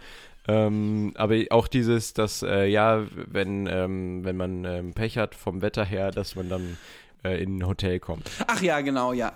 Ähm, 0.49 1.13
aber 1.15 1.37
auch 1.51 1.69
dieses, 1.69 2.15
dass, 2.15 2.43
äh, 2.43 2.67
ja, 2.67 3.07
wenn, 3.13 3.69
ähm, 3.71 4.25
wenn 4.25 4.37
man 4.37 4.65
ähm, 4.65 4.93
Pech 4.93 5.17
hat 5.19 5.35
vom 5.35 5.63
Wetter 5.63 5.85
her, 5.85 6.11
dass 6.11 6.35
man 6.35 6.49
dann 6.49 6.79
äh, 7.25 7.41
in 7.43 7.59
ein 7.59 7.67
Hotel 7.67 8.01
kommt. 8.01 8.29
Ach 8.47 8.61
ja, 8.61 8.81
genau, 8.81 9.13
ja. 9.13 9.33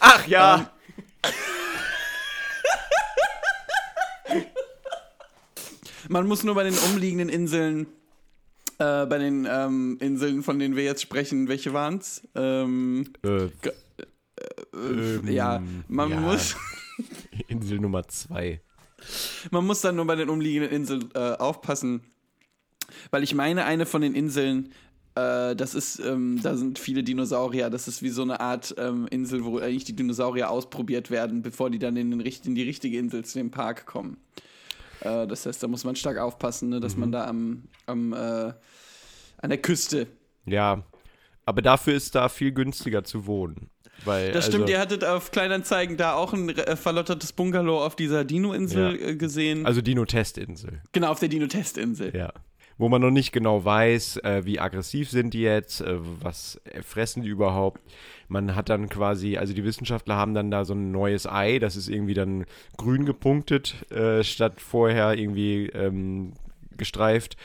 Ach 0.00 0.26
ja! 0.26 0.72
Man 6.08 6.26
muss 6.26 6.42
nur 6.42 6.56
bei 6.56 6.64
den 6.64 6.76
umliegenden 6.76 7.28
Inseln, 7.28 7.86
äh, 8.78 9.06
bei 9.06 9.18
den 9.18 9.46
ähm, 9.48 9.96
Inseln, 10.00 10.42
von 10.42 10.58
denen 10.58 10.74
wir 10.74 10.82
jetzt 10.82 11.02
sprechen, 11.02 11.46
welche 11.46 11.72
waren's? 11.72 12.26
Ähm, 12.34 13.12
Äh, 13.22 13.50
äh, 14.74 15.32
ja, 15.32 15.62
man 15.88 16.10
ja. 16.10 16.20
muss. 16.20 16.56
Insel 17.48 17.78
Nummer 17.78 18.06
zwei. 18.08 18.60
Man 19.50 19.66
muss 19.66 19.80
dann 19.80 19.96
nur 19.96 20.06
bei 20.06 20.16
den 20.16 20.28
umliegenden 20.28 20.70
Inseln 20.70 21.10
äh, 21.14 21.32
aufpassen, 21.32 22.02
weil 23.10 23.22
ich 23.22 23.34
meine, 23.34 23.64
eine 23.64 23.86
von 23.86 24.02
den 24.02 24.14
Inseln, 24.14 24.72
äh, 25.14 25.56
das 25.56 25.74
ist, 25.74 25.98
ähm, 26.00 26.40
da 26.42 26.56
sind 26.56 26.78
viele 26.78 27.02
Dinosaurier. 27.02 27.70
Das 27.70 27.88
ist 27.88 28.02
wie 28.02 28.10
so 28.10 28.22
eine 28.22 28.40
Art 28.40 28.74
ähm, 28.78 29.06
Insel, 29.10 29.44
wo 29.44 29.58
eigentlich 29.58 29.84
die 29.84 29.96
Dinosaurier 29.96 30.50
ausprobiert 30.50 31.10
werden, 31.10 31.42
bevor 31.42 31.70
die 31.70 31.78
dann 31.78 31.96
in, 31.96 32.10
den, 32.10 32.20
in 32.20 32.54
die 32.54 32.62
richtige 32.62 32.98
Insel 32.98 33.24
zu 33.24 33.38
dem 33.38 33.50
Park 33.50 33.86
kommen. 33.86 34.18
Äh, 35.00 35.26
das 35.26 35.46
heißt, 35.46 35.62
da 35.62 35.68
muss 35.68 35.84
man 35.84 35.96
stark 35.96 36.18
aufpassen, 36.18 36.68
ne, 36.68 36.80
dass 36.80 36.96
man 36.96 37.10
da 37.12 37.26
am, 37.26 37.64
am 37.86 38.12
äh, 38.12 38.52
an 39.42 39.48
der 39.48 39.58
Küste. 39.58 40.06
Ja, 40.46 40.84
aber 41.46 41.62
dafür 41.62 41.94
ist 41.94 42.14
da 42.14 42.28
viel 42.28 42.52
günstiger 42.52 43.04
zu 43.04 43.26
wohnen. 43.26 43.70
Weil, 44.04 44.32
Das 44.32 44.46
stimmt, 44.46 44.62
also, 44.62 44.72
ihr 44.74 44.80
hattet 44.80 45.04
auf 45.04 45.30
Kleinanzeigen 45.30 45.96
da 45.96 46.14
auch 46.14 46.32
ein 46.32 46.48
äh, 46.50 46.76
verlottertes 46.76 47.32
Bungalow 47.32 47.84
auf 47.84 47.96
dieser 47.96 48.24
Dino-Insel 48.24 49.00
Ja. 49.00 49.08
äh, 49.08 49.16
gesehen. 49.16 49.66
Also 49.66 49.80
Dino-Testinsel. 49.82 50.80
genau, 50.92 51.10
auf 51.10 51.20
der 51.20 51.28
Dino-Testinsel. 51.28 52.14
Ja. 52.16 52.32
Wo 52.78 52.88
man 52.88 53.02
noch 53.02 53.10
nicht 53.10 53.32
genau 53.32 53.62
weiß, 53.62 54.18
äh, 54.24 54.46
wie 54.46 54.58
aggressiv 54.58 55.10
sind 55.10 55.34
die 55.34 55.42
jetzt, 55.42 55.82
äh, 55.82 55.96
was 56.22 56.58
fressen 56.82 57.22
die 57.22 57.28
überhaupt. 57.28 57.82
Man 58.28 58.54
hat 58.56 58.70
dann 58.70 58.88
quasi, 58.88 59.36
also 59.36 59.52
die 59.52 59.64
Wissenschaftler 59.64 60.16
haben 60.16 60.32
dann 60.32 60.50
da 60.50 60.64
so 60.64 60.72
ein 60.72 60.90
neues 60.90 61.26
Ei, 61.26 61.58
das 61.58 61.76
ist 61.76 61.88
irgendwie 61.88 62.14
dann 62.14 62.46
grün 62.78 63.04
gepunktet, 63.04 63.74
äh, 63.90 64.24
statt 64.24 64.62
vorher 64.62 65.12
irgendwie 65.18 65.66
ähm, 65.74 66.32
gestreift. 66.78 67.36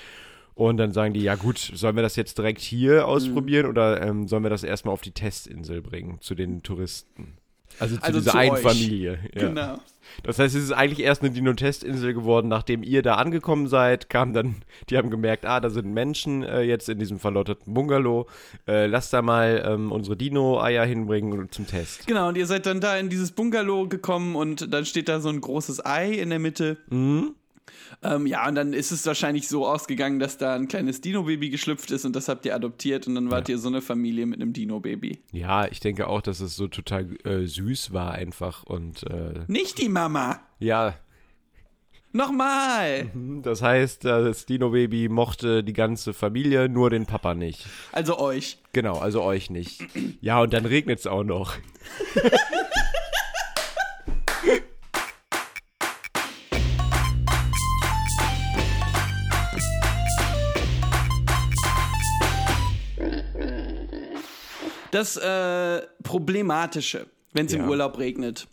Und 0.56 0.78
dann 0.78 0.94
sagen 0.94 1.14
die, 1.14 1.22
ja 1.22 1.36
gut, 1.36 1.58
sollen 1.58 1.98
wir 1.98 2.04
das 2.04 2.16
jetzt 2.16 2.38
direkt 2.38 2.62
hier 2.62 3.08
ausprobieren 3.08 3.66
oder 3.66 4.02
ähm, 4.02 4.28
sollen 4.28 4.44
wir 4.44 4.50
das 4.50 4.64
erstmal 4.64 4.94
auf 4.94 5.02
die 5.02 5.12
Testinsel 5.12 5.82
bringen, 5.82 6.20
zu 6.22 6.34
den 6.34 6.64
Touristen? 6.64 7.38
Also 7.77 7.98
zu 7.98 8.03
Also 8.03 8.20
dieser 8.20 8.32
zu 8.32 8.38
einen 8.38 8.51
euch. 8.51 8.62
Familie. 8.62 9.20
Ja. 9.34 9.50
Genau. 9.50 9.79
Das 10.24 10.40
heißt, 10.40 10.56
es 10.56 10.64
ist 10.64 10.72
eigentlich 10.72 11.06
erst 11.06 11.24
eine 11.24 11.32
Dino-Testinsel 11.32 12.14
geworden, 12.14 12.48
nachdem 12.48 12.84
ihr 12.84 13.01
da 13.01 13.16
angekommen 13.16 13.68
seid, 13.68 14.10
kam 14.10 14.32
dann, 14.32 14.56
die 14.90 14.98
haben 14.98 15.10
gemerkt, 15.10 15.46
ah, 15.46 15.60
da 15.60 15.70
sind 15.70 15.94
Menschen 15.94 16.44
äh, 16.44 16.62
jetzt 16.62 16.88
in 16.88 17.00
diesem 17.00 17.20
verlotterten 17.20 17.74
Bungalow, 17.74 18.27
äh, 18.66 18.86
lass 18.86 19.10
da 19.10 19.22
mal 19.22 19.62
ähm, 19.68 19.92
unsere 19.92 20.16
Dino-Eier 20.16 20.86
hinbringen 20.86 21.38
und 21.38 21.53
zum 21.53 21.68
Test. 21.68 22.08
Genau, 22.08 22.29
und 22.29 22.38
ihr 22.38 22.46
seid 22.46 22.66
dann 22.66 22.79
da 22.79 22.98
in 22.98 23.10
dieses 23.10 23.32
Bungalow 23.32 23.90
gekommen 23.90 24.38
und 24.38 24.74
dann 24.74 24.86
steht 24.86 25.10
da 25.10 25.20
so 25.20 25.27
ein 25.27 25.42
großes 25.42 25.86
Ei 25.86 26.12
in 26.12 26.29
der 26.29 26.40
Mitte. 26.40 26.77
Mhm. 26.90 27.34
Ähm, 28.04 28.28
ja, 28.28 28.48
und 28.48 28.56
dann 28.56 28.74
ist 28.74 28.92
es 28.92 29.06
wahrscheinlich 29.06 29.48
so 29.48 29.68
ausgegangen, 29.68 30.20
dass 30.20 30.38
da 30.38 30.56
ein 30.56 30.68
kleines 30.68 31.01
Dino-Baby 31.01 31.50
geschlüpft 31.50 31.92
ist 31.92 32.06
und 32.06 32.16
das 32.16 32.28
habt 32.28 32.46
ihr 32.46 32.56
adoptiert 32.56 33.08
und 33.08 33.16
dann 33.16 33.32
wart 33.32 33.50
ihr 33.50 33.58
so 33.58 33.68
eine 33.68 33.82
Familie 33.82 34.25
mit 34.25 34.42
einem 34.42 34.54
Dino-Baby. 34.54 35.20
Ja, 35.32 35.68
ich 35.68 35.80
denke 35.80 36.08
auch, 36.08 36.22
dass 36.22 36.40
es 36.40 36.56
so 36.56 36.68
total 36.68 37.08
äh, 37.25 37.46
süß 37.46 37.94
war 37.94 38.12
einfach 38.12 38.64
und 38.64 39.04
äh, 39.04 39.42
Nicht 39.48 39.80
die 39.80 39.90
Mama! 39.90 40.40
ja, 40.60 40.96
Nochmal! 42.16 43.12
das 43.44 43.62
heißt, 43.62 44.06
das 44.06 44.46
Dino-Baby 44.46 45.10
mochte 45.10 45.66
die 45.66 45.74
ganze 45.74 46.14
Familie, 46.14 46.70
nur 46.70 46.90
den 46.90 47.06
Papa 47.06 47.36
nicht. 47.36 47.66
Also 47.92 48.18
euch. 48.20 48.58
Genau, 48.72 48.98
also 48.98 49.22
euch 49.22 49.50
nicht. 49.50 49.84
Ja, 50.22 50.42
und 50.42 50.54
dann 50.54 50.66
regnet 50.66 51.00
es 51.00 51.08
auch 51.08 51.25
noch. 51.25 51.56
Das 64.96 65.18
äh, 65.18 65.81
Problematische, 66.03 67.08
wenn 67.34 67.48
es 67.48 67.53
im 67.53 67.62
Ja. 67.62 67.68
Urlaub 67.68 67.98
regnet, 68.00 68.48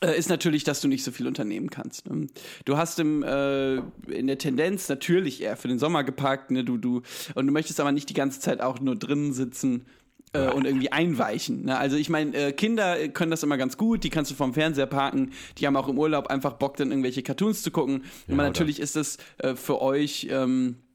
äh, 0.00 0.16
ist 0.16 0.28
natürlich, 0.28 0.62
dass 0.62 0.80
du 0.80 0.88
nicht 0.88 1.02
so 1.02 1.10
viel 1.10 1.26
unternehmen 1.26 1.68
kannst. 1.68 2.08
Ne? 2.08 2.28
Du 2.64 2.76
hast 2.76 2.98
im, 3.00 3.22
äh, 3.24 3.76
in 4.08 4.28
der 4.28 4.38
Tendenz 4.38 4.88
natürlich 4.88 5.42
eher 5.42 5.56
für 5.56 5.68
den 5.68 5.78
Sommer 5.80 6.04
geparkt, 6.04 6.52
ne? 6.52 6.62
du, 6.64 6.76
du, 6.76 7.02
und 7.34 7.46
du 7.46 7.52
möchtest 7.52 7.80
aber 7.80 7.90
nicht 7.90 8.08
die 8.08 8.14
ganze 8.14 8.38
Zeit 8.40 8.60
auch 8.60 8.80
nur 8.80 8.94
drinnen 8.96 9.32
sitzen. 9.32 9.86
Äh, 10.34 10.48
und 10.50 10.64
irgendwie 10.64 10.90
einweichen. 10.90 11.66
Ne? 11.66 11.76
Also 11.76 11.96
ich 11.96 12.08
meine, 12.08 12.34
äh, 12.34 12.52
Kinder 12.52 12.98
äh, 12.98 13.10
können 13.10 13.30
das 13.30 13.42
immer 13.42 13.58
ganz 13.58 13.76
gut, 13.76 14.02
die 14.02 14.08
kannst 14.08 14.30
du 14.30 14.34
vom 14.34 14.54
Fernseher 14.54 14.86
parken, 14.86 15.32
die 15.58 15.66
haben 15.66 15.76
auch 15.76 15.88
im 15.88 15.98
Urlaub 15.98 16.28
einfach 16.28 16.54
Bock, 16.54 16.78
dann 16.78 16.90
irgendwelche 16.90 17.22
Cartoons 17.22 17.60
zu 17.62 17.70
gucken. 17.70 18.04
aber 18.28 18.36
oder- 18.36 18.44
natürlich 18.44 18.80
ist 18.80 18.96
es 18.96 19.18
äh, 19.38 19.54
für 19.56 19.82
euch 19.82 20.28
ähm, 20.30 20.76
äh, 20.78 20.91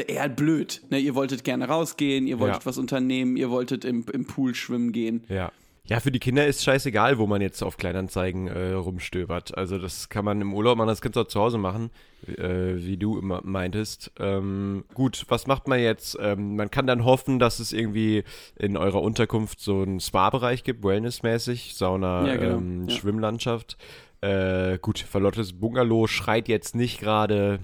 eher 0.00 0.28
blöd. 0.28 0.82
Ne? 0.90 0.98
Ihr 0.98 1.14
wolltet 1.14 1.44
gerne 1.44 1.68
rausgehen, 1.68 2.26
ihr 2.26 2.38
wolltet 2.38 2.62
Ja. 2.62 2.66
was 2.66 2.78
unternehmen, 2.78 3.36
ihr 3.36 3.50
wolltet 3.50 3.84
im, 3.84 4.04
im 4.12 4.26
Pool 4.26 4.54
schwimmen 4.54 4.92
gehen. 4.92 5.24
Ja. 5.28 5.50
Ja, 5.86 6.00
für 6.00 6.10
die 6.10 6.18
Kinder 6.18 6.46
ist 6.46 6.64
scheißegal, 6.64 7.18
wo 7.18 7.26
man 7.26 7.42
jetzt 7.42 7.62
auf 7.62 7.76
Kleinanzeigen 7.76 8.48
äh, 8.48 8.72
rumstöbert. 8.72 9.54
Also 9.58 9.76
das 9.76 10.08
kann 10.08 10.24
man 10.24 10.40
im 10.40 10.54
Urlaub 10.54 10.78
machen, 10.78 10.88
das 10.88 11.02
kannst 11.02 11.16
du 11.16 11.20
auch 11.20 11.26
zu 11.28 11.38
Hause 11.38 11.58
machen, 11.58 11.90
äh, 12.26 12.76
wie 12.76 12.96
du 12.96 13.18
immer 13.18 13.42
meintest. 13.44 14.10
Ähm, 14.18 14.84
gut, 14.94 15.26
was 15.28 15.46
macht 15.46 15.68
man 15.68 15.78
jetzt? 15.78 16.16
Ähm, 16.18 16.56
man 16.56 16.70
kann 16.70 16.86
dann 16.86 17.04
hoffen, 17.04 17.38
dass 17.38 17.58
es 17.58 17.74
irgendwie 17.74 18.24
in 18.58 18.78
eurer 18.78 19.02
Unterkunft 19.02 19.60
so 19.60 19.82
einen 19.82 20.00
Spa-Bereich 20.00 20.64
gibt, 20.64 20.84
wellnessmäßig, 20.84 21.74
Sauna, 21.74 22.28
Ja, 22.28 22.36
genau. 22.36 22.56
ähm, 22.56 22.88
Ja. 22.88 22.96
Schwimmlandschaft. 22.96 23.76
Äh, 24.22 24.78
gut, 24.78 25.00
verlottes 25.00 25.52
Bungalow 25.52 26.06
schreit 26.06 26.48
jetzt 26.48 26.74
nicht 26.74 26.98
gerade 26.98 27.58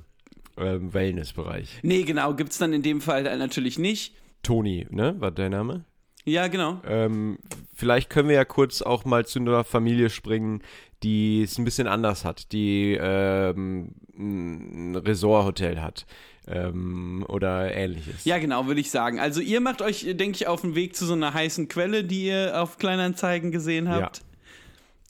ähm, 0.60 0.92
Wellnessbereich. 0.92 1.80
Nee, 1.82 2.02
genau, 2.02 2.34
gibt's 2.34 2.58
dann 2.58 2.72
in 2.72 2.82
dem 2.82 3.00
Fall 3.00 3.22
natürlich 3.38 3.78
nicht. 3.78 4.14
Toni, 4.42 4.86
ne, 4.90 5.16
war 5.18 5.30
dein 5.30 5.52
Name? 5.52 5.84
Ja, 6.24 6.48
genau. 6.48 6.80
Ähm, 6.86 7.38
vielleicht 7.74 8.10
können 8.10 8.28
wir 8.28 8.36
ja 8.36 8.44
kurz 8.44 8.82
auch 8.82 9.04
mal 9.04 9.26
zu 9.26 9.38
einer 9.38 9.64
Familie 9.64 10.10
springen, 10.10 10.62
die 11.02 11.42
es 11.42 11.58
ein 11.58 11.64
bisschen 11.64 11.86
anders 11.86 12.24
hat, 12.24 12.52
die 12.52 12.96
ähm, 13.00 13.94
ein 14.16 14.96
Resort-Hotel 14.96 15.80
hat 15.80 16.06
ähm, 16.46 17.24
oder 17.28 17.74
ähnliches. 17.74 18.24
Ja, 18.24 18.38
genau, 18.38 18.66
würde 18.66 18.80
ich 18.80 18.90
sagen. 18.90 19.18
Also 19.18 19.40
ihr 19.40 19.60
macht 19.60 19.80
euch, 19.80 20.04
denke 20.14 20.36
ich, 20.36 20.46
auf 20.46 20.60
den 20.60 20.74
Weg 20.74 20.94
zu 20.94 21.06
so 21.06 21.14
einer 21.14 21.32
heißen 21.32 21.68
Quelle, 21.68 22.04
die 22.04 22.26
ihr 22.26 22.60
auf 22.60 22.76
Kleinanzeigen 22.76 23.50
gesehen 23.50 23.88
habt. 23.88 24.22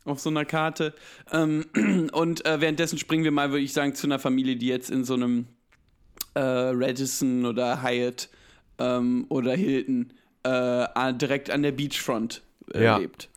Auf 0.04 0.20
so 0.20 0.30
einer 0.30 0.44
Karte. 0.44 0.94
Ähm, 1.32 1.66
und 2.12 2.44
äh, 2.46 2.60
währenddessen 2.60 2.98
springen 2.98 3.24
wir 3.24 3.32
mal, 3.32 3.50
würde 3.50 3.64
ich 3.64 3.72
sagen, 3.72 3.94
zu 3.94 4.06
einer 4.06 4.18
Familie, 4.18 4.56
die 4.56 4.68
jetzt 4.68 4.90
in 4.90 5.04
so 5.04 5.14
einem 5.14 5.46
äh, 6.34 6.40
Radisson 6.40 7.44
oder 7.44 7.82
Hyatt 7.82 8.28
ähm, 8.78 9.26
oder 9.28 9.54
Hilton 9.54 10.12
äh, 10.42 11.14
direkt 11.14 11.50
an 11.50 11.62
der 11.62 11.72
Beachfront 11.72 12.42
äh, 12.74 12.84
Ja. 12.84 12.96
lebt. 12.96 13.28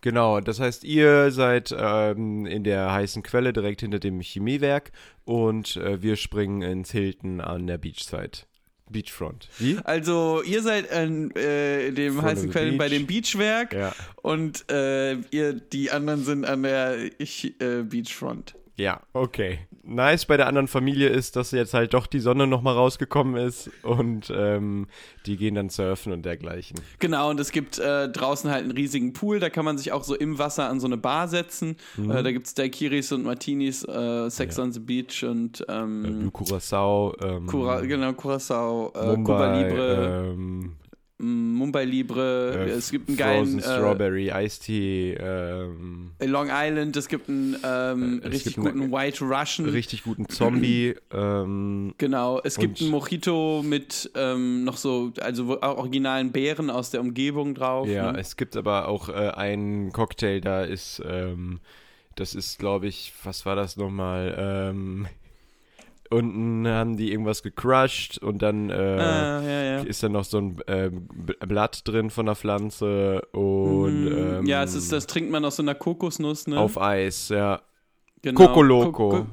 Genau, 0.00 0.40
das 0.40 0.60
heißt, 0.60 0.84
ihr 0.84 1.32
seid 1.32 1.74
ähm, 1.76 2.46
in 2.46 2.62
der 2.62 2.92
heißen 2.92 3.24
Quelle 3.24 3.52
direkt 3.52 3.80
hinter 3.80 3.98
dem 3.98 4.20
Chemiewerk 4.20 4.92
und 5.24 5.76
äh, 5.76 6.00
wir 6.02 6.14
springen 6.14 6.62
ins 6.62 6.92
Hilton 6.92 7.40
an 7.40 7.66
der 7.66 7.78
Beachside. 7.78 8.46
Beachfront. 8.90 9.48
Wie? 9.58 9.78
Also 9.84 10.42
ihr 10.42 10.62
seid 10.62 10.90
an 10.92 11.30
äh, 11.32 11.90
dem 11.92 12.14
Front 12.14 12.26
heißen 12.26 12.50
Quellen 12.50 12.78
bei 12.78 12.88
Beach. 12.88 12.98
dem 12.98 13.06
Beachwerk 13.06 13.72
Ja. 13.72 13.94
und 14.22 14.70
äh, 14.70 15.14
ihr 15.30 15.52
die 15.54 15.90
anderen 15.90 16.24
sind 16.24 16.44
an 16.44 16.62
der 16.62 16.96
ich, 17.18 17.60
äh, 17.60 17.82
Beachfront. 17.82 18.54
Ja, 18.78 19.00
okay. 19.12 19.58
Nice 19.82 20.26
bei 20.26 20.36
der 20.36 20.46
anderen 20.46 20.68
Familie 20.68 21.08
ist, 21.08 21.34
dass 21.34 21.50
jetzt 21.50 21.74
halt 21.74 21.94
doch 21.94 22.06
die 22.06 22.20
Sonne 22.20 22.46
nochmal 22.46 22.74
rausgekommen 22.74 23.36
ist 23.36 23.70
und 23.82 24.30
ähm, 24.34 24.86
die 25.26 25.36
gehen 25.36 25.54
dann 25.56 25.68
surfen 25.70 26.12
und 26.12 26.24
dergleichen. 26.24 26.78
Genau, 26.98 27.30
und 27.30 27.40
es 27.40 27.50
gibt 27.50 27.78
äh, 27.78 28.08
draußen 28.08 28.50
halt 28.50 28.62
einen 28.64 28.72
riesigen 28.72 29.14
Pool, 29.14 29.40
da 29.40 29.50
kann 29.50 29.64
man 29.64 29.78
sich 29.78 29.90
auch 29.92 30.04
so 30.04 30.14
im 30.14 30.38
Wasser 30.38 30.68
an 30.68 30.78
so 30.78 30.86
eine 30.86 30.96
Bar 30.98 31.26
setzen. 31.26 31.76
Äh, 31.98 32.22
da 32.22 32.30
gibt 32.30 32.46
es 32.46 32.54
Daiquiris 32.54 33.10
und 33.12 33.24
Martinis, 33.24 33.82
äh, 33.84 34.28
Sex 34.30 34.56
Mhm. 34.56 34.60
Ja. 34.60 34.64
on 34.64 34.72
the 34.72 34.80
Beach 34.80 35.24
und 35.24 35.64
ähm, 35.68 36.02
Blue 36.02 36.30
Curacao, 36.30 37.16
ähm, 37.20 37.46
Cura 37.46 37.80
genau, 37.80 38.12
Curacao, 38.12 38.92
äh, 38.94 39.06
Mumbai, 39.16 39.22
Cuba 39.24 39.58
Libre, 39.60 40.28
ähm, 40.34 40.76
Mumbai 41.20 41.84
Libre, 41.84 42.66
äh, 42.68 42.70
es 42.70 42.92
gibt 42.92 43.08
einen 43.08 43.18
Frozen 43.18 43.58
geilen 43.58 43.58
äh, 43.58 43.62
Strawberry 43.62 44.30
Iced 44.32 44.62
Tea, 44.62 45.14
ähm, 45.14 46.12
Long 46.20 46.48
Island, 46.48 46.96
es 46.96 47.08
gibt 47.08 47.28
einen 47.28 47.56
ähm, 47.64 48.20
Äh, 48.22 48.28
richtig 48.28 48.54
gibt 48.54 48.66
einen- 48.66 48.88
guten 48.88 48.92
White 48.92 49.24
Russian. 49.24 49.68
richtig 49.68 50.04
guten 50.04 50.28
Zombie, 50.28 50.94
ähm, 51.12 51.92
Genau, 51.98 52.40
es 52.44 52.56
gibt 52.56 52.80
einen 52.80 52.90
Mojito 52.92 53.62
mit 53.64 54.10
ähm, 54.14 54.62
noch 54.62 54.76
so, 54.76 55.12
also 55.20 55.60
originalen 55.60 56.30
Beeren 56.30 56.70
aus 56.70 56.90
der 56.90 57.00
Umgebung 57.00 57.54
drauf. 57.56 57.88
Ja, 57.88 58.12
ne? 58.12 58.20
es 58.20 58.36
gibt 58.36 58.56
aber 58.56 58.86
auch 58.86 59.08
äh, 59.08 59.12
einen 59.12 59.90
Cocktail, 59.92 60.40
da 60.40 60.62
ist, 60.62 61.02
ähm, 61.04 61.58
das 62.14 62.36
ist, 62.36 62.60
glaube 62.60 62.86
ich, 62.86 63.12
was 63.24 63.44
war 63.44 63.56
das 63.56 63.76
nochmal? 63.76 64.36
Ähm, 64.38 65.06
unten 66.10 66.66
haben 66.68 66.96
die 66.96 67.10
irgendwas 67.12 67.42
gecrushed 67.42 68.18
und 68.18 68.42
dann 68.42 68.70
äh, 68.70 68.74
Ah, 68.74 69.42
ja, 69.42 69.62
ja. 69.62 69.78
ist 69.80 70.02
dann 70.02 70.12
noch 70.12 70.24
so 70.24 70.38
ein 70.38 70.56
ähm, 70.66 71.08
Blatt 71.46 71.86
drin 71.86 72.10
von 72.10 72.26
der 72.26 72.34
Pflanze 72.34 73.22
und 73.32 74.06
ähm, 74.06 74.40
Mm, 74.44 74.46
ja, 74.46 74.62
es 74.62 74.74
ist, 74.74 74.92
das 74.92 75.06
trinkt 75.06 75.30
man 75.30 75.44
aus 75.44 75.56
so 75.56 75.62
einer 75.62 75.74
Kokosnuss, 75.74 76.46
ne? 76.46 76.58
auf 76.58 76.80
Eis, 76.80 77.28
ja. 77.28 77.60
genau. 78.22 78.46
Coco 78.46 78.62
Loco. 78.62 78.92
Ko- 78.92 79.10
Ko- 79.10 79.26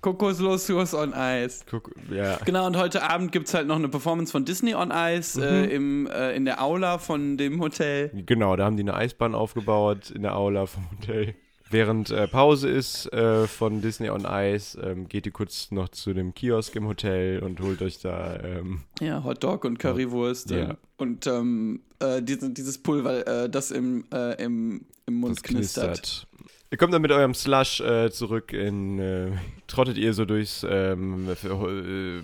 Kokosnuss 0.00 0.94
on 0.94 1.12
Ice. 1.16 1.64
Guck, 1.68 1.90
ja. 2.10 2.38
Genau, 2.44 2.66
und 2.66 2.76
heute 2.76 3.02
Abend 3.02 3.32
gibt 3.32 3.48
es 3.48 3.54
halt 3.54 3.66
noch 3.66 3.74
eine 3.76 3.88
Performance 3.88 4.30
von 4.30 4.44
Disney 4.44 4.74
on 4.74 4.92
Ice 4.94 5.38
Mhm. 5.38 5.44
äh, 5.44 5.64
im, 5.66 6.06
äh, 6.06 6.36
in 6.36 6.44
der 6.44 6.62
Aula 6.62 6.98
von 6.98 7.36
dem 7.36 7.60
Hotel. 7.60 8.10
Genau, 8.26 8.54
da 8.54 8.64
haben 8.64 8.76
die 8.76 8.84
eine 8.84 8.94
Eisbahn 8.94 9.34
aufgebaut 9.34 10.10
in 10.10 10.22
der 10.22 10.36
Aula 10.36 10.66
vom 10.66 10.84
Hotel. 10.92 11.34
Während 11.70 12.10
äh, 12.10 12.26
Pause 12.26 12.68
ist 12.68 13.12
äh, 13.12 13.46
von 13.46 13.82
Disney 13.82 14.10
on 14.10 14.26
Ice, 14.26 14.78
ähm, 14.80 15.08
geht 15.08 15.26
ihr 15.26 15.32
kurz 15.32 15.70
noch 15.70 15.88
zu 15.90 16.14
dem 16.14 16.34
Kiosk 16.34 16.74
im 16.76 16.86
Hotel 16.86 17.40
und 17.42 17.60
holt 17.60 17.82
euch 17.82 18.00
da 18.00 18.38
ähm, 18.42 18.80
Ja, 19.00 19.22
Hotdog 19.22 19.64
und 19.64 19.78
Currywurst. 19.78 20.50
Ja. 20.50 20.76
Und 20.96 21.26
ähm, 21.26 21.80
äh, 22.00 22.22
diese, 22.22 22.50
dieses 22.50 22.78
Pulver, 22.78 23.26
äh, 23.26 23.50
das 23.50 23.70
im, 23.70 24.04
äh, 24.12 24.42
im, 24.42 24.86
im 25.06 25.14
Mund 25.14 25.42
knistert. 25.42 26.00
knistert. 26.00 26.26
Ihr 26.70 26.78
kommt 26.78 26.92
dann 26.92 27.02
mit 27.02 27.12
eurem 27.12 27.34
Slush 27.34 27.80
äh, 27.80 28.10
zurück 28.10 28.52
in. 28.52 29.38
Trottet 29.66 29.96
ihr 29.96 30.12
so 30.12 30.26
durchs. 30.26 30.66
Ähm, 30.68 31.34
für, 31.34 32.22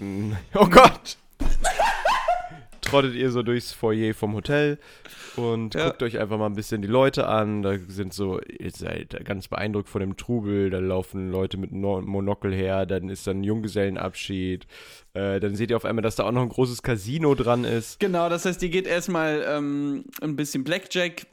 oh 0.54 0.66
Gott! 0.66 1.16
Trottet 2.94 3.14
ihr 3.14 3.30
so 3.30 3.42
durchs 3.42 3.72
Foyer 3.72 4.14
vom 4.14 4.34
Hotel 4.34 4.78
und 5.36 5.74
Ja. 5.74 5.86
guckt 5.88 6.02
euch 6.02 6.18
einfach 6.18 6.38
mal 6.38 6.46
ein 6.46 6.54
bisschen 6.54 6.80
die 6.82 6.88
Leute 6.88 7.26
an. 7.26 7.62
Da 7.62 7.76
sind 7.88 8.12
so, 8.14 8.40
ihr 8.40 8.70
seid 8.70 9.24
ganz 9.24 9.48
beeindruckt 9.48 9.88
von 9.88 10.00
dem 10.00 10.16
Trubel. 10.16 10.70
Da 10.70 10.78
laufen 10.78 11.30
Leute 11.30 11.56
mit 11.56 11.72
no 11.72 12.00
Monokel 12.00 12.54
her. 12.54 12.86
Dann 12.86 13.08
ist 13.08 13.26
dann 13.26 13.42
Junggesellenabschied. 13.44 14.66
Äh, 15.14 15.40
dann 15.40 15.54
seht 15.54 15.70
ihr 15.70 15.76
auf 15.76 15.84
einmal, 15.84 16.02
dass 16.02 16.16
da 16.16 16.24
auch 16.24 16.32
noch 16.32 16.42
ein 16.42 16.48
großes 16.48 16.82
Casino 16.82 17.34
dran 17.34 17.64
ist. 17.64 18.00
Genau, 18.00 18.28
das 18.28 18.44
heißt, 18.44 18.62
ihr 18.62 18.68
geht 18.70 18.86
erstmal 18.86 19.44
ähm, 19.46 20.04
ein 20.20 20.36
bisschen 20.36 20.64
Blackjack 20.64 21.26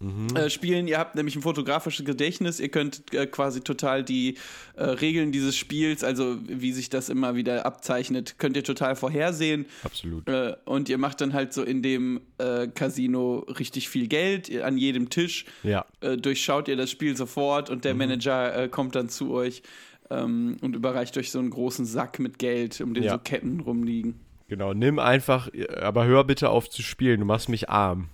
Mhm. 0.00 0.36
äh, 0.36 0.50
spielen. 0.50 0.88
Ihr 0.88 0.98
habt 0.98 1.14
nämlich 1.14 1.36
ein 1.36 1.42
fotografisches 1.42 2.04
Gedächtnis. 2.04 2.60
Ihr 2.60 2.68
könnt 2.68 3.14
äh, 3.14 3.26
quasi 3.26 3.60
total 3.60 4.02
die 4.02 4.36
äh, 4.76 4.82
Regeln 4.84 5.30
dieses 5.32 5.56
Spiels, 5.56 6.02
also 6.04 6.36
wie 6.46 6.72
sich 6.72 6.90
das 6.90 7.08
immer 7.08 7.36
wieder 7.36 7.64
abzeichnet, 7.64 8.34
könnt 8.38 8.56
ihr 8.56 8.64
total 8.64 8.96
vorhersehen. 8.96 9.66
Absolut. 9.84 10.28
Äh, 10.28 10.56
und 10.64 10.88
ihr 10.88 10.98
macht 10.98 11.20
dann 11.20 11.32
halt 11.32 11.52
so 11.52 11.62
in 11.62 11.80
dem 11.82 12.20
äh, 12.38 12.66
Casino 12.66 13.46
richtig 13.58 13.88
viel 13.88 14.08
Geld 14.08 14.54
an 14.62 14.76
jedem 14.78 15.10
Tisch. 15.10 15.44
Ja. 15.62 15.86
Äh, 16.00 16.16
durchschaut 16.16 16.68
ihr 16.68 16.76
das 16.76 16.90
Spiel 16.90 17.16
sofort 17.16 17.70
und 17.70 17.76
Mhm. 17.78 17.82
der 17.82 17.94
Manager 17.94 18.56
äh, 18.64 18.68
kommt 18.68 18.96
dann 18.96 19.08
zu 19.08 19.32
euch 19.32 19.62
ähm, 20.10 20.56
und 20.60 20.74
überreicht 20.76 21.16
euch 21.16 21.30
so 21.30 21.38
einen 21.38 21.50
großen 21.50 21.86
Sack 21.86 22.18
mit 22.18 22.38
Geld, 22.38 22.80
um 22.80 22.94
den 22.94 23.04
Ja. 23.04 23.12
so 23.12 23.18
Ketten 23.18 23.60
rumliegen. 23.60 24.20
Genau, 24.48 24.74
nimm 24.74 24.98
einfach, 24.98 25.48
aber 25.80 26.04
hör 26.04 26.24
bitte 26.24 26.50
auf 26.50 26.68
zu 26.68 26.82
spielen, 26.82 27.20
du 27.20 27.26
machst 27.26 27.48
mich 27.48 27.70
arm. 27.70 28.08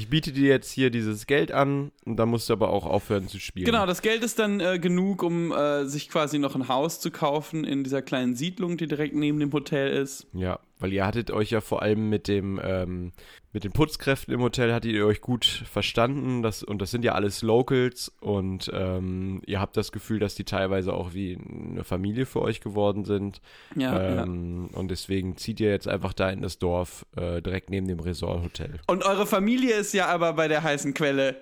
Ich 0.00 0.08
biete 0.08 0.32
dir 0.32 0.48
jetzt 0.48 0.72
hier 0.72 0.88
dieses 0.88 1.26
Geld 1.26 1.52
an 1.52 1.92
und 2.06 2.16
dann 2.16 2.30
musst 2.30 2.48
du 2.48 2.54
aber 2.54 2.70
auch 2.70 2.86
aufhören 2.86 3.28
zu 3.28 3.38
spielen. 3.38 3.66
Genau, 3.66 3.84
das 3.84 4.00
Geld 4.00 4.24
ist 4.24 4.38
dann 4.38 4.58
äh, 4.58 4.78
genug, 4.78 5.22
um 5.22 5.52
äh, 5.52 5.84
sich 5.84 6.08
quasi 6.08 6.38
noch 6.38 6.54
ein 6.54 6.68
Haus 6.68 7.00
zu 7.00 7.10
kaufen 7.10 7.64
in 7.64 7.84
dieser 7.84 8.00
kleinen 8.00 8.34
Siedlung, 8.34 8.78
die 8.78 8.86
direkt 8.86 9.14
neben 9.14 9.38
dem 9.38 9.52
Hotel 9.52 9.92
ist. 9.92 10.26
Ja, 10.32 10.58
weil 10.80 10.92
ihr 10.92 11.06
hattet 11.06 11.30
euch 11.30 11.50
ja 11.50 11.60
vor 11.60 11.82
allem 11.82 12.08
mit 12.08 12.28
dem, 12.28 12.60
ähm, 12.62 13.12
mit 13.52 13.64
den 13.64 13.72
Putzkräften 13.72 14.32
im 14.34 14.40
Hotel 14.40 14.72
hattet 14.72 14.92
ihr 14.92 15.06
euch 15.06 15.20
gut 15.20 15.44
verstanden. 15.44 16.42
Das, 16.42 16.62
und 16.62 16.80
das 16.80 16.90
sind 16.90 17.04
ja 17.04 17.12
alles 17.12 17.42
Locals 17.42 18.12
und 18.20 18.70
ähm, 18.72 19.42
ihr 19.46 19.60
habt 19.60 19.76
das 19.76 19.92
Gefühl, 19.92 20.18
dass 20.18 20.34
die 20.34 20.44
teilweise 20.44 20.92
auch 20.92 21.14
wie 21.14 21.36
eine 21.36 21.84
Familie 21.84 22.26
für 22.26 22.42
euch 22.42 22.60
geworden 22.60 23.04
sind. 23.04 23.40
Ja, 23.76 24.02
ja. 24.02 24.22
ähm, 24.22 24.68
Und 24.72 24.90
deswegen 24.90 25.36
zieht 25.36 25.60
ihr 25.60 25.70
jetzt 25.70 25.88
einfach 25.88 26.12
da 26.12 26.30
in 26.30 26.42
das 26.42 26.58
Dorf, 26.58 27.06
äh, 27.16 27.42
direkt 27.42 27.70
neben 27.70 27.88
dem 27.88 28.00
Resort-Hotel. 28.00 28.80
Und 28.86 29.04
eure 29.04 29.26
Familie 29.26 29.74
ist 29.74 29.94
ja 29.94 30.06
aber 30.06 30.32
bei 30.34 30.48
der 30.48 30.62
heißen 30.62 30.94
Quelle 30.94 31.36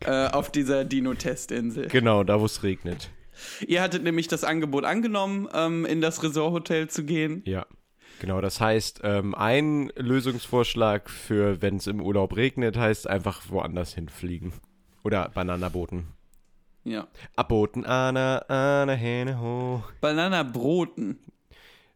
äh, 0.00 0.28
auf 0.28 0.50
dieser 0.50 0.84
Dino-Testinsel. 0.84 1.88
Genau, 1.88 2.24
da 2.24 2.40
wo 2.40 2.44
es 2.44 2.62
regnet. 2.62 3.10
Ihr 3.66 3.82
hattet 3.82 4.02
nämlich 4.02 4.28
das 4.28 4.44
Angebot 4.44 4.84
angenommen, 4.84 5.48
ähm, 5.54 5.84
in 5.84 6.00
das 6.00 6.22
Resort-Hotel 6.22 6.88
zu 6.88 7.04
gehen. 7.04 7.42
Ja. 7.44 7.66
Genau, 8.20 8.40
das 8.40 8.60
heißt, 8.60 9.00
ähm, 9.04 9.34
ein 9.34 9.92
Lösungsvorschlag 9.96 11.10
für, 11.10 11.60
wenn 11.60 11.76
es 11.76 11.86
im 11.86 12.00
Urlaub 12.00 12.36
regnet, 12.36 12.76
heißt 12.76 13.06
einfach 13.06 13.42
woanders 13.50 13.94
hinfliegen. 13.94 14.52
Oder 15.04 15.28
Bananaboten. 15.28 16.08
Ja. 16.84 17.08
Abboten, 17.34 17.84
Anna, 17.84 18.38
Anna, 18.48 18.92
Hähne, 18.92 19.40
ho. 19.40 19.82
Bananabroten. 20.00 21.18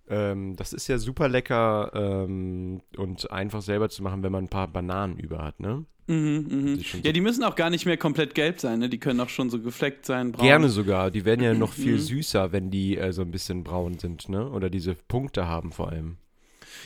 Ähm, 0.09 0.56
das 0.56 0.72
ist 0.72 0.88
ja 0.88 0.98
super 0.98 1.28
lecker 1.28 1.92
ähm, 1.94 2.83
und 2.96 3.30
einfach 3.30 3.62
selber 3.62 3.88
zu 3.88 4.02
machen, 4.02 4.22
wenn 4.22 4.33
man 4.33 4.44
ein 4.44 4.48
paar 4.48 4.68
Bananen 4.68 5.16
über 5.18 5.42
hat, 5.42 5.61
ne? 5.61 5.85
Mhm, 6.11 6.83
schon 6.83 7.03
Ja, 7.03 7.12
die 7.12 7.20
müssen 7.20 7.44
auch 7.44 7.55
gar 7.55 7.70
nicht 7.70 7.87
mehr 7.87 7.96
komplett 7.96 8.35
gelb 8.35 8.61
sein, 8.61 8.81
ne? 8.81 8.88
Die 8.88 8.99
können 8.99 9.20
auch 9.20 9.29
schon 9.29 9.49
so 9.51 9.61
gefleckt 9.61 10.07
sein, 10.07 10.33
braun. 10.33 10.44
Gerne 10.46 10.68
sogar. 10.68 11.11
Die 11.11 11.25
werden 11.25 11.40
ja 11.42 11.55
noch 11.55 11.73
viel 11.73 11.94
Mhm. 11.94 11.99
süßer, 11.99 12.53
wenn 12.53 12.70
die 12.70 12.99
äh, 12.99 13.12
so 13.12 13.23
ein 13.23 13.31
bisschen 13.31 13.62
braun 13.62 13.99
sind, 13.99 14.29
ne? 14.29 14.49
Oder 14.51 14.70
diese 14.70 14.94
Punkte 14.94 15.46
haben 15.46 15.70
vor 15.73 15.90
allem. 15.90 16.16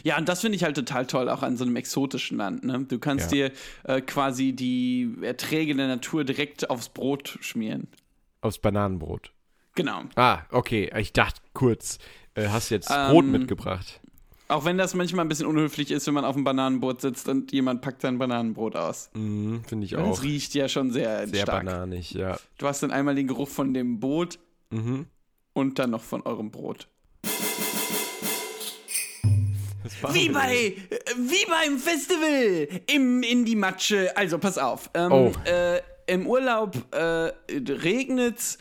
Ja, 0.03 0.19
und 0.19 0.29
das 0.29 0.41
finde 0.41 0.57
ich 0.57 0.65
halt 0.65 0.77
total 0.77 1.07
toll, 1.07 1.29
auch 1.29 1.43
an 1.43 1.57
so 1.57 1.65
einem 1.65 1.77
exotischen 1.77 2.37
Land. 2.39 2.65
Ne? 2.65 2.85
Du 2.89 2.99
kannst 2.99 3.33
Ja. 3.33 3.49
dir 3.49 3.53
äh, 3.85 4.01
quasi 4.01 4.53
die 4.53 5.15
Erträge 5.23 5.75
der 5.75 5.89
Natur 5.89 6.25
direkt 6.25 6.69
aufs 6.69 6.89
Brot 6.89 7.39
schmieren. 7.41 7.89
Aufs 8.41 8.59
Bananenbrot. 8.59 9.33
Genau. 9.75 10.03
Ah, 10.17 10.43
okay. 10.51 10.91
Ich 10.99 11.13
dachte 11.13 11.41
kurz, 11.53 11.99
äh, 12.35 12.49
hast 12.49 12.71
jetzt 12.71 12.89
Brot 12.89 13.25
Ähm, 13.25 13.33
mitgebracht. 13.33 14.01
Auch 14.55 14.65
wenn 14.65 14.79
das 14.79 14.95
manchmal 14.95 15.25
ein 15.25 15.29
bisschen 15.29 15.47
unhöflich 15.47 15.91
ist, 15.91 16.07
wenn 16.07 16.15
man 16.15 16.25
auf 16.25 16.37
dem 16.37 16.45
Bananenbrot 16.45 17.01
sitzt 17.01 17.29
und 17.29 17.51
jemand 17.51 17.83
packt 17.83 18.03
sein 18.03 18.19
Bananenbrot 18.19 18.77
aus. 18.77 19.11
Mhm, 19.15 19.65
Finde 19.67 19.85
ich 19.85 19.91
Das 19.91 20.01
auch. 20.01 20.23
riecht 20.23 20.55
ja 20.55 20.69
schon 20.69 20.93
sehr, 20.93 21.27
Sehr 21.27 21.43
stark. 21.43 21.65
bananig, 21.65 22.13
ja. 22.13 22.39
Du 22.59 22.69
hast 22.69 22.81
dann 22.85 22.93
einmal 22.93 23.17
den 23.17 23.27
Geruch 23.27 23.49
von 23.49 23.75
dem 23.75 23.99
Boot 23.99 24.39
Mhm. 24.71 25.07
und 25.55 25.79
dann 25.81 25.91
noch 25.91 26.03
von 26.05 26.23
eurem 26.23 26.53
Brot. 26.53 26.87
Das 29.83 30.15
Wie 30.15 30.29
bei, 30.29 30.55
äh, 30.55 30.75
wie 31.19 31.47
beim 31.51 31.79
Festival 31.79 32.69
im, 32.87 33.23
in 33.25 33.45
die 33.45 33.57
Matsche. 33.57 34.17
Also, 34.17 34.39
pass 34.39 34.57
auf. 34.57 34.89
Ähm, 34.95 35.11
Oh. 35.13 35.33
äh, 35.47 35.81
Im 36.07 36.27
Urlaub 36.29 36.77
äh, 36.95 37.33
regnet's 37.51 38.59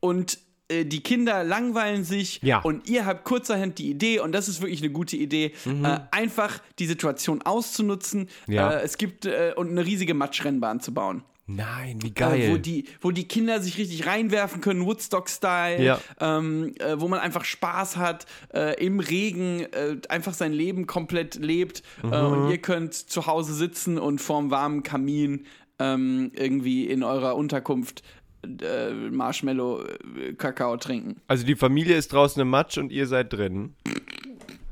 und 0.00 0.38
äh, 0.74 0.84
die 0.84 1.00
Kinder 1.02 1.44
langweilen 1.44 2.04
sich 2.04 2.40
Ja. 2.42 2.58
und 2.60 2.88
ihr 2.88 3.06
habt 3.06 3.24
kurzerhand 3.24 3.78
die 3.78 3.90
Idee, 3.90 4.20
und 4.20 4.32
das 4.32 4.48
ist 4.48 4.60
wirklich 4.60 4.82
eine 4.82 4.90
gute 4.92 5.16
Idee, 5.16 5.52
äh, 5.66 5.98
einfach 6.10 6.60
die 6.78 6.86
Situation 6.86 7.42
auszunutzen. 7.42 8.28
Ja. 8.46 8.72
Äh, 8.72 8.82
es 8.82 8.98
gibt 8.98 9.26
äh, 9.26 9.52
und 9.56 9.70
eine 9.70 9.84
riesige 9.84 10.14
Matschrennbahn 10.14 10.80
zu 10.80 10.92
bauen. 10.92 11.22
Nein, 11.46 11.98
wie 12.02 12.06
Äh, 12.08 12.10
geil. 12.12 12.50
wo, 12.52 12.56
die, 12.56 12.86
wo 13.02 13.10
die 13.10 13.28
Kinder 13.28 13.60
sich 13.60 13.76
richtig 13.76 14.06
reinwerfen 14.06 14.62
können, 14.62 14.86
Woodstock-Style, 14.86 15.82
Ja. 15.84 16.00
ähm, 16.18 16.72
äh, 16.78 16.98
wo 16.98 17.06
man 17.08 17.20
einfach 17.20 17.44
Spaß 17.44 17.98
hat, 17.98 18.24
äh, 18.54 18.82
im 18.82 18.98
Regen 18.98 19.60
äh, 19.60 19.98
einfach 20.08 20.32
sein 20.32 20.54
Leben 20.54 20.86
komplett 20.86 21.34
lebt 21.34 21.82
Mhm. 22.02 22.12
und 22.12 22.50
ihr 22.50 22.58
könnt 22.58 22.94
zu 22.94 23.26
Hause 23.26 23.52
sitzen 23.52 23.98
und 23.98 24.20
vorm 24.22 24.50
warmen 24.50 24.82
Kamin 24.82 25.44
ähm, 25.78 26.30
irgendwie 26.34 26.86
in 26.86 27.02
eurer 27.02 27.36
Unterkunft 27.36 28.02
äh, 28.44 28.92
Marshmallow-Kakao 29.10 30.76
trinken. 30.76 31.20
also 31.26 31.44
die 31.44 31.56
Familie 31.56 31.96
ist 31.96 32.12
draußen 32.12 32.40
im 32.40 32.48
Matsch 32.48 32.78
und 32.78 32.92
ihr 32.92 33.06
seid 33.06 33.32
drin. 33.32 33.74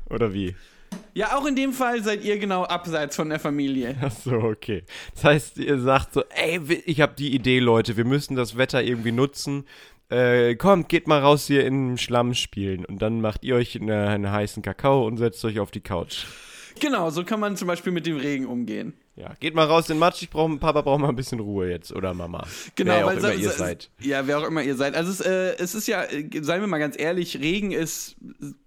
Oder 0.09 0.33
wie? 0.33 0.55
Ja, 1.15 1.37
auch 1.37 1.45
in 1.45 1.55
dem 1.55 1.73
Fall 1.73 2.03
seid 2.03 2.23
ihr 2.23 2.37
genau 2.37 2.63
abseits 2.63 3.15
von 3.15 3.29
der 3.29 3.39
Familie. 3.39 3.95
Ach 4.01 4.11
so, 4.11 4.33
okay. 4.33 4.83
Das 5.13 5.23
heißt, 5.23 5.57
ihr 5.57 5.79
sagt 5.79 6.13
so, 6.13 6.23
ey, 6.29 6.59
ich 6.85 7.01
habe 7.01 7.13
die 7.15 7.33
Idee, 7.33 7.59
Leute, 7.59 7.97
wir 7.97 8.05
müssen 8.05 8.35
das 8.35 8.57
Wetter 8.57 8.83
irgendwie 8.83 9.11
nutzen. 9.11 9.65
Äh, 10.09 10.55
kommt, 10.55 10.89
geht 10.89 11.07
mal 11.07 11.19
raus 11.19 11.47
hier 11.47 11.65
in 11.65 11.89
den 11.89 11.97
Schlamm 11.97 12.33
spielen. 12.33 12.85
Und 12.85 13.01
dann 13.01 13.21
macht 13.21 13.43
ihr 13.43 13.55
euch 13.55 13.79
eine, 13.79 14.07
einen 14.07 14.31
heißen 14.31 14.63
Kakao 14.63 15.05
und 15.05 15.17
setzt 15.17 15.43
euch 15.45 15.59
auf 15.59 15.71
die 15.71 15.81
Couch. 15.81 16.25
Genau, 16.79 17.09
so 17.09 17.23
kann 17.23 17.39
man 17.39 17.55
zum 17.57 17.67
Beispiel 17.67 17.91
mit 17.91 18.05
dem 18.05 18.17
Regen 18.17 18.45
umgehen. 18.45 18.93
Ja, 19.15 19.33
geht 19.39 19.53
mal 19.53 19.65
raus 19.65 19.89
in 19.89 19.95
den 19.95 19.99
Matsch, 19.99 20.23
ich 20.23 20.29
brauch, 20.31 20.49
Papa 20.59 20.81
braucht 20.81 20.99
mal 20.99 21.09
ein 21.09 21.15
bisschen 21.15 21.39
Ruhe 21.39 21.69
jetzt, 21.69 21.91
oder 21.95 22.13
Mama. 22.15 22.47
Genau, 22.75 22.93
wer 22.93 23.03
auch 23.05 23.09
weil 23.09 23.17
immer 23.19 23.27
so- 23.33 23.37
ihr 23.37 23.49
so- 23.51 23.57
seid. 23.57 23.91
Ja, 24.01 24.25
wer 24.25 24.39
auch 24.39 24.47
immer 24.47 24.63
ihr 24.63 24.75
seid. 24.75 24.95
Also 24.95 25.11
es, 25.11 25.21
äh, 25.21 25.55
es 25.59 25.75
ist 25.75 25.87
ja, 25.87 26.03
äh, 26.03 26.27
seien 26.41 26.61
wir 26.61 26.67
mal 26.67 26.79
ganz 26.79 26.99
ehrlich, 26.99 27.39
Regen 27.39 27.71
ist 27.71 28.15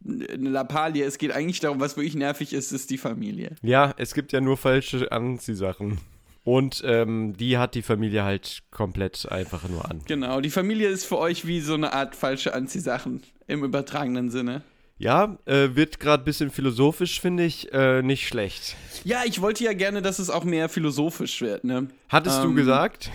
eine 0.06 0.48
Lappalie. 0.50 1.02
Es 1.04 1.18
geht 1.18 1.32
eigentlich 1.32 1.58
darum, 1.60 1.80
was 1.80 1.96
wirklich 1.96 2.14
nervig 2.14 2.52
ist, 2.52 2.70
ist 2.70 2.90
die 2.90 2.98
Familie. 2.98 3.56
Ja, 3.62 3.92
es 3.96 4.14
gibt 4.14 4.32
ja 4.32 4.40
nur 4.40 4.56
falsche 4.56 5.10
Anziehsachen. 5.10 5.98
Und 6.44 6.80
ähm, 6.86 7.36
die 7.36 7.58
hat 7.58 7.74
die 7.74 7.82
Familie 7.82 8.22
halt 8.22 8.62
komplett 8.70 9.26
einfach 9.32 9.68
nur 9.68 9.90
an. 9.90 10.02
Genau, 10.06 10.40
die 10.40 10.50
Familie 10.50 10.88
ist 10.90 11.04
für 11.04 11.18
euch 11.18 11.44
wie 11.48 11.58
so 11.60 11.74
eine 11.74 11.92
Art 11.92 12.14
falsche 12.14 12.54
Anziehsachen 12.54 13.22
im 13.48 13.64
übertragenen 13.64 14.30
Sinne. 14.30 14.62
Ja, 14.98 15.36
äh, 15.44 15.74
wird 15.74 16.00
gerade 16.00 16.22
ein 16.22 16.24
bisschen 16.24 16.50
philosophisch, 16.50 17.20
finde 17.20 17.44
ich, 17.44 17.70
äh, 17.72 18.00
nicht 18.02 18.26
schlecht. 18.26 18.76
Ja, 19.04 19.24
ich 19.26 19.42
wollte 19.42 19.62
ja 19.64 19.74
gerne, 19.74 20.00
dass 20.00 20.18
es 20.18 20.30
auch 20.30 20.44
mehr 20.44 20.70
philosophisch 20.70 21.42
wird, 21.42 21.64
ne? 21.64 21.88
Hattest 22.08 22.42
du 22.42 22.48
Ähm, 22.48 22.56
gesagt? 22.56 23.10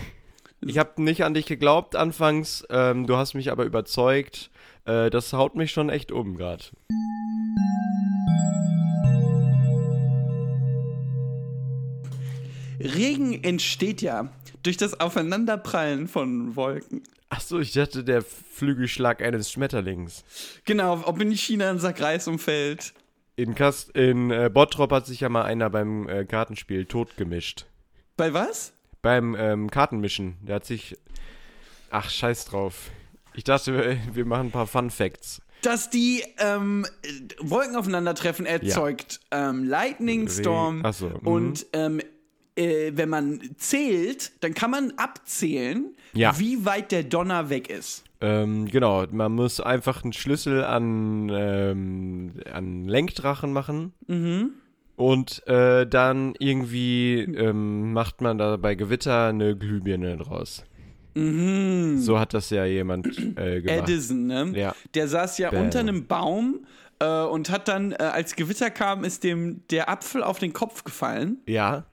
Ich 0.64 0.78
habe 0.78 1.02
nicht 1.02 1.24
an 1.24 1.34
dich 1.34 1.46
geglaubt 1.46 1.96
anfangs, 1.96 2.64
ähm, 2.70 3.08
du 3.08 3.16
hast 3.16 3.34
mich 3.34 3.50
aber 3.50 3.64
überzeugt. 3.64 4.50
Äh, 4.84 5.10
das 5.10 5.32
haut 5.32 5.56
mich 5.56 5.72
schon 5.72 5.90
echt 5.90 6.12
um 6.12 6.36
gerade. 6.36 6.62
Regen 12.80 13.42
entsteht 13.44 14.02
ja 14.02 14.28
durch 14.62 14.76
das 14.76 14.98
Aufeinanderprallen 15.00 16.08
von 16.08 16.56
Wolken. 16.56 17.02
Achso, 17.32 17.60
ich 17.60 17.72
dachte, 17.72 18.04
der 18.04 18.20
Flügelschlag 18.20 19.22
eines 19.22 19.50
Schmetterlings. 19.50 20.22
Genau, 20.66 21.02
ob 21.06 21.18
in 21.18 21.30
China 21.30 21.70
ein 21.70 21.78
Sack 21.78 22.02
Reis 22.02 22.28
umfällt. 22.28 22.92
In, 23.36 23.54
Kast 23.54 23.88
in 23.96 24.30
äh, 24.30 24.50
Bottrop 24.52 24.92
hat 24.92 25.06
sich 25.06 25.20
ja 25.20 25.30
mal 25.30 25.44
einer 25.44 25.70
beim 25.70 26.06
äh, 26.10 26.26
Kartenspiel 26.26 26.84
totgemischt. 26.84 27.64
Bei 28.18 28.34
was? 28.34 28.74
Beim 29.00 29.34
ähm, 29.34 29.70
Kartenmischen. 29.70 30.36
Der 30.42 30.56
hat 30.56 30.66
sich. 30.66 30.98
Ach, 31.88 32.10
scheiß 32.10 32.44
drauf. 32.44 32.90
Ich 33.32 33.44
dachte, 33.44 33.72
wir, 33.72 34.14
wir 34.14 34.26
machen 34.26 34.48
ein 34.48 34.50
paar 34.50 34.66
Fun 34.66 34.90
Facts. 34.90 35.40
Dass 35.62 35.88
die 35.88 36.22
ähm, 36.36 36.84
Wolken 37.40 37.76
aufeinandertreffen 37.76 38.44
erzeugt 38.44 39.20
ähm, 39.30 39.64
Lightning 39.64 40.28
Storm. 40.28 40.82
Ach 40.84 40.92
so, 40.92 41.08
mhm. 41.08 41.26
Und 41.26 41.66
ähm, 41.72 42.02
äh, 42.56 42.92
wenn 42.94 43.08
man 43.08 43.40
zählt, 43.56 44.32
dann 44.42 44.54
kann 44.54 44.70
man 44.70 44.92
abzählen, 44.96 45.94
Ja. 46.12 46.38
wie 46.38 46.64
weit 46.64 46.92
der 46.92 47.02
Donner 47.04 47.48
weg 47.50 47.70
ist. 47.70 48.04
Ähm, 48.20 48.66
genau, 48.66 49.04
man 49.10 49.32
muss 49.32 49.60
einfach 49.60 50.04
einen 50.04 50.12
Schlüssel 50.12 50.62
an, 50.64 51.28
ähm, 51.32 52.34
an 52.52 52.86
Lenkdrachen 52.86 53.52
machen. 53.52 53.92
Und 54.96 55.46
äh, 55.48 55.86
dann 55.86 56.34
irgendwie 56.38 57.20
ähm, 57.20 57.92
macht 57.92 58.20
man 58.20 58.38
da 58.38 58.56
bei 58.58 58.74
Gewitter 58.74 59.28
eine 59.28 59.56
Glühbirne 59.56 60.16
draus. 60.18 60.64
So 61.14 62.18
hat 62.18 62.32
das 62.32 62.48
ja 62.50 62.64
jemand 62.64 63.06
äh, 63.36 63.60
gemacht. 63.60 63.88
Edison, 63.88 64.26
ne? 64.26 64.52
Ja. 64.54 64.74
Der 64.94 65.08
saß 65.08 65.38
ja 65.38 65.50
Bam. 65.50 65.64
unter 65.64 65.80
einem 65.80 66.06
Baum 66.06 66.64
äh, 67.00 67.22
und 67.24 67.50
hat 67.50 67.68
dann, 67.68 67.92
äh, 67.92 67.96
als 67.96 68.34
Gewitter 68.36 68.70
kam, 68.70 69.04
ist 69.04 69.22
dem 69.24 69.62
der 69.70 69.90
Apfel 69.90 70.22
auf 70.22 70.38
den 70.38 70.52
Kopf 70.54 70.84
gefallen. 70.84 71.38
Ja, 71.46 71.84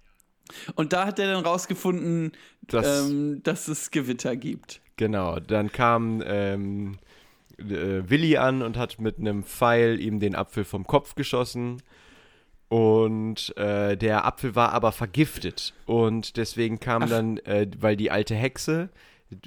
Und 0.75 0.93
da 0.93 1.05
hat 1.05 1.19
er 1.19 1.33
dann 1.33 1.45
rausgefunden, 1.45 2.31
Das- 2.61 3.07
ähm, 3.09 3.41
dass 3.43 3.67
es 3.67 3.91
Gewitter 3.91 4.35
gibt. 4.35 4.81
genau. 4.97 5.39
Dann 5.39 5.71
kam 5.71 6.21
ähm, 6.25 6.97
äh, 7.57 8.09
Willi 8.09 8.37
an 8.37 8.61
und 8.61 8.77
hat 8.77 8.99
mit 8.99 9.19
einem 9.19 9.43
Pfeil 9.43 9.99
ihm 9.99 10.19
den 10.19 10.35
Apfel 10.35 10.63
vom 10.63 10.85
Kopf 10.87 11.15
geschossen. 11.15 11.81
Und 12.67 13.55
äh, 13.57 13.97
der 13.97 14.25
Apfel 14.25 14.55
war 14.55 14.73
aber 14.73 14.91
vergiftet. 14.91 15.73
Und 15.85 16.37
deswegen 16.37 16.79
kam 16.79 17.09
dann, 17.09 17.37
äh, 17.39 17.67
weil 17.79 17.95
die 17.97 18.11
alte 18.11 18.35
Hexe 18.35 18.89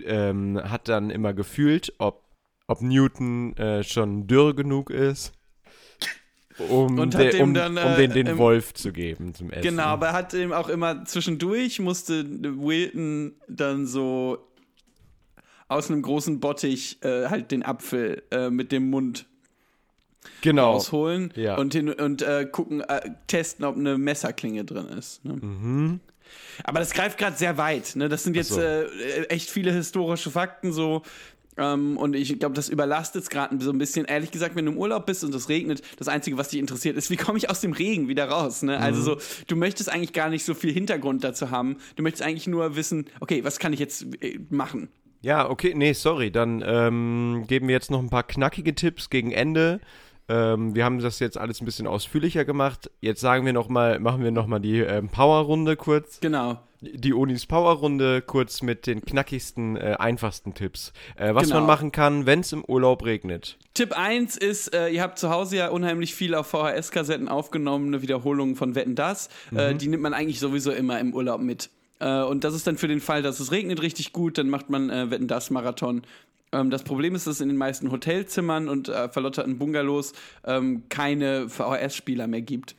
ähm, 0.04 0.60
hat 0.62 0.88
dann 0.88 1.10
immer 1.10 1.32
gefühlt, 1.32 1.92
ob, 1.98 2.24
ob 2.66 2.80
Newton 2.82 3.56
äh, 3.56 3.84
schon 3.84 4.26
dürr 4.26 4.54
genug 4.54 4.90
ist, 4.90 5.32
um, 6.58 6.98
Und 6.98 7.14
hat 7.14 7.32
de, 7.32 7.40
um, 7.42 7.54
dann, 7.54 7.78
um 7.78 7.96
den, 7.96 8.10
äh, 8.10 8.14
den 8.14 8.26
im- 8.26 8.38
Wolf 8.38 8.74
zu 8.74 8.92
geben 8.92 9.34
zum 9.34 9.50
Essen. 9.50 9.62
Genau, 9.62 9.84
aber 9.84 10.08
er 10.08 10.12
hat 10.12 10.34
ihm 10.34 10.52
auch 10.52 10.68
immer 10.68 11.04
zwischendurch, 11.04 11.78
musste 11.80 12.24
Wilton 12.28 13.34
dann 13.48 13.86
so 13.86 14.38
aus 15.68 15.90
einem 15.90 16.02
großen 16.02 16.40
Bottich 16.40 17.02
äh, 17.02 17.28
halt 17.28 17.50
den 17.50 17.62
Apfel 17.64 18.22
äh, 18.30 18.50
mit 18.50 18.72
dem 18.72 18.90
Mund 18.90 19.26
genau. 20.42 20.72
rausholen 20.72 21.32
Ja. 21.34 21.56
und, 21.56 21.72
hin, 21.72 21.88
und 21.90 22.20
äh, 22.22 22.46
gucken, 22.50 22.82
äh, 22.82 23.10
testen, 23.26 23.64
ob 23.64 23.76
eine 23.76 23.96
Messerklinge 23.96 24.64
drin 24.64 24.86
ist. 24.88 25.24
Ne? 25.24 25.98
Aber 26.64 26.78
das 26.78 26.92
greift 26.92 27.18
gerade 27.18 27.36
sehr 27.36 27.56
weit. 27.58 27.96
Ne? 27.96 28.08
Das 28.08 28.22
sind 28.24 28.36
jetzt 28.36 28.50
Mhm. 28.50 28.54
so. 28.56 28.60
äh, 28.60 29.22
echt 29.28 29.50
viele 29.50 29.72
historische 29.72 30.30
Fakten 30.30 30.72
so. 30.72 31.02
Ähm, 31.56 31.96
und 31.96 32.14
ich 32.14 32.38
glaube, 32.38 32.54
das 32.54 32.68
überlastet 32.68 33.24
es 33.24 33.30
gerade 33.30 33.62
so 33.62 33.70
ein 33.70 33.78
bisschen. 33.78 34.06
Ehrlich 34.06 34.30
gesagt, 34.30 34.56
wenn 34.56 34.66
du 34.66 34.72
im 34.72 34.78
Urlaub 34.78 35.06
bist 35.06 35.22
und 35.24 35.34
es 35.34 35.48
regnet, 35.48 35.82
das 35.98 36.08
Einzige, 36.08 36.38
was 36.38 36.48
dich 36.48 36.60
interessiert, 36.60 36.96
ist, 36.96 37.10
wie 37.10 37.16
komme 37.16 37.38
ich 37.38 37.50
aus 37.50 37.60
dem 37.60 37.72
Regen 37.72 38.08
wieder 38.08 38.28
raus? 38.28 38.62
Ne? 38.62 38.76
Mhm. 38.76 38.82
Also 38.82 39.02
so, 39.02 39.16
du 39.46 39.56
möchtest 39.56 39.90
eigentlich 39.90 40.12
gar 40.12 40.30
nicht 40.30 40.44
so 40.44 40.54
viel 40.54 40.72
Hintergrund 40.72 41.24
dazu 41.24 41.50
haben. 41.50 41.76
Du 41.96 42.02
möchtest 42.02 42.24
eigentlich 42.24 42.46
nur 42.46 42.76
wissen, 42.76 43.06
okay, 43.20 43.44
was 43.44 43.58
kann 43.58 43.72
ich 43.72 43.80
jetzt 43.80 44.06
äh, 44.22 44.38
machen? 44.50 44.88
Ja, 45.20 45.48
okay, 45.48 45.72
nee, 45.74 45.92
sorry. 45.92 46.30
Dann 46.30 46.64
ähm, 46.66 47.44
geben 47.46 47.68
wir 47.68 47.74
jetzt 47.74 47.90
noch 47.90 48.00
ein 48.00 48.10
paar 48.10 48.24
knackige 48.24 48.74
Tipps 48.74 49.08
gegen 49.08 49.30
Ende. 49.30 49.80
Ähm, 50.28 50.74
wir 50.74 50.84
haben 50.84 50.98
das 51.00 51.18
jetzt 51.18 51.36
alles 51.38 51.60
ein 51.60 51.64
bisschen 51.64 51.86
ausführlicher 51.86 52.44
gemacht. 52.44 52.90
Jetzt 53.00 53.20
sagen 53.20 53.44
wir 53.44 53.52
noch 53.52 53.68
mal, 53.68 53.98
machen 53.98 54.22
wir 54.22 54.30
nochmal 54.30 54.60
die 54.60 54.78
ähm, 54.80 55.08
Powerrunde 55.08 55.76
kurz. 55.76 56.20
Genau. 56.20 56.60
Die 56.80 57.12
Unis 57.12 57.46
Powerrunde 57.46 58.22
kurz 58.22 58.60
mit 58.62 58.86
den 58.88 59.02
knackigsten, 59.04 59.76
äh, 59.76 59.96
einfachsten 59.98 60.52
Tipps. 60.54 60.92
Äh, 61.16 61.32
was 61.34 61.44
Genau. 61.44 61.56
man 61.56 61.66
machen 61.66 61.92
kann, 61.92 62.26
wenn 62.26 62.40
es 62.40 62.52
im 62.52 62.64
Urlaub 62.64 63.04
regnet. 63.04 63.56
Tipp 63.74 63.92
1 63.96 64.36
ist, 64.36 64.74
äh, 64.74 64.88
ihr 64.88 65.00
habt 65.02 65.18
zu 65.18 65.30
Hause 65.30 65.56
ja 65.58 65.68
unheimlich 65.68 66.14
viel 66.14 66.34
auf 66.34 66.48
VHS-Kassetten 66.48 67.28
aufgenommene 67.28 68.02
Wiederholungen 68.02 68.56
von 68.56 68.74
Wetten 68.74 68.96
Das. 68.96 69.28
Äh, 69.54 69.74
die 69.76 69.86
nimmt 69.88 70.02
man 70.02 70.12
eigentlich 70.12 70.40
sowieso 70.40 70.72
immer 70.72 70.98
im 70.98 71.14
Urlaub 71.14 71.40
mit. 71.40 71.70
Äh, 72.00 72.22
und 72.22 72.42
das 72.42 72.54
ist 72.54 72.66
dann 72.66 72.76
für 72.76 72.88
den 72.88 73.00
Fall, 73.00 73.22
dass 73.22 73.38
es 73.38 73.52
regnet 73.52 73.80
richtig 73.80 74.12
gut, 74.12 74.36
dann 74.36 74.48
macht 74.48 74.68
man 74.68 74.90
äh, 74.90 75.08
Wetten 75.10 75.28
Das-Marathon. 75.28 75.98
Ähm, 75.98 76.02
das 76.52 76.84
Problem 76.84 77.14
ist, 77.14 77.26
dass 77.26 77.36
es 77.36 77.40
in 77.40 77.48
den 77.48 77.56
meisten 77.56 77.90
Hotelzimmern 77.90 78.68
und 78.68 78.88
äh, 78.88 79.08
verlotterten 79.08 79.58
Bungalows 79.58 80.12
ähm, 80.44 80.84
keine 80.88 81.48
VHS-Spieler 81.48 82.26
mehr 82.26 82.42
gibt. 82.42 82.76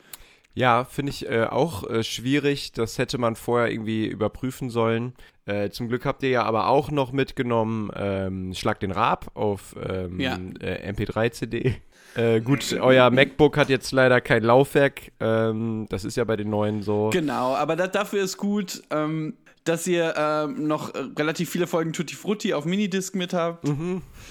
Ja, 0.54 0.84
finde 0.84 1.10
ich 1.10 1.28
äh, 1.28 1.44
auch 1.44 1.88
äh, 1.90 2.04
schwierig. 2.04 2.72
Das 2.72 2.98
hätte 2.98 3.18
man 3.18 3.34
vorher 3.34 3.72
irgendwie 3.72 4.06
überprüfen 4.06 4.70
sollen. 4.70 5.12
Äh, 5.46 5.70
zum 5.70 5.88
Glück 5.88 6.04
habt 6.06 6.22
ihr 6.22 6.28
ja 6.30 6.44
aber 6.44 6.68
auch 6.68 6.92
noch 6.92 7.10
mitgenommen 7.10 7.90
ähm, 7.96 8.54
Schlag 8.54 8.78
den 8.78 8.92
Raab 8.92 9.32
auf 9.34 9.74
ähm, 9.84 10.20
Ja. 10.20 10.38
äh, 10.60 10.90
MP3-CD. 10.92 11.74
Äh, 12.14 12.40
gut, 12.40 12.72
euer 12.80 13.10
MacBook 13.10 13.56
hat 13.56 13.68
jetzt 13.68 13.90
leider 13.90 14.20
kein 14.20 14.44
Laufwerk. 14.44 15.10
Ähm, 15.18 15.86
das 15.90 16.04
ist 16.04 16.16
ja 16.16 16.22
bei 16.22 16.36
den 16.36 16.48
neuen 16.48 16.82
so. 16.82 17.10
Genau, 17.12 17.56
aber 17.56 17.74
da, 17.74 17.88
dafür 17.88 18.22
ist 18.22 18.36
gut, 18.36 18.84
ähm, 18.90 19.34
dass 19.64 19.86
ihr 19.86 20.14
ähm, 20.16 20.66
noch 20.66 20.94
äh, 20.94 20.98
relativ 21.18 21.50
viele 21.50 21.66
Folgen 21.66 21.92
Tutti 21.92 22.14
Frutti 22.14 22.54
auf 22.54 22.66
Minidisc 22.66 23.14
mit 23.14 23.32
habt. 23.32 23.66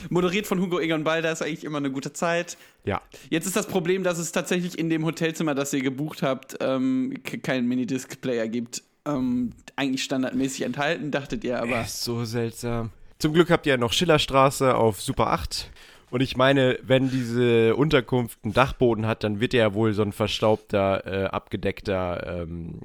Moderiert 0.09 0.47
von 0.47 0.59
Hugo 0.59 0.79
Egon 0.79 1.03
Balder 1.03 1.31
ist 1.31 1.41
eigentlich 1.41 1.63
immer 1.63 1.79
eine 1.79 1.91
gute 1.91 2.13
Zeit. 2.13 2.57
Ja. 2.85 3.01
Jetzt 3.29 3.47
ist 3.47 3.55
das 3.55 3.67
Problem, 3.67 4.03
dass 4.03 4.19
es 4.19 4.31
tatsächlich 4.31 4.77
in 4.77 4.89
dem 4.89 5.05
Hotelzimmer, 5.05 5.55
das 5.55 5.73
ihr 5.73 5.81
gebucht 5.81 6.21
habt, 6.21 6.57
ähm, 6.61 7.15
keinen 7.41 7.67
Minidisc-Player 7.67 8.47
gibt. 8.47 8.83
Ähm, 9.05 9.51
eigentlich 9.75 10.03
standardmäßig 10.03 10.61
enthalten, 10.61 11.11
dachtet 11.11 11.43
ihr, 11.43 11.59
aber. 11.59 11.81
Ist 11.81 12.03
so 12.03 12.23
seltsam. 12.23 12.91
Zum 13.19 13.33
Glück 13.33 13.49
habt 13.49 13.65
ihr 13.65 13.71
ja 13.71 13.77
noch 13.77 13.91
Schillerstraße 13.91 14.75
auf 14.75 15.01
Super 15.01 15.27
8. 15.27 15.69
Und 16.11 16.21
ich 16.21 16.37
meine, 16.37 16.77
wenn 16.83 17.09
diese 17.09 17.75
Unterkunft 17.75 18.37
einen 18.43 18.53
Dachboden 18.53 19.07
hat, 19.07 19.23
dann 19.23 19.39
wird 19.39 19.53
ja 19.53 19.73
wohl 19.73 19.93
so 19.93 20.03
ein 20.03 20.11
verstaubter, 20.11 21.07
äh, 21.07 21.25
abgedeckter 21.25 22.43
ähm, 22.43 22.81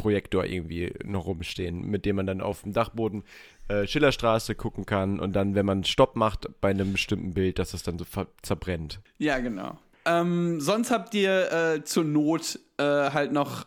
Projektor 0.00 0.46
irgendwie 0.46 0.94
noch 1.04 1.26
rumstehen, 1.26 1.82
mit 1.82 2.06
dem 2.06 2.16
man 2.16 2.26
dann 2.26 2.40
auf 2.40 2.62
dem 2.62 2.72
Dachboden 2.72 3.22
äh, 3.68 3.86
Schillerstraße 3.86 4.54
gucken 4.54 4.86
kann 4.86 5.20
und 5.20 5.34
dann, 5.34 5.54
wenn 5.54 5.66
man 5.66 5.84
Stopp 5.84 6.16
macht 6.16 6.48
bei 6.62 6.70
einem 6.70 6.92
bestimmten 6.92 7.34
Bild, 7.34 7.58
dass 7.58 7.74
es 7.74 7.82
dann 7.82 7.98
so 7.98 8.06
zerbrennt. 8.42 9.00
Ja, 9.18 9.38
genau. 9.38 9.78
Ähm, 10.06 10.58
sonst 10.60 10.90
habt 10.90 11.14
ihr 11.14 11.52
äh, 11.52 11.84
zur 11.84 12.04
Not 12.04 12.58
äh, 12.78 12.82
halt 12.82 13.32
noch 13.32 13.66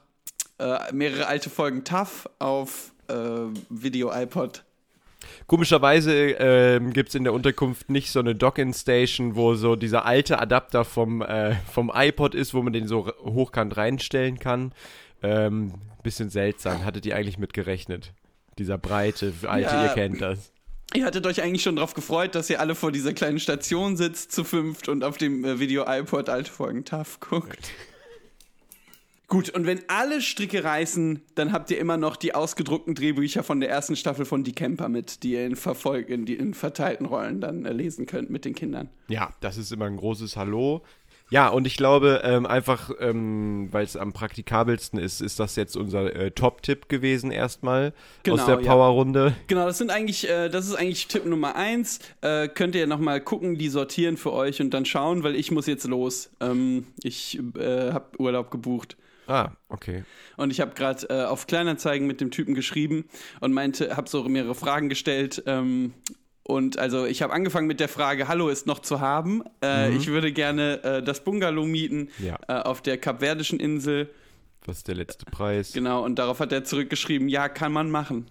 äh, 0.58 0.92
mehrere 0.92 1.28
alte 1.28 1.52
Folgen 1.52 1.84
TAF 1.84 2.28
auf 2.40 2.92
äh, 3.08 3.14
Video 3.70 4.12
iPod. 4.12 4.64
Komischerweise 5.46 6.14
ähm, 6.32 6.92
gibt 6.92 7.10
es 7.10 7.16
in 7.16 7.24
der 7.24 7.34
Unterkunft 7.34 7.90
nicht 7.90 8.12
so 8.12 8.20
eine 8.20 8.34
Dock-In-Station, 8.34 9.36
wo 9.36 9.54
so 9.54 9.76
dieser 9.76 10.06
alte 10.06 10.40
Adapter 10.40 10.84
vom, 10.84 11.22
äh, 11.22 11.56
vom 11.72 11.92
iPod 11.94 12.34
ist, 12.34 12.56
wo 12.56 12.64
man 12.64 12.74
den 12.74 12.88
so 12.88 13.12
hochkant 13.24 13.78
reinstellen 13.78 14.40
kann. 14.40 14.74
Ähm, 15.22 15.74
bisschen 16.04 16.30
seltsam. 16.30 16.86
Hattet 16.86 17.06
ihr 17.06 17.16
eigentlich 17.16 17.38
mit 17.38 17.54
gerechnet? 17.54 18.14
Dieser 18.58 18.78
breite, 18.78 19.34
alte, 19.48 19.70
Ja. 19.76 19.84
ihr 19.86 19.90
kennt 19.94 20.22
das. 20.22 20.52
Ihr 20.94 21.06
hattet 21.06 21.26
euch 21.26 21.42
eigentlich 21.42 21.64
schon 21.64 21.76
darauf 21.78 21.96
gefreut, 21.96 22.36
dass 22.36 22.50
ihr 22.52 22.60
alle 22.60 22.76
vor 22.76 22.92
dieser 22.92 23.14
kleinen 23.14 23.40
Station 23.40 23.98
sitzt, 23.98 24.32
zu 24.32 24.44
fünft 24.44 24.90
und 24.90 25.04
auf 25.04 25.18
dem 25.18 25.44
äh, 25.44 25.60
Video 25.60 25.86
iPod 25.88 26.30
alte 26.30 26.52
Folgen 26.52 26.86
TAF 26.86 27.20
guckt. 27.20 27.72
Gut, 29.28 29.50
und 29.50 29.66
wenn 29.66 29.80
alle 29.88 30.22
Stricke 30.22 30.64
reißen, 30.64 31.24
dann 31.34 31.54
habt 31.54 31.72
ihr 31.72 31.80
immer 31.80 31.98
noch 31.98 32.16
die 32.18 32.36
ausgedruckten 32.36 32.94
Drehbücher 32.94 33.42
von 33.42 33.60
der 33.60 33.70
ersten 33.72 33.96
Staffel 33.96 34.26
von 34.26 34.44
Die 34.44 34.52
Camper 34.54 34.90
mit, 34.90 35.24
die 35.24 35.32
ihr 35.32 35.46
in, 35.48 35.56
Verfolg 35.56 36.10
in, 36.10 36.26
die, 36.28 36.36
in 36.36 36.54
verteilten 36.54 37.08
Rollen 37.08 37.42
dann 37.42 37.66
äh, 37.66 37.74
lesen 37.74 38.06
könnt 38.06 38.30
mit 38.30 38.46
den 38.46 38.54
Kindern. 38.54 38.90
Ja, 39.08 39.34
das 39.40 39.58
ist 39.58 39.72
immer 39.72 39.86
ein 39.86 39.98
großes 39.98 40.36
Hallo. 40.38 40.84
Ja, 41.34 41.48
und 41.48 41.66
ich 41.66 41.78
glaube, 41.78 42.22
ähm, 42.24 42.46
einfach, 42.46 42.92
ähm, 43.00 43.68
weil 43.72 43.84
es 43.84 43.98
am 43.98 44.14
praktikabelsten 44.14 45.00
ist, 45.00 45.20
ist 45.20 45.40
das 45.40 45.56
jetzt 45.56 45.76
unser 45.76 46.16
äh, 46.16 46.30
Top-Tipp 46.30 46.90
gewesen 46.90 47.32
erstmal 47.32 47.88
aus 47.88 47.94
Genau, 48.22 48.46
der 48.46 48.62
ja. 48.62 48.72
Power-Runde. 48.72 49.34
Genau, 49.48 49.66
das 49.66 49.80
sind 49.80 49.90
eigentlich, 49.90 50.30
äh, 50.30 50.50
das 50.50 50.68
ist 50.68 50.76
eigentlich 50.76 51.08
Tipp 51.08 51.26
Nummer 51.26 51.56
eins. 51.56 51.98
Äh, 52.22 52.50
könnt 52.50 52.76
ihr 52.76 52.86
nochmal 52.86 53.20
gucken, 53.20 53.58
die 53.58 53.70
sortieren 53.70 54.16
für 54.16 54.32
euch 54.32 54.62
und 54.62 54.76
dann 54.76 54.86
schauen, 54.86 55.24
weil 55.24 55.36
ich 55.36 55.50
muss 55.50 55.66
jetzt 55.66 55.88
los. 55.88 56.30
Ähm, 56.40 56.86
ich 57.02 57.40
äh, 57.58 57.92
habe 57.94 58.06
Urlaub 58.20 58.52
gebucht. 58.52 58.96
Ah, 59.26 59.54
okay. 59.70 60.04
Und 60.38 60.52
ich 60.52 60.62
habe 60.62 60.76
gerade 60.76 61.10
äh, 61.10 61.24
auf 61.24 61.48
Kleinanzeigen 61.48 62.06
mit 62.06 62.22
dem 62.22 62.30
Typen 62.30 62.54
geschrieben 62.54 63.06
und 63.40 63.54
meinte, 63.54 63.98
habe 63.98 64.08
so 64.08 64.24
mehrere 64.26 64.54
Fragen 64.54 64.88
gestellt. 64.88 65.42
Ähm, 65.48 65.96
und 66.44 66.78
also 66.78 67.06
ich 67.06 67.22
habe 67.22 67.32
angefangen 67.34 67.68
mit 67.68 67.80
der 67.80 67.88
Frage, 67.90 68.28
hallo 68.28 68.50
ist 68.50 68.68
noch 68.68 68.80
zu 68.80 69.00
haben. 69.00 69.44
Äh, 69.64 69.96
Ich 69.96 70.08
würde 70.08 70.32
gerne 70.34 70.84
äh, 70.84 71.02
das 71.04 71.24
Bungalow 71.24 71.66
mieten 71.66 72.10
Ja. 72.20 72.38
äh, 72.48 72.54
auf 72.62 72.82
der 72.82 72.98
kapverdischen 72.98 73.60
Insel. 73.60 74.10
Was 74.66 74.78
ist 74.78 74.88
der 74.88 74.96
letzte 74.96 75.26
Preis? 75.26 75.74
Genau, 75.74 76.04
und 76.04 76.16
darauf 76.20 76.40
hat 76.40 76.52
er 76.52 76.64
zurückgeschrieben, 76.64 77.28
ja, 77.30 77.50
kann 77.50 77.72
man 77.72 77.90
machen. 77.92 78.28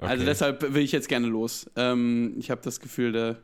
Also 0.00 0.16
Okay. 0.16 0.24
deshalb 0.26 0.74
will 0.74 0.82
ich 0.82 0.92
jetzt 0.92 1.08
gerne 1.08 1.26
los. 1.28 1.70
Ähm, 1.76 2.34
ich 2.38 2.50
habe 2.50 2.60
das 2.62 2.80
Gefühl, 2.80 3.12
der, 3.12 3.36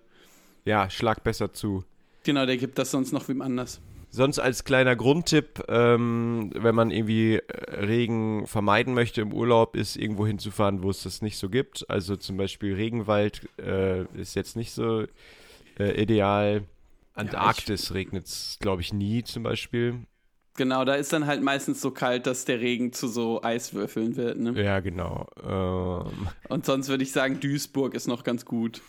Ja, 0.64 0.90
schlag 0.90 1.22
besser 1.24 1.52
zu. 1.52 1.84
genau, 2.24 2.44
der 2.44 2.56
gibt 2.58 2.76
das 2.78 2.90
sonst 2.90 3.12
noch 3.12 3.28
wem 3.28 3.40
anders. 3.40 3.80
Sonst 4.12 4.40
als 4.40 4.64
kleiner 4.64 4.96
Grundtipp, 4.96 5.62
ähm, 5.68 6.50
wenn 6.54 6.74
man 6.74 6.90
irgendwie 6.90 7.36
äh, 7.36 7.74
Regen 7.84 8.46
vermeiden 8.46 8.92
möchte 8.92 9.20
im 9.20 9.32
Urlaub, 9.32 9.76
ist 9.76 9.96
irgendwo 9.96 10.26
hinzufahren, 10.26 10.82
wo 10.82 10.90
es 10.90 11.04
das 11.04 11.22
nicht 11.22 11.38
so 11.38 11.48
gibt. 11.48 11.88
Also 11.88 12.16
zum 12.16 12.36
Beispiel 12.36 12.74
Regenwald 12.74 13.48
äh, 13.58 14.02
ist 14.20 14.34
jetzt 14.34 14.56
nicht 14.56 14.72
so 14.72 15.04
äh, 15.78 16.02
ideal. 16.02 16.64
Antarktis 17.14 17.94
regnet 17.94 18.26
es, 18.26 18.56
glaube 18.60 18.82
ich, 18.82 18.92
nie 18.92 19.22
zum 19.22 19.44
Beispiel. 19.44 20.00
Genau, 20.56 20.84
da 20.84 20.94
ist 20.94 21.12
dann 21.12 21.26
halt 21.26 21.42
meistens 21.42 21.80
so 21.80 21.92
kalt, 21.92 22.26
dass 22.26 22.44
der 22.44 22.60
Regen 22.60 22.92
zu 22.92 23.06
so 23.06 23.42
Eiswürfeln 23.42 24.16
wird. 24.16 24.38
Ne? 24.38 24.60
Ja, 24.62 24.80
genau. 24.80 25.26
Ähm, 25.42 26.28
Und 26.48 26.66
sonst 26.66 26.88
würde 26.88 27.04
ich 27.04 27.12
sagen, 27.12 27.38
Duisburg 27.40 27.94
ist 27.94 28.08
noch 28.08 28.24
ganz 28.24 28.44
gut. 28.44 28.82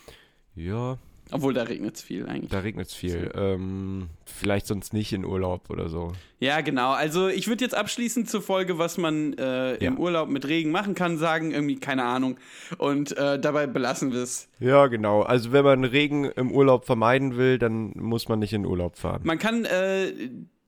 ja, 0.56 0.98
Obwohl, 1.32 1.54
da 1.54 1.63
regnet 1.63 1.96
es 1.96 2.02
viel 2.02 2.26
eigentlich. 2.28 2.52
da 2.52 2.60
regnet 2.60 2.88
es 2.88 2.94
viel. 2.94 3.32
Ähm, 3.36 4.10
vielleicht 4.26 4.67
sonst 4.67 4.94
nicht 4.94 5.13
in 5.13 5.26
Urlaub 5.26 5.70
oder 5.70 5.89
so. 5.89 6.12
Ja, 6.39 6.62
genau. 6.62 6.91
Also 6.91 7.28
ich 7.28 7.48
würde 7.48 7.63
jetzt 7.63 7.76
abschließend 7.76 8.30
zur 8.30 8.41
Folge, 8.41 8.78
was 8.78 8.98
man 8.98 9.34
äh, 9.34 9.76
im 9.76 9.94
Ja. 9.94 10.00
Urlaub 10.00 10.30
mit 10.30 10.48
Regen 10.48 10.72
machen 10.72 10.96
kann, 10.96 11.17
sagen, 11.17 11.52
irgendwie 11.52 11.76
keine 11.78 12.04
Ahnung. 12.04 12.38
Und 12.78 13.15
äh, 13.17 13.39
dabei 13.39 13.67
belassen 13.67 14.12
wir 14.12 14.22
es. 14.22 14.50
Ja, 14.60 14.88
genau. 14.88 15.22
Also 15.22 15.52
wenn 15.52 15.63
man 15.63 15.84
Regen 15.84 16.26
im 16.26 16.52
Urlaub 16.52 16.86
vermeiden 16.86 17.38
will, 17.38 17.58
dann 17.60 17.91
muss 17.96 18.28
man 18.28 18.39
nicht 18.39 18.54
in 18.54 18.65
Urlaub 18.65 18.98
fahren. 18.98 19.22
Man 19.24 19.39
kann 19.39 19.65
äh, 19.65 20.12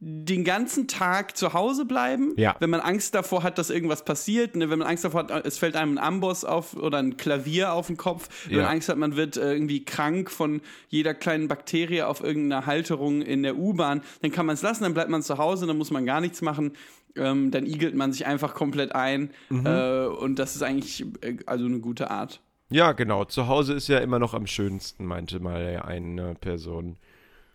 den 0.06 0.44
ganzen 0.44 0.88
Tag 0.90 1.38
zu 1.38 1.54
Hause 1.54 1.86
bleiben, 1.86 2.34
Ja. 2.36 2.56
wenn 2.60 2.70
man 2.70 2.82
Angst 2.82 3.16
davor 3.16 3.44
hat, 3.44 3.58
dass 3.58 3.70
irgendwas 3.70 4.04
passiert. 4.04 4.56
Ne? 4.56 4.70
Wenn 4.70 4.80
man 4.80 4.88
Angst 4.88 5.06
davor 5.06 5.28
hat, 5.30 5.46
es 5.46 5.58
fällt 5.58 5.76
einem 5.78 5.98
ein 5.98 6.04
Amboss 6.04 6.44
auf 6.44 6.76
oder 6.76 6.98
ein 6.98 7.16
Klavier 7.16 7.72
auf 7.74 7.88
den 7.88 7.96
Kopf. 7.96 8.28
Wenn 8.48 8.58
Ja. 8.58 8.64
man 8.64 8.72
Angst 8.74 8.90
hat, 8.90 8.98
man 8.98 9.16
wird 9.16 9.38
äh, 9.38 9.54
irgendwie 9.54 9.86
krank 9.86 10.30
von 10.30 10.62
jeder 10.90 11.14
kleinen 11.14 11.48
Bakterie 11.48 12.04
auf 12.04 12.22
irgendeiner 12.22 12.66
Halterung 12.66 13.22
in 13.22 13.44
der 13.44 13.58
U-Bahn, 13.58 14.02
dann 14.22 14.32
kann 14.32 14.46
man 14.46 14.56
es 14.56 14.62
lassen, 14.62 14.84
dann 14.84 14.94
bleibt 14.94 15.10
man 15.10 15.22
zu 15.22 15.38
Hause, 15.38 15.68
dann 15.68 15.78
muss 15.78 15.90
man 15.92 16.06
gar 16.06 16.20
nichts 16.20 16.42
machen. 16.42 16.74
Ähm, 17.16 17.52
dann 17.52 17.66
igelt 17.66 17.96
man 17.96 18.12
sich 18.12 18.26
einfach 18.26 18.56
komplett 18.56 18.94
ein. 18.96 19.30
Mhm. 19.50 19.66
Äh, 19.66 20.06
und 20.08 20.38
das 20.40 20.56
ist 20.56 20.64
eigentlich 20.64 21.06
äh, 21.22 21.38
also 21.46 21.66
eine 21.66 21.80
gute 21.80 22.10
Art. 22.12 22.42
Ja, 22.70 22.92
genau. 22.92 23.24
Zu 23.26 23.48
Hause 23.48 23.74
ist 23.74 23.88
ja 23.88 24.00
immer 24.00 24.18
noch 24.20 24.34
am 24.34 24.48
schönsten, 24.48 25.06
meinte 25.06 25.40
mal 25.40 25.82
eine 25.86 26.34
Person. 26.36 26.98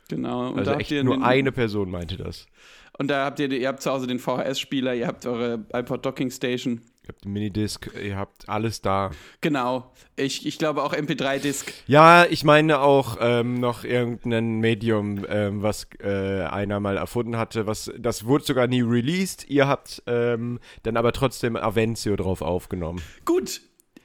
Genau. 0.08 0.48
Und 0.50 0.58
Also 0.58 0.64
da 0.64 0.70
habt 0.72 0.80
echt 0.82 0.90
ihr 0.90 1.04
nur 1.04 1.16
den- 1.16 1.22
eine 1.24 1.52
Person 1.52 1.90
meinte 1.90 2.16
das. 2.16 2.46
Und 2.98 3.08
da 3.08 3.24
habt 3.24 3.38
ihr, 3.38 3.50
ihr 3.52 3.68
habt 3.68 3.80
zu 3.82 3.90
Hause 3.92 4.06
den 4.08 4.18
VHS-Spieler, 4.18 4.94
ihr 4.94 5.06
habt 5.06 5.24
eure 5.26 5.64
iPod 5.72 6.04
Docking 6.04 6.30
Station. 6.30 6.80
Ihr 7.04 7.08
habt 7.14 7.24
einen 7.24 7.32
Minidisc, 7.32 7.88
ihr 8.04 8.16
habt 8.16 8.48
alles 8.48 8.82
da. 8.82 9.12
Genau. 9.40 9.92
Ich, 10.16 10.44
ich 10.46 10.58
glaube 10.58 10.82
auch 10.82 10.92
MP3-Disc. 10.92 11.72
Ja, 11.86 12.24
ich 12.26 12.42
meine 12.44 12.80
auch 12.80 13.16
ähm, 13.20 13.54
noch 13.60 13.84
irgendein 13.84 14.58
Medium, 14.58 15.24
ähm, 15.28 15.62
was 15.62 15.86
äh, 16.02 16.42
einer 16.42 16.80
mal 16.80 16.96
erfunden 16.96 17.36
hatte. 17.36 17.66
Was, 17.66 17.90
das 17.96 18.24
wurde 18.26 18.44
sogar 18.44 18.66
nie 18.66 18.82
released. 18.82 19.48
Ihr 19.48 19.68
habt 19.68 20.02
ähm, 20.06 20.58
dann 20.82 20.96
aber 20.96 21.12
trotzdem 21.12 21.54
Avencio 21.56 22.16
drauf 22.16 22.42
aufgenommen. 22.42 23.00
Gut. 23.24 23.60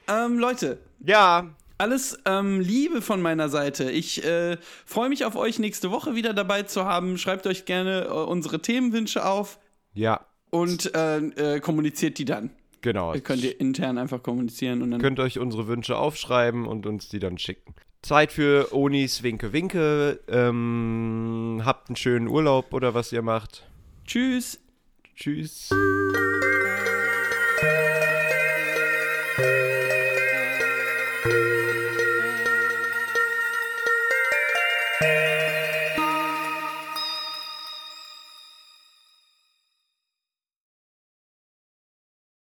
Ähm, 0.07 0.37
Leute, 0.37 0.77
Ja, 0.99 1.49
alles 1.77 2.17
ähm, 2.25 2.59
Liebe 2.59 3.01
von 3.01 3.21
meiner 3.21 3.49
Seite. 3.49 3.89
Ich 3.91 4.23
äh, 4.23 4.57
freue 4.85 5.09
mich 5.09 5.25
auf 5.25 5.35
euch 5.35 5.59
nächste 5.59 5.91
Woche 5.91 6.15
wieder 6.15 6.33
dabei 6.33 6.63
zu 6.63 6.85
haben. 6.85 7.17
Schreibt 7.17 7.47
euch 7.47 7.65
gerne 7.65 8.05
äh, 8.05 8.09
unsere 8.09 8.61
Themenwünsche 8.61 9.25
auf 9.25 9.59
ja, 9.93 10.25
und 10.49 10.93
äh, 10.95 11.17
äh, 11.17 11.59
kommuniziert 11.59 12.17
die 12.17 12.25
dann. 12.25 12.51
genau. 12.81 13.13
Ihr 13.13 13.21
könnt 13.21 13.43
ihr 13.43 13.59
intern 13.59 13.97
einfach 13.97 14.23
kommunizieren 14.23 14.81
und 14.81 14.91
dann. 14.91 15.01
könnt 15.01 15.19
euch 15.19 15.39
unsere 15.39 15.67
Wünsche 15.67 15.97
aufschreiben 15.97 16.67
und 16.67 16.85
uns 16.85 17.09
die 17.09 17.19
dann 17.19 17.37
schicken. 17.37 17.75
Zeit 18.01 18.31
für 18.31 18.73
Onis 18.73 19.23
Winke 19.23 19.53
Winke. 19.53 20.19
Ähm, 20.27 21.61
habt 21.63 21.89
einen 21.89 21.95
schönen 21.95 22.27
Urlaub 22.27 22.73
oder 22.73 22.93
was 22.93 23.11
ihr 23.11 23.21
macht. 23.21 23.63
Tschüss. 24.05 24.59
Tschüss. 25.15 25.69